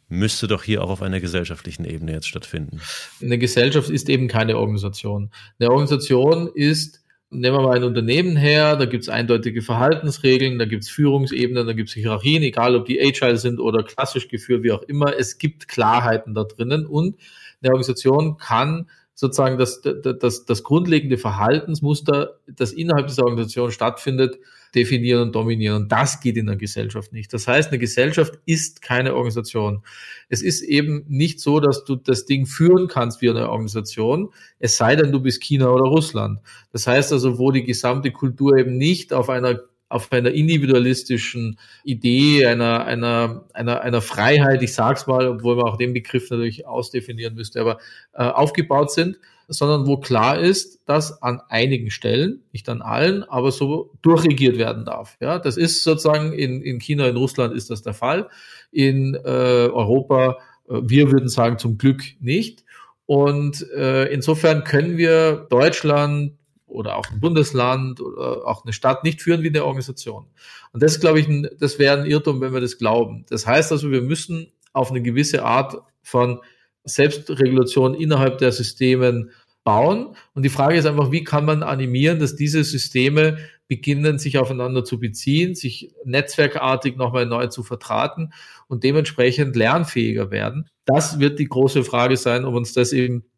müsste 0.08 0.48
doch 0.48 0.64
hier 0.64 0.82
auch 0.82 0.90
auf 0.90 1.02
einer 1.02 1.20
gesellschaftlichen 1.20 1.84
Ebene 1.84 2.12
jetzt 2.12 2.26
stattfinden. 2.26 2.80
Eine 3.22 3.38
Gesellschaft 3.38 3.90
ist 3.90 4.08
eben 4.08 4.26
keine 4.26 4.58
Organisation. 4.58 5.30
Eine 5.60 5.70
Organisation 5.70 6.50
ist, 6.52 7.00
nehmen 7.30 7.56
wir 7.56 7.62
mal 7.62 7.76
ein 7.76 7.84
Unternehmen 7.84 8.36
her, 8.36 8.74
da 8.74 8.86
gibt 8.86 9.04
es 9.04 9.08
eindeutige 9.08 9.62
Verhaltensregeln, 9.62 10.58
da 10.58 10.64
gibt 10.64 10.82
es 10.82 10.90
Führungsebenen, 10.90 11.64
da 11.64 11.74
gibt 11.74 11.90
es 11.90 11.94
Hierarchien, 11.94 12.42
egal 12.42 12.74
ob 12.74 12.86
die 12.86 13.00
agile 13.00 13.36
sind 13.36 13.60
oder 13.60 13.84
klassisch 13.84 14.26
geführt, 14.26 14.64
wie 14.64 14.72
auch 14.72 14.82
immer. 14.82 15.16
Es 15.16 15.38
gibt 15.38 15.68
Klarheiten 15.68 16.34
da 16.34 16.42
drinnen 16.42 16.86
und 16.86 17.16
eine 17.62 17.72
Organisation 17.72 18.36
kann 18.38 18.88
sozusagen 19.20 19.58
das, 19.58 19.82
das, 19.82 20.46
das 20.46 20.62
grundlegende 20.62 21.18
Verhaltensmuster, 21.18 22.38
das 22.46 22.72
innerhalb 22.72 23.08
dieser 23.08 23.24
Organisation 23.24 23.70
stattfindet, 23.70 24.38
definieren 24.74 25.22
und 25.22 25.34
dominieren. 25.34 25.82
Und 25.82 25.92
das 25.92 26.20
geht 26.20 26.38
in 26.38 26.46
der 26.46 26.56
Gesellschaft 26.56 27.12
nicht. 27.12 27.32
Das 27.34 27.46
heißt, 27.46 27.68
eine 27.68 27.78
Gesellschaft 27.78 28.38
ist 28.46 28.80
keine 28.80 29.14
Organisation. 29.14 29.82
Es 30.30 30.40
ist 30.40 30.62
eben 30.62 31.04
nicht 31.08 31.40
so, 31.40 31.60
dass 31.60 31.84
du 31.84 31.96
das 31.96 32.24
Ding 32.24 32.46
führen 32.46 32.88
kannst 32.88 33.20
wie 33.20 33.28
eine 33.28 33.50
Organisation, 33.50 34.32
es 34.58 34.78
sei 34.78 34.96
denn, 34.96 35.12
du 35.12 35.20
bist 35.20 35.42
China 35.42 35.68
oder 35.68 35.84
Russland. 35.84 36.38
Das 36.72 36.86
heißt 36.86 37.12
also, 37.12 37.38
wo 37.38 37.50
die 37.50 37.64
gesamte 37.64 38.12
Kultur 38.12 38.56
eben 38.56 38.78
nicht 38.78 39.12
auf 39.12 39.28
einer 39.28 39.60
auf 39.90 40.10
einer 40.12 40.30
individualistischen 40.30 41.58
Idee, 41.84 42.46
einer, 42.46 42.86
einer, 42.86 43.44
einer, 43.52 43.82
einer 43.82 44.00
Freiheit, 44.00 44.62
ich 44.62 44.72
sag's 44.72 45.06
mal, 45.06 45.26
obwohl 45.28 45.56
man 45.56 45.66
auch 45.66 45.76
den 45.76 45.92
Begriff 45.92 46.30
natürlich 46.30 46.66
ausdefinieren 46.66 47.34
müsste, 47.34 47.60
aber 47.60 47.78
äh, 48.14 48.22
aufgebaut 48.22 48.92
sind, 48.92 49.18
sondern 49.48 49.88
wo 49.88 49.96
klar 49.96 50.38
ist, 50.38 50.80
dass 50.86 51.22
an 51.22 51.40
einigen 51.48 51.90
Stellen, 51.90 52.44
nicht 52.52 52.68
an 52.68 52.82
allen, 52.82 53.24
aber 53.24 53.50
so 53.50 53.90
durchregiert 54.00 54.58
werden 54.58 54.84
darf. 54.84 55.16
Ja, 55.20 55.40
das 55.40 55.56
ist 55.56 55.82
sozusagen 55.82 56.32
in, 56.32 56.62
in 56.62 56.78
China, 56.78 57.08
in 57.08 57.16
Russland 57.16 57.52
ist 57.52 57.68
das 57.68 57.82
der 57.82 57.94
Fall. 57.94 58.28
In 58.70 59.16
äh, 59.16 59.18
Europa, 59.26 60.38
äh, 60.68 60.74
wir 60.82 61.10
würden 61.10 61.28
sagen 61.28 61.58
zum 61.58 61.78
Glück 61.78 62.02
nicht. 62.20 62.64
Und 63.06 63.68
äh, 63.72 64.04
insofern 64.04 64.62
können 64.62 64.96
wir 64.96 65.48
Deutschland, 65.50 66.34
oder 66.70 66.96
auch 66.96 67.10
ein 67.10 67.20
Bundesland 67.20 68.00
oder 68.00 68.46
auch 68.46 68.64
eine 68.64 68.72
Stadt 68.72 69.04
nicht 69.04 69.22
führen 69.22 69.42
wie 69.42 69.48
eine 69.48 69.64
Organisation. 69.64 70.26
Und 70.72 70.82
das 70.82 71.00
glaube 71.00 71.20
ich, 71.20 71.28
das 71.58 71.78
wäre 71.78 71.98
ein 71.98 72.06
Irrtum, 72.06 72.40
wenn 72.40 72.52
wir 72.52 72.60
das 72.60 72.78
glauben. 72.78 73.24
Das 73.28 73.46
heißt 73.46 73.72
also, 73.72 73.90
wir 73.90 74.02
müssen 74.02 74.52
auf 74.72 74.90
eine 74.90 75.02
gewisse 75.02 75.44
Art 75.44 75.76
von 76.02 76.40
Selbstregulation 76.84 77.94
innerhalb 77.94 78.38
der 78.38 78.52
Systemen 78.52 79.30
bauen. 79.64 80.16
Und 80.34 80.44
die 80.44 80.48
Frage 80.48 80.76
ist 80.76 80.86
einfach, 80.86 81.12
wie 81.12 81.24
kann 81.24 81.44
man 81.44 81.62
animieren, 81.62 82.18
dass 82.18 82.36
diese 82.36 82.64
Systeme 82.64 83.38
beginnen, 83.68 84.18
sich 84.18 84.38
aufeinander 84.38 84.84
zu 84.84 84.98
beziehen, 84.98 85.54
sich 85.54 85.92
netzwerkartig 86.04 86.96
nochmal 86.96 87.26
neu 87.26 87.46
zu 87.46 87.62
vertraten 87.62 88.32
und 88.66 88.82
dementsprechend 88.82 89.54
lernfähiger 89.54 90.30
werden. 90.32 90.68
Das 90.86 91.20
wird 91.20 91.38
die 91.38 91.48
große 91.48 91.84
Frage 91.84 92.16
sein, 92.16 92.44
ob 92.44 92.54
uns 92.54 92.72
das 92.72 92.92
eben 92.92 93.29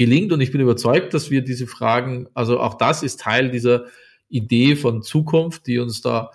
gelingt. 0.00 0.32
Und 0.32 0.40
ich 0.40 0.50
bin 0.50 0.62
überzeugt, 0.62 1.12
dass 1.12 1.30
wir 1.30 1.42
diese 1.42 1.66
Fragen, 1.66 2.26
also 2.32 2.58
auch 2.58 2.78
das 2.78 3.02
ist 3.02 3.20
Teil 3.20 3.50
dieser 3.50 3.84
Idee 4.30 4.74
von 4.74 5.02
Zukunft, 5.02 5.66
die 5.66 5.78
uns 5.78 6.00
da 6.00 6.30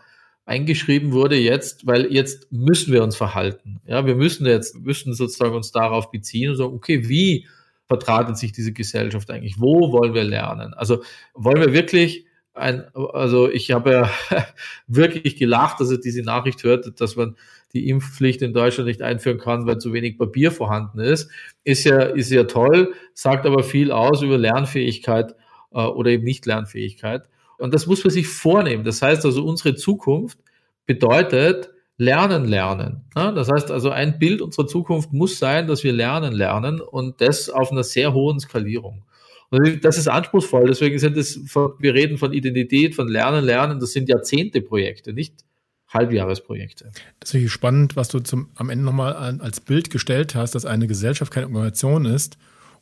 eingeschrieben 0.45 1.13
wurde 1.13 1.35
jetzt, 1.35 1.87
weil 1.87 2.13
jetzt 2.13 2.51
müssen 2.51 2.93
wir 2.93 3.01
uns 3.01 3.15
verhalten. 3.15 3.81
Ja, 3.87 4.05
wir 4.05 4.13
müssen 4.13 4.45
jetzt, 4.45 4.79
müssen 4.79 5.15
sozusagen 5.15 5.55
uns 5.55 5.71
darauf 5.71 6.11
beziehen 6.11 6.51
und 6.51 6.57
sagen, 6.57 6.75
okay, 6.75 7.09
wie 7.09 7.47
vertratet 7.87 8.37
sich 8.37 8.51
diese 8.51 8.71
Gesellschaft 8.71 9.31
eigentlich? 9.31 9.59
Wo 9.59 9.91
wollen 9.91 10.13
wir 10.13 10.23
lernen? 10.23 10.75
Also 10.75 11.01
wollen 11.33 11.59
wir 11.59 11.73
wirklich 11.73 12.27
ein, 12.55 12.85
also 12.93 13.49
ich 13.49 13.71
habe 13.71 13.91
ja 13.91 14.09
wirklich 14.87 15.35
gelacht, 15.35 15.79
dass 15.79 15.91
er 15.91 15.97
diese 15.97 16.23
Nachricht 16.23 16.63
hört, 16.63 16.99
dass 16.99 17.15
man 17.15 17.35
die 17.73 17.89
Impfpflicht 17.89 18.41
in 18.41 18.53
Deutschland 18.53 18.87
nicht 18.87 19.01
einführen 19.01 19.37
kann, 19.37 19.67
weil 19.67 19.79
zu 19.79 19.91
wenig 19.91 20.17
Papier 20.17 20.51
vorhanden 20.51 20.99
ist, 20.99 21.29
ist 21.63 21.83
ja, 21.83 21.99
ist 21.99 22.31
ja 22.31 22.45
toll, 22.45 22.93
sagt 23.13 23.45
aber 23.45 23.63
viel 23.63 23.91
aus 23.91 24.21
über 24.21 24.37
Lernfähigkeit 24.37 25.35
äh, 25.73 25.81
oder 25.81 26.11
eben 26.11 26.23
nicht 26.23 26.45
Lernfähigkeit. 26.45 27.23
Und 27.57 27.73
das 27.73 27.87
muss 27.87 28.03
man 28.03 28.11
sich 28.11 28.27
vornehmen. 28.27 28.83
Das 28.83 29.01
heißt 29.01 29.25
also, 29.25 29.43
unsere 29.43 29.75
Zukunft 29.75 30.39
bedeutet 30.85 31.69
Lernen, 31.97 32.45
Lernen. 32.45 33.05
Ja, 33.15 33.31
das 33.31 33.49
heißt 33.49 33.71
also, 33.71 33.89
ein 33.89 34.19
Bild 34.19 34.41
unserer 34.41 34.67
Zukunft 34.67 35.13
muss 35.13 35.39
sein, 35.39 35.67
dass 35.67 35.83
wir 35.83 35.93
lernen, 35.93 36.33
lernen 36.33 36.81
und 36.81 37.21
das 37.21 37.49
auf 37.49 37.71
einer 37.71 37.83
sehr 37.83 38.13
hohen 38.13 38.39
Skalierung. 38.39 39.03
Und 39.49 39.83
das 39.85 39.97
ist 39.97 40.07
anspruchsvoll. 40.07 40.67
Deswegen 40.67 40.97
sind 40.99 41.17
es, 41.17 41.39
wir 41.53 41.93
reden 41.93 42.17
von 42.17 42.33
Identität, 42.33 42.95
von 42.95 43.07
Lernen, 43.07 43.43
Lernen. 43.43 43.79
Das 43.79 43.93
sind 43.93 44.09
Jahrzehnte 44.09 44.61
Projekte, 44.61 45.13
nicht 45.13 45.45
Halbjahresprojekte. 45.87 46.91
Das 47.19 47.29
ist 47.29 47.33
wirklich 47.35 47.51
spannend, 47.51 47.95
was 47.95 48.09
du 48.09 48.19
zum, 48.19 48.49
am 48.55 48.69
Ende 48.69 48.83
nochmal 48.83 49.13
als 49.13 49.61
Bild 49.61 49.89
gestellt 49.89 50.35
hast, 50.35 50.55
dass 50.55 50.65
eine 50.65 50.87
Gesellschaft 50.87 51.31
keine 51.31 51.47
Organisation 51.47 52.05
ist. 52.05 52.37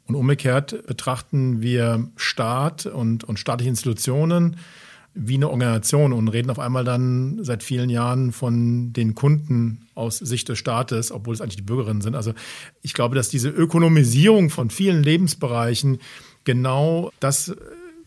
Und 0.05 0.15
umgekehrt 0.15 0.85
betrachten 0.87 1.61
wir 1.61 2.09
Staat 2.15 2.85
und, 2.85 3.23
und 3.23 3.39
staatliche 3.39 3.69
Institutionen 3.69 4.57
wie 5.15 5.35
eine 5.35 5.49
Organisation 5.49 6.11
und 6.11 6.27
reden 6.27 6.49
auf 6.49 6.57
einmal 6.57 6.83
dann 6.83 7.43
seit 7.43 7.61
vielen 7.61 7.89
Jahren 7.89 8.31
von 8.31 8.93
den 8.93 9.13
Kunden 9.13 9.87
aus 9.93 10.17
Sicht 10.17 10.49
des 10.49 10.57
Staates, 10.57 11.11
obwohl 11.11 11.35
es 11.35 11.41
eigentlich 11.41 11.57
die 11.57 11.61
Bürgerinnen 11.61 12.01
sind. 12.01 12.15
Also 12.15 12.33
ich 12.81 12.93
glaube, 12.93 13.15
dass 13.15 13.29
diese 13.29 13.49
Ökonomisierung 13.49 14.49
von 14.49 14.71
vielen 14.71 15.03
Lebensbereichen 15.03 15.99
genau 16.43 17.11
das 17.19 17.55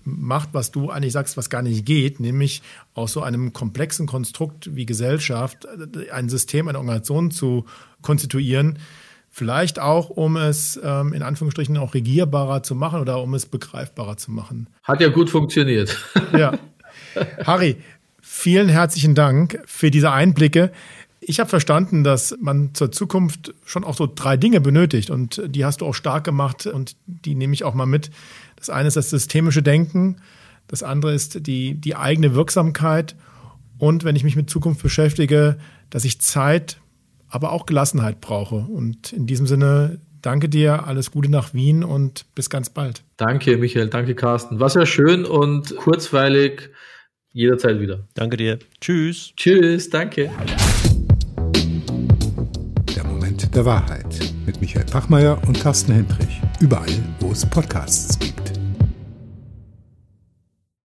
macht, 0.07 0.51
was 0.53 0.71
du 0.71 0.91
eigentlich 0.91 1.13
sagst, 1.13 1.37
was 1.37 1.51
gar 1.51 1.63
nicht 1.63 1.85
geht, 1.85 2.21
nämlich 2.21 2.63
aus 2.95 3.13
so 3.13 3.23
einem 3.23 3.53
komplexen 3.53 4.07
Konstrukt 4.07 4.75
wie 4.75 4.87
Gesellschaft 4.87 5.67
ein 6.13 6.29
System, 6.29 6.69
eine 6.69 6.79
Organisation 6.79 7.31
zu 7.31 7.65
konstituieren, 8.03 8.79
vielleicht 9.31 9.81
auch, 9.81 10.09
um 10.09 10.37
es 10.37 10.81
ähm, 10.83 11.13
in 11.13 11.23
Anführungsstrichen 11.23 11.77
auch 11.77 11.95
regierbarer 11.95 12.63
zu 12.63 12.75
machen 12.75 13.01
oder 13.01 13.21
um 13.21 13.35
es 13.35 13.47
begreifbarer 13.47 14.17
zu 14.17 14.31
machen. 14.31 14.69
Hat 14.83 15.01
ja 15.01 15.09
gut 15.09 15.29
funktioniert. 15.29 15.99
Ja. 16.33 16.59
Harry, 17.45 17.77
vielen 18.23 18.69
herzlichen 18.69 19.15
Dank 19.15 19.61
für 19.67 19.91
diese 19.91 20.13
Einblicke. 20.13 20.71
Ich 21.29 21.41
habe 21.41 21.51
verstanden, 21.51 22.05
dass 22.05 22.37
man 22.41 22.73
zur 22.75 22.93
Zukunft 22.93 23.53
schon 23.65 23.83
auch 23.83 23.97
so 23.97 24.07
drei 24.07 24.37
Dinge 24.37 24.61
benötigt 24.61 25.11
und 25.11 25.43
die 25.45 25.65
hast 25.65 25.81
du 25.81 25.87
auch 25.87 25.95
stark 25.95 26.23
gemacht 26.23 26.67
und 26.67 26.95
die 27.07 27.35
nehme 27.35 27.53
ich 27.53 27.65
auch 27.65 27.75
mal 27.75 27.85
mit. 27.85 28.11
Das 28.55 28.71
eine 28.71 28.87
ist 28.87 28.97
das 28.97 29.11
systemische 29.11 29.61
Denken, 29.61 30.19
das 30.69 30.85
andere 30.85 31.13
ist 31.15 31.45
die, 31.49 31.75
die 31.75 31.97
eigene 31.97 32.37
Wirksamkeit 32.37 33.17
und 33.77 34.05
wenn 34.05 34.15
ich 34.15 34.23
mich 34.23 34.37
mit 34.37 34.49
Zukunft 34.49 34.85
beschäftige, 34.85 35.59
dass 35.91 36.05
ich 36.05 36.21
Zeit, 36.21 36.79
aber 37.29 37.51
auch 37.51 37.67
Gelassenheit 37.67 38.21
brauche. 38.21 38.57
Und 38.57 39.13
in 39.13 39.27
diesem 39.27 39.49
Sinne 39.49 39.99
danke 40.23 40.49
dir, 40.49 40.87
alles 40.87 41.11
Gute 41.11 41.29
nach 41.29 41.53
Wien 41.55 41.83
und 41.83 42.25
bis 42.37 42.51
ganz 42.51 42.71
bald. 42.71 43.03
Danke, 43.17 43.57
Michael, 43.57 43.89
danke, 43.89 44.15
Carsten. 44.15 44.61
War 44.61 44.71
sehr 44.71 44.87
schön 44.87 45.25
und 45.25 45.75
kurzweilig. 45.77 46.71
Jederzeit 47.33 47.81
wieder. 47.81 48.07
Danke 48.15 48.37
dir. 48.37 48.61
Tschüss. 48.81 49.33
Tschüss, 49.37 49.91
danke. 49.91 50.31
Der 53.57 53.65
Wahrheit 53.65 54.05
mit 54.45 54.61
Michael 54.61 54.85
Pachmeier 54.85 55.41
und 55.47 55.59
Carsten 55.59 55.95
Hendrich. 55.95 56.43
Überall, 56.61 56.93
wo 57.21 57.33
es 57.33 57.47
Podcasts 57.47 58.19
gibt. 58.19 58.36